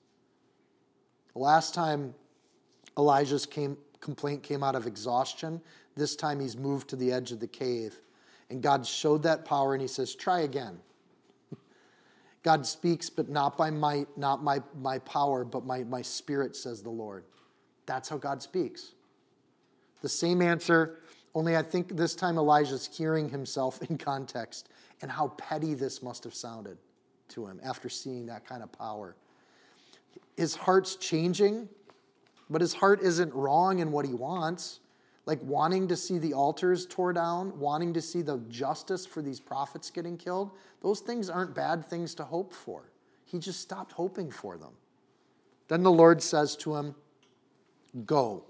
The 1.33 1.39
last 1.39 1.73
time 1.73 2.15
Elijah's 2.99 3.47
came, 3.47 3.79
complaint 4.03 4.42
came 4.42 4.62
out 4.62 4.74
of 4.74 4.86
exhaustion, 4.86 5.62
this 5.96 6.14
time 6.14 6.40
he's 6.40 6.57
moved 6.57 6.88
to 6.88 6.96
the 6.96 7.11
edge 7.11 7.32
of 7.32 7.40
the 7.40 7.46
cave. 7.46 7.98
And 8.50 8.62
God 8.62 8.86
showed 8.86 9.22
that 9.22 9.46
power 9.46 9.72
and 9.72 9.80
he 9.80 9.88
says, 9.88 10.14
Try 10.14 10.40
again. 10.40 10.78
God 12.42 12.66
speaks, 12.66 13.09
but 13.09 13.30
not 13.30 13.57
by 13.57 13.70
might, 13.70 14.09
not 14.18 14.42
my, 14.42 14.61
my 14.78 14.98
power, 14.98 15.44
but 15.44 15.64
my, 15.64 15.84
my 15.84 16.03
spirit, 16.03 16.55
says 16.55 16.82
the 16.82 16.90
Lord. 16.90 17.24
That's 17.86 18.11
how 18.11 18.18
God 18.18 18.42
speaks. 18.42 18.92
The 20.03 20.09
same 20.09 20.42
answer, 20.42 20.98
only 21.34 21.57
I 21.57 21.62
think 21.62 21.96
this 21.96 22.14
time 22.14 22.36
Elijah's 22.36 22.90
hearing 22.92 23.30
himself 23.30 23.80
in 23.88 23.96
context 23.96 24.68
and 25.00 25.11
how 25.11 25.28
petty 25.28 25.74
this 25.74 26.03
must 26.03 26.24
have 26.24 26.34
sounded 26.34 26.76
to 27.28 27.46
him 27.46 27.61
after 27.64 27.88
seeing 27.88 28.26
that 28.26 28.46
kind 28.46 28.62
of 28.62 28.70
power. 28.72 29.16
His 30.36 30.55
heart's 30.55 30.96
changing, 30.96 31.68
but 32.51 32.61
his 32.61 32.74
heart 32.74 33.01
isn't 33.03 33.32
wrong 33.34 33.78
in 33.78 33.93
what 33.93 34.07
he 34.07 34.14
wants. 34.14 34.80
like 35.24 35.40
wanting 35.43 35.86
to 35.86 35.97
see 35.97 36.18
the 36.18 36.34
altars 36.34 36.84
tore 36.84 37.12
down, 37.12 37.57
wanting 37.59 37.95
to 37.95 38.03
see 38.03 38.22
the 38.22 38.38
justice 38.49 39.07
for 39.07 39.22
these 39.22 39.38
prophets 39.38 39.88
getting 39.88 40.16
killed, 40.16 40.51
those 40.80 40.99
things 40.99 41.30
aren't 41.30 41.55
bad 41.55 41.86
things 41.86 42.12
to 42.16 42.24
hope 42.24 42.53
for. 42.53 42.90
He 43.24 43.38
just 43.38 43.61
stopped 43.61 43.93
hoping 43.93 44.32
for 44.32 44.59
them. 44.59 44.72
Then 45.68 45.84
the 45.84 45.93
Lord 45.93 46.20
says 46.20 46.57
to 46.57 46.74
him, 46.74 46.97
Go, 48.05 48.45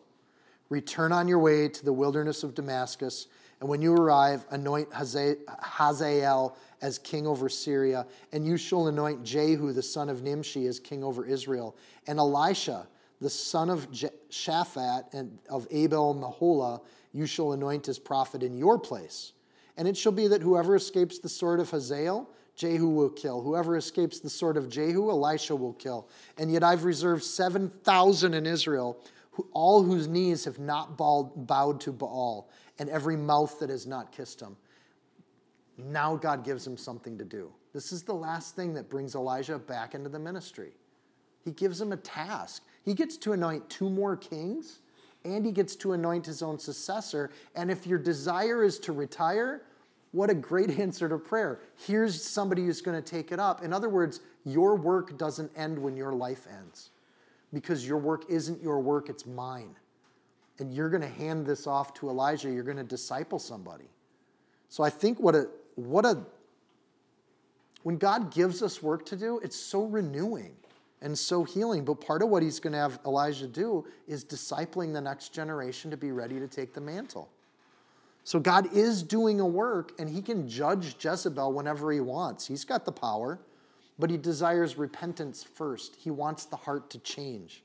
return 0.70 1.12
on 1.12 1.28
your 1.28 1.40
way 1.40 1.68
to 1.68 1.84
the 1.84 1.92
wilderness 1.92 2.42
of 2.42 2.54
Damascus, 2.54 3.28
and 3.60 3.68
when 3.68 3.82
you 3.82 3.92
arrive, 3.94 4.44
anoint 4.50 4.88
Hazael 4.92 6.56
as 6.80 6.98
king 6.98 7.26
over 7.28 7.48
Syria, 7.48 8.06
and 8.32 8.44
you 8.44 8.56
shall 8.56 8.88
anoint 8.88 9.22
Jehu 9.22 9.72
the 9.72 9.82
son 9.82 10.08
of 10.08 10.22
Nimshi 10.22 10.66
as 10.66 10.80
king 10.80 11.04
over 11.04 11.24
Israel, 11.24 11.76
and 12.08 12.18
Elisha 12.18 12.88
the 13.22 13.30
son 13.30 13.70
of 13.70 13.88
Shaphat 13.90 15.14
and 15.14 15.38
of 15.48 15.66
Abel 15.70 16.14
Meholah, 16.14 16.82
you 17.12 17.24
shall 17.26 17.52
anoint 17.52 17.88
as 17.88 17.98
prophet 17.98 18.42
in 18.42 18.56
your 18.56 18.78
place. 18.78 19.32
And 19.76 19.88
it 19.88 19.96
shall 19.96 20.12
be 20.12 20.28
that 20.28 20.42
whoever 20.42 20.76
escapes 20.76 21.18
the 21.18 21.28
sword 21.28 21.60
of 21.60 21.70
Hazael, 21.70 22.28
Jehu 22.56 22.88
will 22.88 23.08
kill. 23.08 23.40
Whoever 23.40 23.76
escapes 23.76 24.20
the 24.20 24.28
sword 24.28 24.56
of 24.56 24.68
Jehu, 24.68 25.08
Elisha 25.08 25.56
will 25.56 25.72
kill. 25.72 26.08
And 26.36 26.52
yet 26.52 26.62
I've 26.62 26.84
reserved 26.84 27.22
7,000 27.22 28.34
in 28.34 28.44
Israel, 28.44 29.02
all 29.52 29.82
whose 29.82 30.08
knees 30.08 30.44
have 30.44 30.58
not 30.58 30.98
bowed 30.98 31.80
to 31.80 31.92
Baal, 31.92 32.50
and 32.78 32.90
every 32.90 33.16
mouth 33.16 33.58
that 33.60 33.70
has 33.70 33.86
not 33.86 34.12
kissed 34.12 34.40
him. 34.40 34.56
Now 35.78 36.16
God 36.16 36.44
gives 36.44 36.66
him 36.66 36.76
something 36.76 37.16
to 37.16 37.24
do. 37.24 37.50
This 37.72 37.92
is 37.92 38.02
the 38.02 38.14
last 38.14 38.54
thing 38.54 38.74
that 38.74 38.90
brings 38.90 39.14
Elijah 39.14 39.58
back 39.58 39.94
into 39.94 40.10
the 40.10 40.18
ministry. 40.18 40.72
He 41.44 41.50
gives 41.50 41.80
him 41.80 41.92
a 41.92 41.96
task. 41.96 42.62
He 42.84 42.94
gets 42.94 43.16
to 43.18 43.32
anoint 43.32 43.68
two 43.70 43.88
more 43.88 44.16
kings, 44.16 44.80
and 45.24 45.46
he 45.46 45.52
gets 45.52 45.76
to 45.76 45.92
anoint 45.92 46.26
his 46.26 46.42
own 46.42 46.58
successor. 46.58 47.30
And 47.54 47.70
if 47.70 47.86
your 47.86 47.98
desire 47.98 48.64
is 48.64 48.78
to 48.80 48.92
retire, 48.92 49.62
what 50.10 50.30
a 50.30 50.34
great 50.34 50.70
answer 50.78 51.08
to 51.08 51.18
prayer. 51.18 51.60
Here's 51.86 52.22
somebody 52.22 52.64
who's 52.64 52.80
going 52.80 53.00
to 53.00 53.08
take 53.08 53.32
it 53.32 53.38
up. 53.38 53.62
In 53.62 53.72
other 53.72 53.88
words, 53.88 54.20
your 54.44 54.76
work 54.76 55.16
doesn't 55.18 55.50
end 55.56 55.78
when 55.78 55.96
your 55.96 56.12
life 56.12 56.46
ends 56.50 56.90
because 57.52 57.86
your 57.86 57.98
work 57.98 58.24
isn't 58.28 58.62
your 58.62 58.80
work, 58.80 59.08
it's 59.08 59.26
mine. 59.26 59.76
And 60.58 60.72
you're 60.72 60.88
going 60.88 61.02
to 61.02 61.08
hand 61.08 61.46
this 61.46 61.66
off 61.66 61.94
to 61.94 62.08
Elijah. 62.08 62.50
You're 62.50 62.62
going 62.62 62.76
to 62.76 62.84
disciple 62.84 63.38
somebody. 63.38 63.88
So 64.68 64.82
I 64.82 64.90
think 64.90 65.20
what 65.20 65.34
a, 65.34 65.48
what 65.74 66.04
a, 66.04 66.24
when 67.82 67.96
God 67.96 68.32
gives 68.32 68.62
us 68.62 68.82
work 68.82 69.04
to 69.06 69.16
do, 69.16 69.38
it's 69.42 69.56
so 69.56 69.84
renewing 69.84 70.56
and 71.02 71.18
so 71.18 71.44
healing. 71.44 71.84
But 71.84 72.00
part 72.00 72.22
of 72.22 72.28
what 72.28 72.42
he's 72.42 72.60
going 72.60 72.72
to 72.72 72.78
have 72.78 72.98
Elijah 73.04 73.48
do 73.48 73.84
is 74.06 74.24
discipling 74.24 74.92
the 74.92 75.00
next 75.00 75.34
generation 75.34 75.90
to 75.90 75.96
be 75.96 76.12
ready 76.12 76.38
to 76.38 76.48
take 76.48 76.72
the 76.72 76.80
mantle. 76.80 77.28
So 78.24 78.38
God 78.38 78.72
is 78.72 79.02
doing 79.02 79.40
a 79.40 79.46
work, 79.46 79.92
and 79.98 80.08
he 80.08 80.22
can 80.22 80.48
judge 80.48 80.94
Jezebel 81.04 81.52
whenever 81.52 81.90
he 81.90 82.00
wants. 82.00 82.46
He's 82.46 82.64
got 82.64 82.84
the 82.84 82.92
power, 82.92 83.40
but 83.98 84.10
he 84.10 84.16
desires 84.16 84.78
repentance 84.78 85.42
first. 85.42 85.96
He 85.96 86.10
wants 86.10 86.44
the 86.44 86.56
heart 86.56 86.88
to 86.90 86.98
change. 87.00 87.64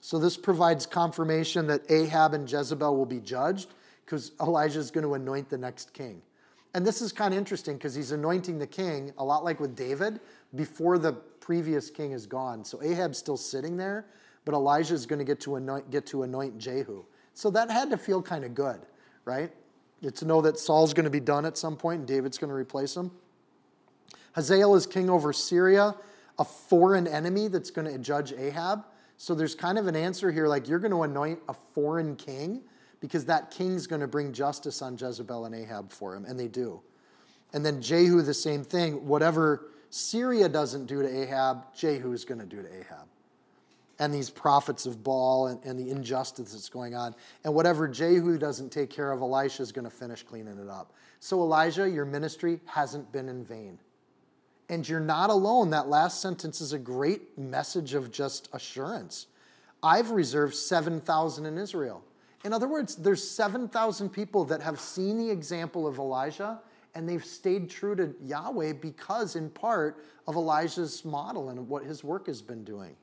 So 0.00 0.18
this 0.18 0.36
provides 0.36 0.86
confirmation 0.86 1.66
that 1.68 1.90
Ahab 1.90 2.34
and 2.34 2.50
Jezebel 2.50 2.96
will 2.96 3.06
be 3.06 3.20
judged 3.20 3.70
because 4.04 4.32
Elijah 4.40 4.78
is 4.78 4.90
going 4.90 5.04
to 5.04 5.14
anoint 5.14 5.48
the 5.48 5.58
next 5.58 5.92
king. 5.92 6.22
And 6.74 6.86
this 6.86 7.00
is 7.00 7.12
kind 7.12 7.32
of 7.32 7.38
interesting 7.38 7.76
because 7.76 7.94
he's 7.94 8.12
anointing 8.12 8.58
the 8.58 8.66
king, 8.66 9.12
a 9.18 9.24
lot 9.24 9.42
like 9.42 9.58
with 9.58 9.74
David, 9.74 10.20
before 10.54 10.98
the 10.98 11.14
previous 11.48 11.88
king 11.88 12.12
is 12.12 12.26
gone. 12.26 12.62
So 12.62 12.82
Ahab's 12.82 13.16
still 13.16 13.38
sitting 13.38 13.78
there, 13.78 14.04
but 14.44 14.52
Elijah 14.52 14.92
is 14.92 15.06
going 15.06 15.18
to 15.18 15.24
get 15.24 15.40
to 15.40 15.56
anoint, 15.56 15.90
get 15.90 16.04
to 16.08 16.22
anoint 16.22 16.58
Jehu. 16.58 17.06
So 17.32 17.48
that 17.52 17.70
had 17.70 17.88
to 17.88 17.96
feel 17.96 18.20
kind 18.20 18.44
of 18.44 18.54
good, 18.54 18.80
right? 19.24 19.50
To 20.02 20.24
know 20.26 20.42
that 20.42 20.58
Saul's 20.58 20.92
going 20.92 21.04
to 21.04 21.10
be 21.10 21.20
done 21.20 21.46
at 21.46 21.56
some 21.56 21.74
point 21.74 22.00
and 22.00 22.06
David's 22.06 22.36
going 22.36 22.50
to 22.50 22.54
replace 22.54 22.94
him. 22.94 23.10
Hazael 24.34 24.74
is 24.74 24.86
king 24.86 25.08
over 25.08 25.32
Syria, 25.32 25.94
a 26.38 26.44
foreign 26.44 27.06
enemy 27.06 27.48
that's 27.48 27.70
going 27.70 27.90
to 27.90 27.96
judge 27.96 28.34
Ahab. 28.34 28.84
So 29.16 29.34
there's 29.34 29.54
kind 29.54 29.78
of 29.78 29.86
an 29.86 29.96
answer 29.96 30.30
here 30.30 30.48
like 30.48 30.68
you're 30.68 30.78
going 30.78 30.90
to 30.90 31.02
anoint 31.04 31.38
a 31.48 31.54
foreign 31.72 32.14
king 32.16 32.60
because 33.00 33.24
that 33.24 33.50
king's 33.50 33.86
going 33.86 34.02
to 34.02 34.06
bring 34.06 34.34
justice 34.34 34.82
on 34.82 34.98
Jezebel 34.98 35.46
and 35.46 35.54
Ahab 35.54 35.92
for 35.92 36.14
him, 36.14 36.26
and 36.26 36.38
they 36.38 36.48
do. 36.48 36.82
And 37.54 37.64
then 37.64 37.80
Jehu, 37.80 38.20
the 38.20 38.34
same 38.34 38.64
thing. 38.64 39.06
Whatever 39.06 39.68
Syria 39.90 40.48
doesn't 40.48 40.86
do 40.86 41.02
to 41.02 41.22
Ahab, 41.22 41.74
Jehu 41.74 42.12
is 42.12 42.24
going 42.24 42.40
to 42.40 42.46
do 42.46 42.62
to 42.62 42.68
Ahab. 42.68 43.06
And 43.98 44.14
these 44.14 44.30
prophets 44.30 44.86
of 44.86 45.02
Baal 45.02 45.48
and, 45.48 45.64
and 45.64 45.78
the 45.78 45.90
injustice 45.90 46.52
that's 46.52 46.68
going 46.68 46.94
on. 46.94 47.16
And 47.42 47.52
whatever 47.54 47.88
Jehu 47.88 48.38
doesn't 48.38 48.70
take 48.70 48.90
care 48.90 49.10
of, 49.10 49.22
Elisha 49.22 49.62
is 49.62 49.72
going 49.72 49.86
to 49.86 49.90
finish 49.90 50.22
cleaning 50.22 50.58
it 50.58 50.68
up. 50.68 50.92
So, 51.18 51.40
Elijah, 51.40 51.88
your 51.88 52.04
ministry 52.04 52.60
hasn't 52.66 53.10
been 53.10 53.28
in 53.28 53.44
vain. 53.44 53.78
And 54.68 54.88
you're 54.88 55.00
not 55.00 55.30
alone. 55.30 55.70
That 55.70 55.88
last 55.88 56.20
sentence 56.20 56.60
is 56.60 56.72
a 56.72 56.78
great 56.78 57.36
message 57.36 57.94
of 57.94 58.12
just 58.12 58.48
assurance. 58.52 59.26
I've 59.82 60.10
reserved 60.10 60.54
7,000 60.54 61.46
in 61.46 61.58
Israel. 61.58 62.04
In 62.44 62.52
other 62.52 62.68
words, 62.68 62.94
there's 62.96 63.28
7,000 63.28 64.10
people 64.10 64.44
that 64.44 64.62
have 64.62 64.78
seen 64.78 65.18
the 65.18 65.30
example 65.30 65.86
of 65.86 65.98
Elijah 65.98 66.60
and 66.94 67.08
they've 67.08 67.24
stayed 67.24 67.70
true 67.70 67.94
to 67.96 68.14
Yahweh 68.22 68.74
because, 68.74 69.36
in 69.36 69.50
part, 69.50 70.04
of 70.26 70.36
Elijah's 70.36 71.04
model 71.04 71.50
and 71.50 71.68
what 71.68 71.84
his 71.84 72.02
work 72.02 72.26
has 72.26 72.42
been 72.42 72.64
doing. 72.64 72.96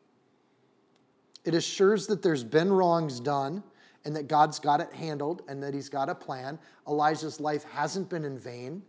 It 1.44 1.54
assures 1.54 2.08
that 2.08 2.22
there's 2.22 2.44
been 2.44 2.72
wrongs 2.72 3.20
done 3.20 3.64
and 4.04 4.16
that 4.16 4.28
God's 4.28 4.60
got 4.60 4.82
it 4.82 4.92
handled 4.94 5.44
and 5.48 5.62
that 5.64 5.74
he's 5.74 5.90
got 5.90 6.10
a 6.10 6.16
plan. 6.16 6.60
Elijah's 6.88 7.40
life 7.40 7.64
hasn't 7.64 8.10
been 8.10 8.26
in 8.26 8.38
vain. 8.38 8.84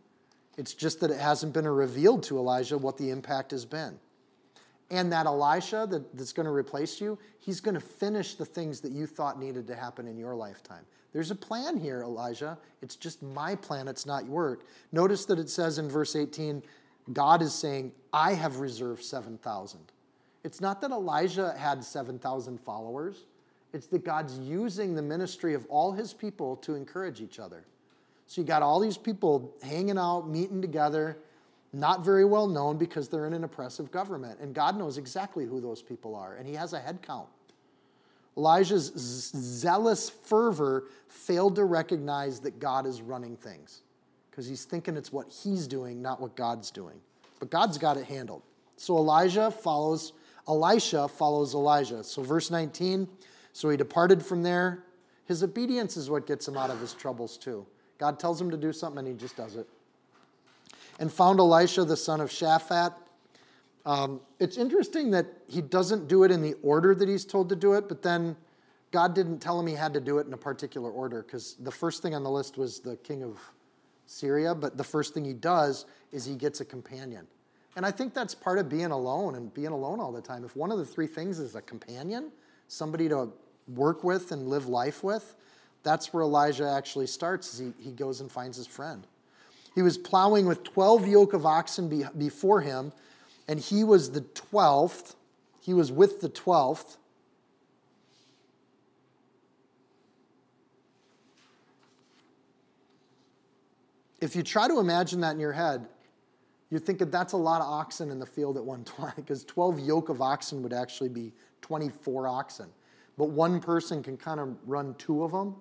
It's 0.57 0.75
just 0.75 1.01
that 1.01 1.11
it 1.11 1.19
hasn't 1.19 1.53
been 1.53 1.69
revealed 1.69 2.23
to 2.25 2.39
Elijah 2.39 2.79
what 2.79 2.97
the 2.97 3.11
impact 3.11 3.51
has 3.51 3.65
been. 3.65 3.99
And 4.91 5.13
that 5.13 5.27
Elisha 5.27 5.87
that, 5.91 6.17
that's 6.17 6.33
going 6.33 6.47
to 6.47 6.53
replace 6.53 7.01
you, 7.01 7.19
he's 7.39 7.61
going 7.61 7.75
to 7.75 7.81
finish 7.81 8.35
the 8.35 8.45
things 8.45 8.81
that 8.81 8.93
you 8.93 9.07
thought 9.07 9.41
needed 9.41 9.67
to 9.67 9.75
happen 9.75 10.07
in 10.07 10.17
your 10.17 10.35
lifetime. 10.35 10.85
There's 11.13 11.31
a 11.31 11.35
plan 11.35 11.79
here, 11.79 12.03
Elijah. 12.03 12.59
It's 12.83 12.95
just 12.95 13.23
my 13.23 13.57
plan, 13.57 13.89
it's 13.89 14.07
not 14.07 14.27
your 14.27 14.53
Notice 14.93 15.25
that 15.25 15.39
it 15.39 15.49
says 15.49 15.79
in 15.79 15.89
verse 15.89 16.15
18, 16.15 16.63
God 17.13 17.43
is 17.43 17.55
saying, 17.55 17.93
I 18.13 18.35
have 18.35 18.59
reserved 18.59 19.03
7,000. 19.03 19.81
It's 20.45 20.61
not 20.61 20.81
that 20.83 20.91
Elijah 20.91 21.55
had 21.59 21.83
7,000 21.83 22.61
followers, 22.61 23.25
it's 23.73 23.87
that 23.89 24.05
God's 24.05 24.39
using 24.39 24.95
the 24.95 25.03
ministry 25.03 25.55
of 25.55 25.67
all 25.67 25.93
his 25.93 26.13
people 26.13 26.57
to 26.57 26.75
encourage 26.75 27.21
each 27.21 27.39
other. 27.39 27.65
So 28.27 28.41
you 28.41 28.47
got 28.47 28.63
all 28.63 28.81
these 28.81 28.97
people 28.97 29.55
hanging 29.63 29.99
out, 29.99 30.29
meeting 30.29 30.61
together, 30.61 31.19
not 31.77 32.05
very 32.05 32.25
well 32.25 32.47
known 32.49 32.79
because 32.79 33.09
they're 33.09 33.27
in 33.27 33.33
an 33.33 33.45
oppressive 33.45 33.91
government. 33.91 34.41
And 34.41 34.55
God 34.55 34.77
knows 34.77 34.99
exactly 34.99 35.45
who 35.45 35.61
those 35.61 35.83
people 35.83 36.15
are, 36.15 36.35
and 36.35 36.47
he 36.47 36.55
has 36.55 36.73
a 36.73 36.81
head 36.81 37.01
count. 37.03 37.29
Elijah's 38.37 38.93
zealous 38.95 40.11
fervor 40.11 40.85
failed 41.09 41.57
to 41.57 41.65
recognize 41.65 42.41
that 42.41 42.59
God 42.59 42.87
is 42.87 43.01
running 43.01 43.37
things 43.37 43.83
because 44.31 44.47
he's 44.47 44.65
thinking 44.65 44.97
it's 44.97 45.11
what 45.11 45.31
he's 45.31 45.67
doing, 45.67 46.03
not 46.03 46.21
what 46.21 46.37
God's 46.37 46.71
doing. 46.71 47.01
But 47.39 47.51
God's 47.51 47.79
got 47.79 47.97
it 47.97 48.05
handled. 48.05 48.43
So 48.77 48.97
Elijah 48.97 49.51
follows, 49.51 50.13
Elisha 50.47 51.09
follows 51.09 51.55
Elijah. 51.55 52.05
So 52.05 52.23
verse 52.23 52.51
19, 52.51 53.09
so 53.55 53.71
he 53.71 53.77
departed 53.79 54.23
from 54.23 54.43
there. 54.43 54.85
His 55.25 55.43
obedience 55.43 55.97
is 55.97 56.11
what 56.11 56.27
gets 56.27 56.47
him 56.47 56.59
out 56.59 56.71
of 56.71 56.79
his 56.81 56.93
troubles 56.93 57.39
too. 57.39 57.67
God 57.97 58.19
tells 58.21 58.39
him 58.39 58.51
to 58.51 58.59
do 58.59 58.73
something 58.73 58.99
and 58.99 59.09
he 59.09 59.15
just 59.15 59.37
does 59.37 59.57
it. 59.57 59.67
And 60.99 61.13
found 61.13 61.41
Elisha 61.41 61.85
the 61.85 61.97
son 61.97 62.21
of 62.21 62.31
Shaphat 62.31 62.95
um, 63.87 64.21
it's 64.41 64.59
interesting 64.59 65.13
that 65.13 65.27
he 65.47 65.63
doesn't 65.63 66.09
do 66.09 66.25
it 66.25 66.33
in 66.33 66.43
the 66.43 66.55
order 66.63 66.93
that 66.93 67.09
he's 67.09 67.25
told 67.25 67.49
to 67.51 67.57
do 67.57 67.75
it, 67.75 67.89
but 67.89 68.03
then 68.03 68.37
God 68.91 69.15
didn't 69.15 69.39
tell 69.39 69.59
him 69.61 69.69
he 69.69 69.75
had 69.75 69.95
to 69.95 70.01
do 70.01 70.19
it 70.19 70.27
in 70.27 70.33
a 70.33 70.37
particular 70.37 70.91
order 70.91 71.23
because 71.23 71.55
the 71.61 71.71
first 71.71 72.03
thing 72.03 72.13
on 72.13 72.25
the 72.25 72.31
list 72.31 72.59
was 72.59 72.81
the 72.81 72.97
king 72.97 73.23
of 73.23 73.39
Syria, 74.07 74.57
but 74.57 74.77
the 74.77 74.85
first 74.85 75.15
thing 75.15 75.25
he 75.25 75.33
does 75.33 75.87
is 76.11 76.25
he 76.25 76.35
gets 76.35 76.61
a 76.61 76.65
companion. 76.65 77.29
And 77.77 77.87
I 77.87 77.93
think 77.93 78.13
that's 78.13 78.35
part 78.35 78.59
of 78.59 78.69
being 78.69 78.91
alone 78.91 79.37
and 79.37 79.55
being 79.55 79.69
alone 79.69 80.01
all 80.01 80.11
the 80.11 80.21
time. 80.21 80.45
If 80.45 80.57
one 80.57 80.73
of 80.73 80.79
the 80.79 80.85
three 80.85 81.07
things 81.07 81.39
is 81.39 81.55
a 81.55 81.63
companion, 81.63 82.33
somebody 82.67 83.09
to 83.09 83.29
work 83.69 84.03
with 84.03 84.33
and 84.33 84.49
live 84.49 84.67
life 84.67 85.05
with, 85.05 85.37
that's 85.85 86.13
where 86.13 86.25
Elijah 86.25 86.69
actually 86.69 87.07
starts. 87.07 87.57
He, 87.57 87.73
he 87.79 87.93
goes 87.93 88.21
and 88.21 88.33
finds 88.33 88.57
his 88.57 88.67
friend. 88.67 89.07
He 89.77 89.83
was 89.83 89.97
plowing 89.97 90.47
with 90.47 90.65
12 90.65 91.07
yoke 91.07 91.35
of 91.35 91.47
oxen 91.47 91.89
be, 91.89 92.05
before 92.19 92.63
him 92.63 92.93
and 93.49 93.61
he 93.61 93.85
was 93.85 94.11
the 94.11 94.23
12th. 94.23 95.15
He 95.61 95.75
was 95.75 95.93
with 95.93 96.21
the 96.21 96.29
12th. 96.29 96.97
If 104.21 104.35
you 104.35 104.43
try 104.43 104.67
to 104.67 104.81
imagine 104.81 105.21
that 105.21 105.33
in 105.33 105.41
your 105.41 105.53
head, 105.53 105.87
you're 106.71 106.81
thinking 106.81 107.11
that's 107.11 107.33
a 107.33 107.37
lot 107.37 107.61
of 107.61 107.69
oxen 107.69 108.11
in 108.11 108.19
the 108.19 108.27
field 108.27 108.57
at 108.57 108.65
one 108.65 108.83
time, 108.85 109.13
because 109.17 109.45
12 109.45 109.81
yoke 109.81 110.09
of 110.09 110.21
oxen 110.21 110.63
would 110.63 110.73
actually 110.73 111.11
be 111.11 111.33
24 111.61 112.27
oxen. 112.27 112.67
but 113.17 113.27
one 113.27 113.61
person 113.61 114.03
can 114.03 114.17
kind 114.17 114.41
of 114.41 114.57
run 114.67 114.95
two 114.99 115.23
of 115.23 115.33
them. 115.33 115.55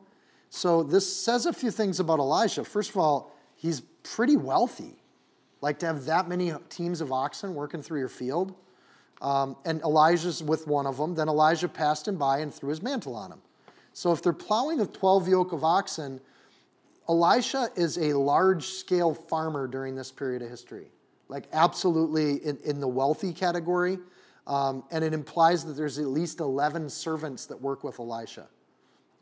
So 0.49 0.83
this 0.83 1.11
says 1.15 1.45
a 1.45 1.53
few 1.53 1.69
things 1.69 1.99
about 1.99 2.19
Elijah. 2.19 2.63
First 2.63 2.91
of 2.91 2.97
all, 2.97 3.34
he's 3.55 3.81
pretty 4.03 4.37
wealthy. 4.37 4.95
Like 5.61 5.79
to 5.79 5.87
have 5.87 6.05
that 6.05 6.27
many 6.27 6.53
teams 6.69 7.01
of 7.01 7.11
oxen 7.11 7.55
working 7.55 7.81
through 7.81 7.99
your 7.99 8.09
field. 8.09 8.53
Um, 9.21 9.55
and 9.65 9.81
Elijah's 9.81 10.43
with 10.43 10.67
one 10.67 10.85
of 10.85 10.97
them. 10.97 11.15
Then 11.15 11.29
Elijah 11.29 11.67
passed 11.67 12.07
him 12.07 12.17
by 12.17 12.39
and 12.39 12.53
threw 12.53 12.69
his 12.69 12.81
mantle 12.81 13.15
on 13.15 13.31
him. 13.31 13.41
So 13.93 14.11
if 14.11 14.21
they're 14.21 14.33
plowing 14.33 14.79
with 14.79 14.93
12 14.93 15.29
yoke 15.29 15.53
of 15.53 15.63
oxen, 15.63 16.19
Elisha 17.07 17.69
is 17.75 17.97
a 17.97 18.13
large 18.13 18.65
scale 18.65 19.13
farmer 19.13 19.67
during 19.67 19.95
this 19.95 20.11
period 20.11 20.41
of 20.41 20.49
history, 20.49 20.87
like 21.29 21.47
absolutely 21.53 22.35
in, 22.45 22.57
in 22.65 22.79
the 22.79 22.87
wealthy 22.87 23.31
category. 23.31 23.99
Um, 24.47 24.83
and 24.91 25.03
it 25.03 25.13
implies 25.13 25.63
that 25.65 25.73
there's 25.73 25.97
at 25.97 26.07
least 26.07 26.39
11 26.39 26.89
servants 26.89 27.45
that 27.47 27.61
work 27.61 27.83
with 27.83 27.99
Elisha 27.99 28.47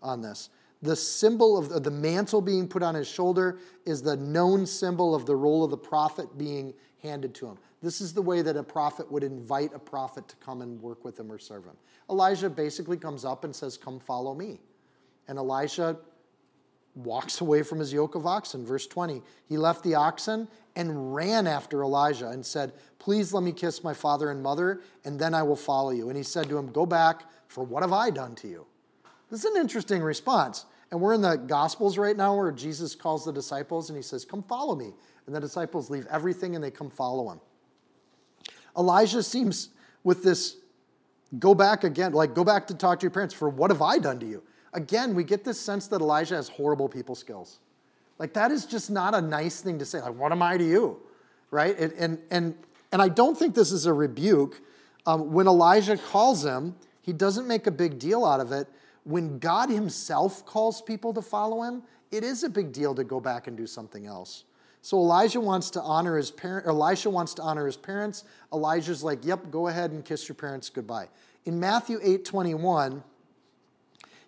on 0.02 0.22
this. 0.22 0.50
The 0.84 0.98
symbol 0.98 1.58
of 1.58 1.82
the, 1.82 1.90
mantle 1.90 2.42
being 2.42 2.68
put 2.68 2.84
on 2.84 2.94
his 2.94 3.08
shoulder 3.08 3.58
is 3.86 4.02
the 4.02 4.18
known 4.18 4.66
symbol 4.66 5.16
of 5.16 5.26
the 5.26 5.36
role 5.36 5.64
of 5.64 5.72
the 5.72 5.78
prophet 5.78 6.38
being 6.38 6.74
handed 7.02 7.34
to 7.36 7.48
him. 7.48 7.58
This 7.82 8.02
is 8.02 8.14
the 8.14 8.22
way 8.22 8.42
that 8.42 8.58
a 8.58 8.64
prophet 8.64 9.10
would 9.10 9.24
invite 9.24 9.72
a 9.74 9.80
prophet 9.80 10.28
to 10.28 10.36
come 10.36 10.62
and 10.62 10.82
work 10.82 11.06
with 11.06 11.18
him 11.18 11.32
or 11.32 11.40
serve 11.40 11.64
him. 11.64 11.78
Elijah 12.10 12.50
basically 12.50 12.98
comes 12.98 13.24
up 13.24 13.46
and 13.46 13.56
says, 13.56 13.78
Come 13.78 13.98
follow 13.98 14.36
me. 14.36 14.60
And 15.30 15.38
Elisha 15.38 15.96
walks 16.96 17.40
away 17.40 17.64
from 17.64 17.80
his 17.80 17.94
yoke 17.94 18.16
of 18.16 18.28
oxen. 18.28 18.66
Verse 18.66 18.86
20 18.86 19.22
He 19.48 19.58
left 19.58 19.86
the 19.86 19.96
oxen 19.96 20.50
and 20.76 21.16
ran 21.16 21.48
after 21.48 21.82
Elijah 21.82 22.28
and 22.28 22.46
said, 22.46 22.74
Please 23.00 23.34
let 23.34 23.44
me 23.44 23.54
kiss 23.54 23.86
my 23.86 23.94
father 23.94 24.32
and 24.32 24.44
mother, 24.44 24.82
and 25.06 25.18
then 25.18 25.34
I 25.34 25.44
will 25.44 25.56
follow 25.56 25.92
you. 25.92 26.10
And 26.10 26.18
he 26.18 26.24
said 26.24 26.50
to 26.50 26.58
him, 26.58 26.74
Go 26.74 26.86
back, 26.86 27.24
for 27.48 27.64
what 27.64 27.84
have 27.84 27.94
I 27.94 28.10
done 28.10 28.36
to 28.36 28.50
you? 28.50 28.66
This 29.30 29.46
is 29.46 29.56
an 29.56 29.62
interesting 29.62 30.02
response. 30.02 30.66
And 30.94 31.02
we're 31.02 31.14
in 31.14 31.22
the 31.22 31.36
Gospels 31.36 31.98
right 31.98 32.16
now 32.16 32.38
where 32.38 32.52
Jesus 32.54 32.94
calls 32.94 33.26
the 33.26 33.34
disciples 33.34 33.90
and 33.90 33.98
he 33.98 34.04
says, 34.04 34.24
Come 34.24 34.44
follow 34.44 34.76
me. 34.76 34.94
And 35.26 35.36
the 35.36 35.42
disciples 35.42 35.90
leave 35.90 36.06
everything 36.10 36.56
and 36.56 36.64
they 36.64 36.72
come 36.72 36.90
follow 36.90 37.32
him. 37.32 37.42
Elijah 38.78 39.24
seems 39.24 39.70
with 40.06 40.24
this 40.24 40.56
go 41.40 41.54
back 41.54 41.84
again, 41.84 42.14
like 42.14 42.34
go 42.34 42.46
back 42.46 42.68
to 42.68 42.76
talk 42.76 43.00
to 43.00 43.04
your 43.04 43.12
parents, 43.12 43.34
for 43.34 43.50
what 43.50 43.72
have 43.72 43.82
I 43.82 43.98
done 43.98 44.20
to 44.22 44.26
you? 44.26 44.44
again, 44.74 45.16
we 45.16 45.24
get 45.24 45.44
this 45.44 45.60
sense 45.60 45.88
that 45.88 46.02
Elijah 46.02 46.36
has 46.36 46.50
horrible 46.50 46.90
people 46.90 47.16
skills. 47.16 47.60
Like, 48.20 48.34
that 48.34 48.52
is 48.52 48.66
just 48.66 48.92
not 48.92 49.16
a 49.16 49.22
nice 49.22 49.62
thing 49.62 49.80
to 49.80 49.86
say. 49.86 50.02
Like, 50.02 50.16
what 50.16 50.32
am 50.32 50.42
I 50.42 50.58
to 50.58 50.64
you? 50.64 51.00
Right? 51.52 51.78
And, 51.78 51.94
and, 51.94 52.20
and, 52.30 52.56
and 52.92 53.02
I 53.02 53.10
don't 53.10 53.38
think 53.38 53.56
this 53.56 53.72
is 53.72 53.86
a 53.86 53.94
rebuke. 53.94 54.62
Um, 55.06 55.32
when 55.32 55.48
Elijah 55.48 55.98
calls 55.98 56.46
him, 56.46 56.76
he 57.02 57.14
doesn't 57.14 57.48
make 57.48 57.68
a 57.68 57.72
big 57.72 58.00
deal 58.00 58.26
out 58.26 58.40
of 58.40 58.52
it. 58.52 58.68
When 59.04 59.40
God 59.40 59.70
himself 59.70 60.46
calls 60.46 60.82
people 60.82 61.14
to 61.14 61.22
follow 61.22 61.64
him, 61.64 61.84
it 62.12 62.24
is 62.24 62.44
a 62.44 62.50
big 62.50 62.72
deal 62.72 62.96
to 62.96 63.04
go 63.04 63.20
back 63.20 63.48
and 63.48 63.58
do 63.58 63.68
something 63.68 64.06
else. 64.06 64.46
So 64.82 64.98
Elijah 64.98 65.40
wants 65.40 65.70
to 65.72 65.82
honor 65.82 66.18
his 66.18 66.30
parent. 66.30 66.68
Elisha 66.68 67.10
wants 67.10 67.34
to 67.36 67.42
honor 67.42 67.66
his 67.66 67.78
parents. 67.78 68.24
Elijah's 68.52 69.04
like, 69.04 69.26
"Yep, 69.26 69.50
go 69.50 69.68
ahead 69.68 69.92
and 69.92 70.04
kiss 70.04 70.28
your 70.28 70.36
parents 70.36 70.70
goodbye." 70.70 71.10
In 71.46 71.60
Matthew 71.60 72.00
8:21, 72.02 73.04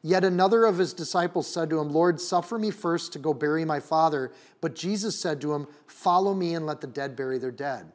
Yet 0.05 0.23
another 0.23 0.65
of 0.65 0.78
his 0.78 0.93
disciples 0.93 1.47
said 1.47 1.71
to 1.71 1.80
him, 1.80 1.89
Lord, 1.89 2.21
suffer 2.21 2.59
me 2.59 2.69
first 2.69 3.11
to 3.13 3.19
go 3.19 3.34
bury 3.34 3.65
my 3.65 3.80
father. 3.80 4.32
But 4.61 4.76
Jesus 4.76 5.19
said 5.19 5.41
to 5.41 5.51
him, 5.55 5.67
Follow 5.88 6.36
me 6.36 6.53
and 6.53 6.67
let 6.67 6.80
the 6.80 6.86
dead 6.86 7.15
bury 7.15 7.39
their 7.39 7.49
dead. 7.49 7.91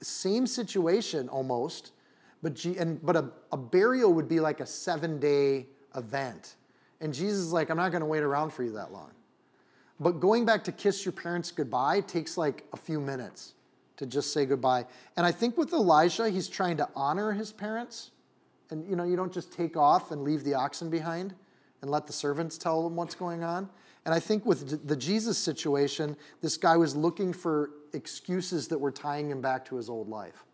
Same 0.00 0.46
situation 0.46 1.28
almost, 1.28 1.92
but, 2.42 2.54
G- 2.54 2.78
and, 2.78 3.04
but 3.04 3.16
a, 3.16 3.32
a 3.52 3.58
burial 3.58 4.14
would 4.14 4.28
be 4.28 4.40
like 4.40 4.60
a 4.60 4.66
seven 4.66 5.20
day 5.20 5.66
event. 5.96 6.56
And 7.00 7.12
Jesus 7.12 7.38
is 7.38 7.52
like, 7.52 7.70
I'm 7.70 7.76
not 7.76 7.90
going 7.90 8.00
to 8.00 8.06
wait 8.06 8.22
around 8.22 8.50
for 8.50 8.62
you 8.62 8.72
that 8.72 8.92
long. 8.92 9.10
But 9.98 10.20
going 10.20 10.44
back 10.44 10.64
to 10.64 10.72
kiss 10.72 11.04
your 11.04 11.12
parents 11.12 11.50
goodbye 11.50 12.00
takes 12.00 12.36
like 12.36 12.64
a 12.72 12.76
few 12.76 13.00
minutes 13.00 13.54
to 13.96 14.06
just 14.06 14.32
say 14.32 14.44
goodbye. 14.44 14.84
And 15.16 15.24
I 15.24 15.32
think 15.32 15.56
with 15.56 15.72
Elijah, 15.72 16.28
he's 16.28 16.48
trying 16.48 16.76
to 16.78 16.88
honor 16.94 17.32
his 17.32 17.52
parents 17.52 18.10
and 18.70 18.88
you 18.88 18.96
know, 18.96 19.04
you 19.04 19.16
don't 19.16 19.32
just 19.32 19.52
take 19.52 19.76
off 19.76 20.10
and 20.10 20.22
leave 20.22 20.44
the 20.44 20.54
oxen 20.54 20.90
behind 20.90 21.34
and 21.82 21.90
let 21.90 22.06
the 22.06 22.12
servants 22.12 22.58
tell 22.58 22.82
them 22.82 22.96
what's 22.96 23.14
going 23.14 23.44
on. 23.44 23.68
And 24.04 24.14
I 24.14 24.20
think 24.20 24.46
with 24.46 24.86
the 24.86 24.96
Jesus 24.96 25.36
situation, 25.36 26.16
this 26.40 26.56
guy 26.56 26.76
was 26.76 26.94
looking 26.94 27.32
for 27.32 27.70
excuses 27.92 28.68
that 28.68 28.78
were 28.78 28.92
tying 28.92 29.30
him 29.30 29.40
back 29.40 29.64
to 29.66 29.76
his 29.76 29.88
old 29.88 30.08
life. 30.08 30.44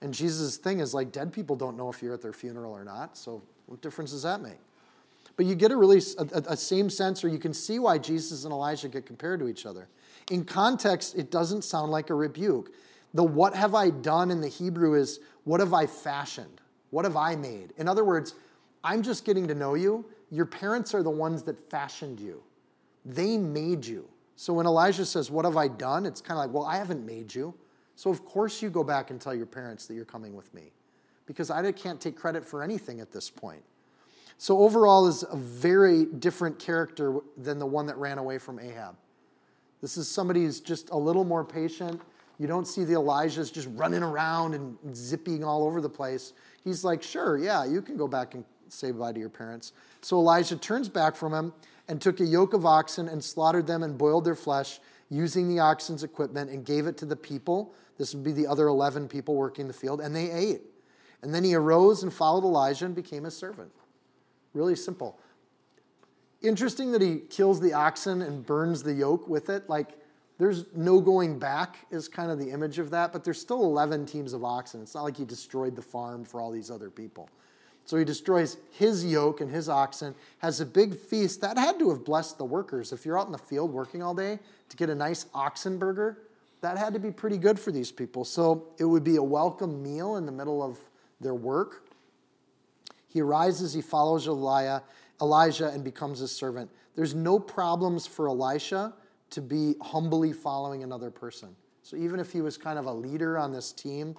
And 0.00 0.12
Jesus' 0.12 0.56
thing 0.56 0.80
is 0.80 0.94
like, 0.94 1.10
dead 1.10 1.32
people 1.32 1.56
don't 1.56 1.76
know 1.76 1.88
if 1.88 2.02
you're 2.02 2.14
at 2.14 2.22
their 2.22 2.32
funeral 2.32 2.72
or 2.72 2.84
not, 2.84 3.16
so 3.16 3.42
what 3.66 3.80
difference 3.82 4.12
does 4.12 4.22
that 4.22 4.40
make? 4.40 4.58
But 5.36 5.46
you 5.46 5.54
get 5.54 5.70
a 5.70 5.76
really 5.76 6.00
a, 6.18 6.42
a, 6.48 6.56
same 6.56 6.88
sense, 6.88 7.22
or 7.22 7.28
you 7.28 7.38
can 7.38 7.52
see 7.52 7.78
why 7.78 7.98
Jesus 7.98 8.44
and 8.44 8.52
Elijah 8.52 8.88
get 8.88 9.04
compared 9.04 9.38
to 9.40 9.48
each 9.48 9.66
other. 9.66 9.88
In 10.30 10.44
context, 10.44 11.14
it 11.16 11.30
doesn't 11.30 11.62
sound 11.62 11.92
like 11.92 12.08
a 12.08 12.14
rebuke. 12.14 12.72
The 13.12 13.22
what 13.22 13.54
have 13.54 13.74
I 13.74 13.90
done 13.90 14.30
in 14.30 14.40
the 14.40 14.48
Hebrew 14.48 14.94
is 14.94 15.20
what 15.44 15.60
have 15.60 15.74
I 15.74 15.86
fashioned? 15.86 16.60
What 16.90 17.04
have 17.04 17.16
I 17.16 17.36
made? 17.36 17.74
In 17.76 17.86
other 17.86 18.04
words, 18.04 18.34
I'm 18.82 19.02
just 19.02 19.24
getting 19.24 19.46
to 19.48 19.54
know 19.54 19.74
you. 19.74 20.06
Your 20.30 20.46
parents 20.46 20.94
are 20.94 21.02
the 21.02 21.10
ones 21.10 21.42
that 21.44 21.70
fashioned 21.70 22.18
you, 22.18 22.42
they 23.04 23.36
made 23.36 23.84
you. 23.84 24.08
So 24.36 24.52
when 24.52 24.66
Elijah 24.66 25.04
says, 25.04 25.30
What 25.30 25.44
have 25.44 25.56
I 25.56 25.68
done? 25.68 26.06
It's 26.06 26.20
kind 26.20 26.38
of 26.38 26.46
like, 26.46 26.54
Well, 26.54 26.64
I 26.64 26.76
haven't 26.76 27.04
made 27.04 27.34
you. 27.34 27.54
So 27.94 28.10
of 28.10 28.24
course 28.24 28.62
you 28.62 28.70
go 28.70 28.84
back 28.84 29.10
and 29.10 29.20
tell 29.20 29.34
your 29.34 29.46
parents 29.46 29.86
that 29.86 29.94
you're 29.94 30.04
coming 30.04 30.34
with 30.34 30.52
me 30.54 30.72
because 31.26 31.50
I 31.50 31.70
can't 31.72 32.00
take 32.00 32.16
credit 32.16 32.44
for 32.44 32.62
anything 32.62 33.00
at 33.00 33.12
this 33.12 33.28
point. 33.30 33.62
So 34.38 34.58
overall 34.58 35.06
is 35.06 35.24
a 35.30 35.36
very 35.36 36.04
different 36.04 36.58
character 36.58 37.20
than 37.36 37.58
the 37.58 37.66
one 37.66 37.86
that 37.86 37.96
ran 37.96 38.18
away 38.18 38.38
from 38.38 38.58
Ahab. 38.58 38.96
This 39.80 39.96
is 39.96 40.08
somebody 40.08 40.44
who's 40.44 40.60
just 40.60 40.90
a 40.90 40.96
little 40.96 41.24
more 41.24 41.44
patient. 41.44 42.00
You 42.38 42.46
don't 42.46 42.66
see 42.66 42.84
the 42.84 42.94
Elijahs 42.94 43.52
just 43.52 43.68
running 43.72 44.02
around 44.02 44.54
and 44.54 44.96
zipping 44.96 45.42
all 45.42 45.64
over 45.64 45.80
the 45.80 45.88
place. 45.88 46.32
He's 46.64 46.84
like, 46.84 47.02
Sure, 47.02 47.38
yeah, 47.38 47.64
you 47.64 47.80
can 47.80 47.96
go 47.96 48.08
back 48.08 48.34
and 48.34 48.44
say 48.68 48.90
bye 48.90 49.12
to 49.12 49.18
your 49.18 49.28
parents. 49.28 49.72
So 50.02 50.18
Elijah 50.18 50.56
turns 50.56 50.88
back 50.88 51.16
from 51.16 51.32
him 51.32 51.52
and 51.88 52.00
took 52.00 52.20
a 52.20 52.24
yoke 52.24 52.52
of 52.52 52.66
oxen 52.66 53.08
and 53.08 53.22
slaughtered 53.22 53.66
them 53.66 53.82
and 53.82 53.96
boiled 53.96 54.24
their 54.24 54.34
flesh 54.34 54.80
using 55.08 55.48
the 55.48 55.60
oxen's 55.60 56.02
equipment 56.02 56.50
and 56.50 56.64
gave 56.64 56.86
it 56.86 56.96
to 56.98 57.06
the 57.06 57.16
people. 57.16 57.74
This 57.96 58.14
would 58.14 58.24
be 58.24 58.32
the 58.32 58.46
other 58.46 58.66
11 58.66 59.08
people 59.08 59.34
working 59.34 59.66
the 59.68 59.72
field, 59.72 60.00
and 60.00 60.14
they 60.14 60.30
ate. 60.30 60.62
And 61.22 61.34
then 61.34 61.44
he 61.44 61.54
arose 61.54 62.02
and 62.02 62.12
followed 62.12 62.44
Elijah 62.44 62.84
and 62.84 62.94
became 62.94 63.24
his 63.24 63.36
servant. 63.36 63.72
Really 64.54 64.76
simple. 64.76 65.18
Interesting 66.42 66.92
that 66.92 67.02
he 67.02 67.20
kills 67.30 67.60
the 67.60 67.72
oxen 67.72 68.22
and 68.22 68.44
burns 68.44 68.82
the 68.82 68.92
yoke 68.92 69.28
with 69.28 69.48
it. 69.48 69.68
Like, 69.68 69.98
there's 70.38 70.66
no 70.74 71.00
going 71.00 71.38
back, 71.38 71.78
is 71.90 72.08
kind 72.08 72.30
of 72.30 72.38
the 72.38 72.50
image 72.50 72.78
of 72.78 72.90
that, 72.90 73.12
but 73.12 73.24
there's 73.24 73.40
still 73.40 73.64
11 73.64 74.06
teams 74.06 74.32
of 74.32 74.44
oxen. 74.44 74.82
It's 74.82 74.94
not 74.94 75.04
like 75.04 75.16
he 75.16 75.24
destroyed 75.24 75.74
the 75.74 75.82
farm 75.82 76.24
for 76.24 76.40
all 76.40 76.50
these 76.50 76.70
other 76.70 76.90
people. 76.90 77.30
So 77.86 77.96
he 77.96 78.04
destroys 78.04 78.58
his 78.72 79.04
yoke 79.04 79.40
and 79.40 79.50
his 79.50 79.68
oxen, 79.68 80.14
has 80.38 80.60
a 80.60 80.66
big 80.66 80.98
feast. 80.98 81.40
That 81.40 81.56
had 81.56 81.78
to 81.78 81.88
have 81.90 82.04
blessed 82.04 82.36
the 82.36 82.44
workers. 82.44 82.92
If 82.92 83.06
you're 83.06 83.18
out 83.18 83.26
in 83.26 83.32
the 83.32 83.38
field 83.38 83.72
working 83.72 84.02
all 84.02 84.14
day 84.14 84.40
to 84.68 84.76
get 84.76 84.90
a 84.90 84.94
nice 84.94 85.26
oxen 85.32 85.78
burger, 85.78 86.18
that 86.60 86.76
had 86.76 86.92
to 86.94 86.98
be 86.98 87.12
pretty 87.12 87.38
good 87.38 87.60
for 87.60 87.70
these 87.70 87.92
people. 87.92 88.24
So 88.24 88.66
it 88.78 88.84
would 88.84 89.04
be 89.04 89.16
a 89.16 89.22
welcome 89.22 89.82
meal 89.82 90.16
in 90.16 90.26
the 90.26 90.32
middle 90.32 90.62
of 90.62 90.78
their 91.20 91.34
work. 91.34 91.88
He 93.08 93.20
arises, 93.20 93.72
he 93.72 93.80
follows 93.80 94.26
Elijah, 94.26 94.82
Elijah 95.20 95.68
and 95.68 95.82
becomes 95.82 96.18
his 96.18 96.30
servant. 96.30 96.70
There's 96.94 97.14
no 97.14 97.38
problems 97.38 98.06
for 98.06 98.28
Elisha 98.28 98.94
to 99.30 99.40
be 99.40 99.74
humbly 99.80 100.32
following 100.32 100.82
another 100.82 101.10
person. 101.10 101.54
So 101.82 101.96
even 101.96 102.20
if 102.20 102.32
he 102.32 102.40
was 102.40 102.56
kind 102.56 102.78
of 102.78 102.86
a 102.86 102.92
leader 102.92 103.38
on 103.38 103.52
this 103.52 103.72
team, 103.72 104.16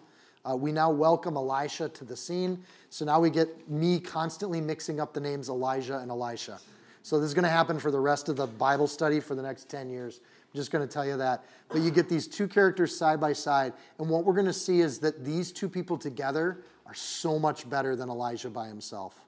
uh, 0.49 0.55
we 0.55 0.71
now 0.71 0.89
welcome 0.89 1.35
Elisha 1.35 1.89
to 1.89 2.05
the 2.05 2.15
scene. 2.15 2.63
So 2.89 3.03
now 3.03 3.19
we 3.19 3.29
get 3.29 3.69
me 3.69 3.99
constantly 3.99 4.61
mixing 4.61 4.99
up 4.99 5.13
the 5.13 5.19
names 5.19 5.49
Elijah 5.49 5.99
and 5.99 6.09
Elisha. 6.09 6.59
So 7.03 7.19
this 7.19 7.27
is 7.27 7.33
going 7.33 7.43
to 7.43 7.49
happen 7.49 7.79
for 7.79 7.91
the 7.91 7.99
rest 7.99 8.29
of 8.29 8.35
the 8.35 8.47
Bible 8.47 8.87
study 8.87 9.19
for 9.19 9.35
the 9.35 9.41
next 9.41 9.69
10 9.69 9.89
years. 9.89 10.19
I'm 10.23 10.57
just 10.57 10.71
going 10.71 10.87
to 10.87 10.91
tell 10.91 11.05
you 11.05 11.17
that. 11.17 11.43
But 11.69 11.81
you 11.81 11.91
get 11.91 12.09
these 12.09 12.27
two 12.27 12.47
characters 12.47 12.97
side 12.97 13.19
by 13.19 13.33
side. 13.33 13.73
And 13.99 14.09
what 14.09 14.23
we're 14.23 14.33
going 14.33 14.45
to 14.45 14.53
see 14.53 14.81
is 14.81 14.99
that 14.99 15.25
these 15.25 15.51
two 15.51 15.69
people 15.69 15.97
together 15.97 16.63
are 16.87 16.95
so 16.95 17.37
much 17.37 17.69
better 17.69 17.95
than 17.95 18.09
Elijah 18.09 18.49
by 18.49 18.67
himself. 18.67 19.19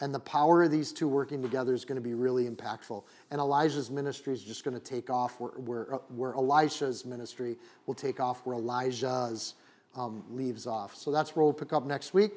And 0.00 0.14
the 0.14 0.20
power 0.20 0.62
of 0.62 0.70
these 0.70 0.92
two 0.92 1.08
working 1.08 1.40
together 1.40 1.72
is 1.72 1.84
going 1.84 1.96
to 1.96 2.02
be 2.02 2.14
really 2.14 2.48
impactful. 2.48 3.02
And 3.30 3.40
Elijah's 3.40 3.90
ministry 3.90 4.34
is 4.34 4.42
just 4.42 4.62
going 4.62 4.78
to 4.78 4.82
take 4.82 5.08
off 5.08 5.40
where, 5.40 5.52
where, 5.52 5.84
where 6.14 6.34
Elisha's 6.34 7.04
ministry 7.06 7.56
will 7.86 7.94
take 7.94 8.20
off 8.20 8.44
where 8.44 8.56
Elijah's 8.56 9.54
um, 9.94 10.22
leaves 10.30 10.66
off. 10.66 10.94
So 10.94 11.10
that's 11.10 11.34
where 11.34 11.44
we'll 11.44 11.54
pick 11.54 11.72
up 11.72 11.86
next 11.86 12.12
week. 12.12 12.32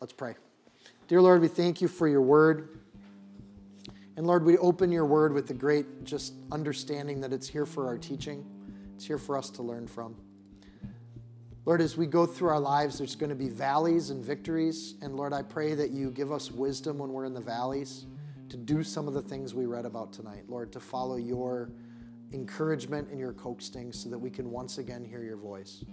Let's 0.00 0.14
pray. 0.14 0.34
Dear 1.06 1.20
Lord, 1.20 1.42
we 1.42 1.48
thank 1.48 1.82
you 1.82 1.88
for 1.88 2.08
your 2.08 2.22
word. 2.22 2.80
And 4.16 4.26
Lord, 4.26 4.44
we 4.44 4.56
open 4.58 4.90
your 4.90 5.04
word 5.04 5.34
with 5.34 5.46
the 5.46 5.54
great 5.54 6.04
just 6.04 6.32
understanding 6.50 7.20
that 7.20 7.32
it's 7.32 7.48
here 7.48 7.66
for 7.66 7.86
our 7.86 7.98
teaching, 7.98 8.44
it's 8.96 9.04
here 9.04 9.18
for 9.18 9.36
us 9.36 9.50
to 9.50 9.62
learn 9.62 9.86
from. 9.86 10.16
Lord, 11.66 11.82
as 11.82 11.96
we 11.96 12.06
go 12.06 12.24
through 12.24 12.48
our 12.48 12.60
lives, 12.60 12.98
there's 12.98 13.14
going 13.14 13.30
to 13.30 13.36
be 13.36 13.50
valleys 13.50 14.10
and 14.10 14.24
victories. 14.24 14.94
And 15.02 15.14
Lord, 15.14 15.32
I 15.32 15.42
pray 15.42 15.74
that 15.74 15.90
you 15.90 16.10
give 16.10 16.32
us 16.32 16.50
wisdom 16.50 16.98
when 16.98 17.12
we're 17.12 17.26
in 17.26 17.34
the 17.34 17.40
valleys 17.40 18.06
to 18.48 18.56
do 18.56 18.82
some 18.82 19.06
of 19.06 19.14
the 19.14 19.22
things 19.22 19.54
we 19.54 19.66
read 19.66 19.84
about 19.84 20.12
tonight. 20.12 20.44
Lord, 20.48 20.72
to 20.72 20.80
follow 20.80 21.16
your 21.16 21.70
encouragement 22.32 23.08
and 23.10 23.18
your 23.18 23.32
coaxing 23.34 23.92
so 23.92 24.08
that 24.08 24.18
we 24.18 24.30
can 24.30 24.50
once 24.50 24.78
again 24.78 25.04
hear 25.04 25.22
your 25.22 25.36
voice. 25.36 25.84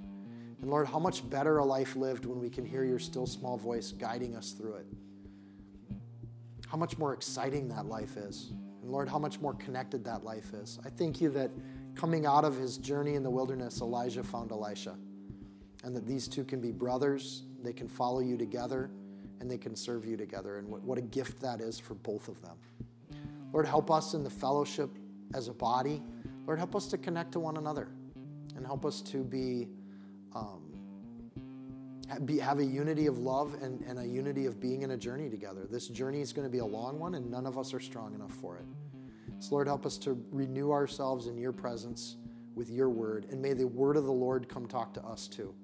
And 0.61 0.69
Lord, 0.69 0.87
how 0.87 0.99
much 0.99 1.29
better 1.29 1.57
a 1.57 1.65
life 1.65 1.95
lived 1.95 2.25
when 2.25 2.39
we 2.39 2.49
can 2.49 2.65
hear 2.65 2.83
your 2.83 2.99
still 2.99 3.27
small 3.27 3.57
voice 3.57 3.91
guiding 3.91 4.35
us 4.35 4.53
through 4.53 4.75
it. 4.75 4.87
How 6.67 6.77
much 6.77 6.97
more 6.97 7.13
exciting 7.13 7.67
that 7.69 7.85
life 7.85 8.17
is. 8.17 8.51
And 8.81 8.91
Lord, 8.91 9.09
how 9.09 9.19
much 9.19 9.39
more 9.39 9.53
connected 9.55 10.03
that 10.05 10.23
life 10.23 10.53
is. 10.53 10.79
I 10.85 10.89
thank 10.89 11.19
you 11.19 11.29
that 11.31 11.51
coming 11.95 12.25
out 12.25 12.45
of 12.45 12.55
his 12.55 12.77
journey 12.77 13.15
in 13.15 13.23
the 13.23 13.29
wilderness, 13.29 13.81
Elijah 13.81 14.23
found 14.23 14.51
Elisha. 14.51 14.95
And 15.87 15.95
that 15.95 16.05
these 16.05 16.27
two 16.27 16.43
can 16.43 16.59
be 16.59 16.73
brothers, 16.73 17.43
they 17.63 17.71
can 17.71 17.87
follow 17.87 18.19
you 18.19 18.35
together, 18.35 18.91
and 19.39 19.49
they 19.49 19.57
can 19.57 19.73
serve 19.73 20.05
you 20.05 20.17
together. 20.17 20.57
And 20.57 20.67
what, 20.67 20.97
a 20.97 21.01
gift 21.01 21.39
that 21.39 21.61
is 21.61 21.79
for 21.79 21.93
both 21.93 22.27
of 22.27 22.41
them. 22.41 22.57
Lord, 23.53 23.65
help 23.65 23.89
us 23.89 24.13
in 24.13 24.21
the 24.21 24.29
fellowship 24.29 24.89
as 25.33 25.47
a 25.47 25.53
body. 25.53 26.03
Lord, 26.45 26.59
help 26.59 26.75
us 26.75 26.87
to 26.87 26.97
connect 26.97 27.31
to 27.31 27.39
one 27.39 27.55
another 27.55 27.87
and 28.57 28.65
help 28.65 28.85
us 28.85 28.99
to 29.03 29.23
be, 29.23 29.69
um, 30.35 30.73
be 32.25 32.37
have 32.37 32.59
a 32.59 32.65
unity 32.65 33.05
of 33.05 33.19
love 33.19 33.55
and, 33.61 33.81
and 33.83 33.97
a 33.97 34.05
unity 34.05 34.45
of 34.45 34.59
being 34.59 34.81
in 34.81 34.91
a 34.91 34.97
journey 34.97 35.29
together. 35.29 35.67
This 35.71 35.87
journey 35.87 36.19
is 36.19 36.33
going 36.33 36.45
to 36.45 36.51
be 36.51 36.59
a 36.59 36.65
long 36.65 36.99
one, 36.99 37.15
and 37.15 37.31
none 37.31 37.45
of 37.45 37.57
us 37.57 37.73
are 37.73 37.79
strong 37.79 38.13
enough 38.13 38.33
for 38.33 38.57
it. 38.57 38.65
So, 39.39 39.55
Lord, 39.55 39.67
help 39.67 39.85
us 39.85 39.97
to 39.99 40.21
renew 40.31 40.69
ourselves 40.73 41.27
in 41.27 41.37
your 41.37 41.53
presence 41.53 42.17
with 42.55 42.69
your 42.69 42.89
word, 42.89 43.27
and 43.31 43.41
may 43.41 43.53
the 43.53 43.67
word 43.67 43.95
of 43.95 44.03
the 44.03 44.11
Lord 44.11 44.49
come 44.49 44.65
talk 44.65 44.93
to 44.95 45.05
us 45.05 45.29
too. 45.29 45.55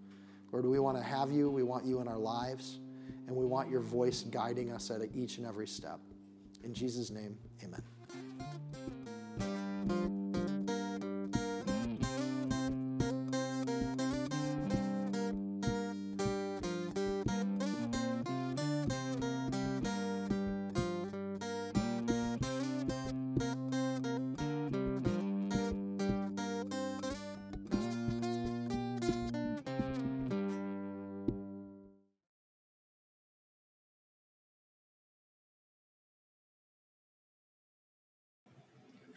Lord, 0.53 0.67
we 0.67 0.79
want 0.79 0.97
to 0.97 1.03
have 1.03 1.31
you, 1.31 1.49
we 1.49 1.63
want 1.63 1.83
you 1.83 1.99
in 1.99 2.07
our 2.07 2.19
lives, 2.19 2.79
and 3.27 3.35
we 3.35 3.43
want 3.43 3.71
your 3.71 3.81
voice 3.81 4.21
guiding 4.21 4.71
us 4.71 4.91
at 4.91 5.01
each 5.15 5.39
and 5.39 5.47
every 5.47 5.65
step. 5.65 5.99
In 6.63 6.75
Jesus' 6.75 7.09
name, 7.09 7.35
amen. 7.63 7.81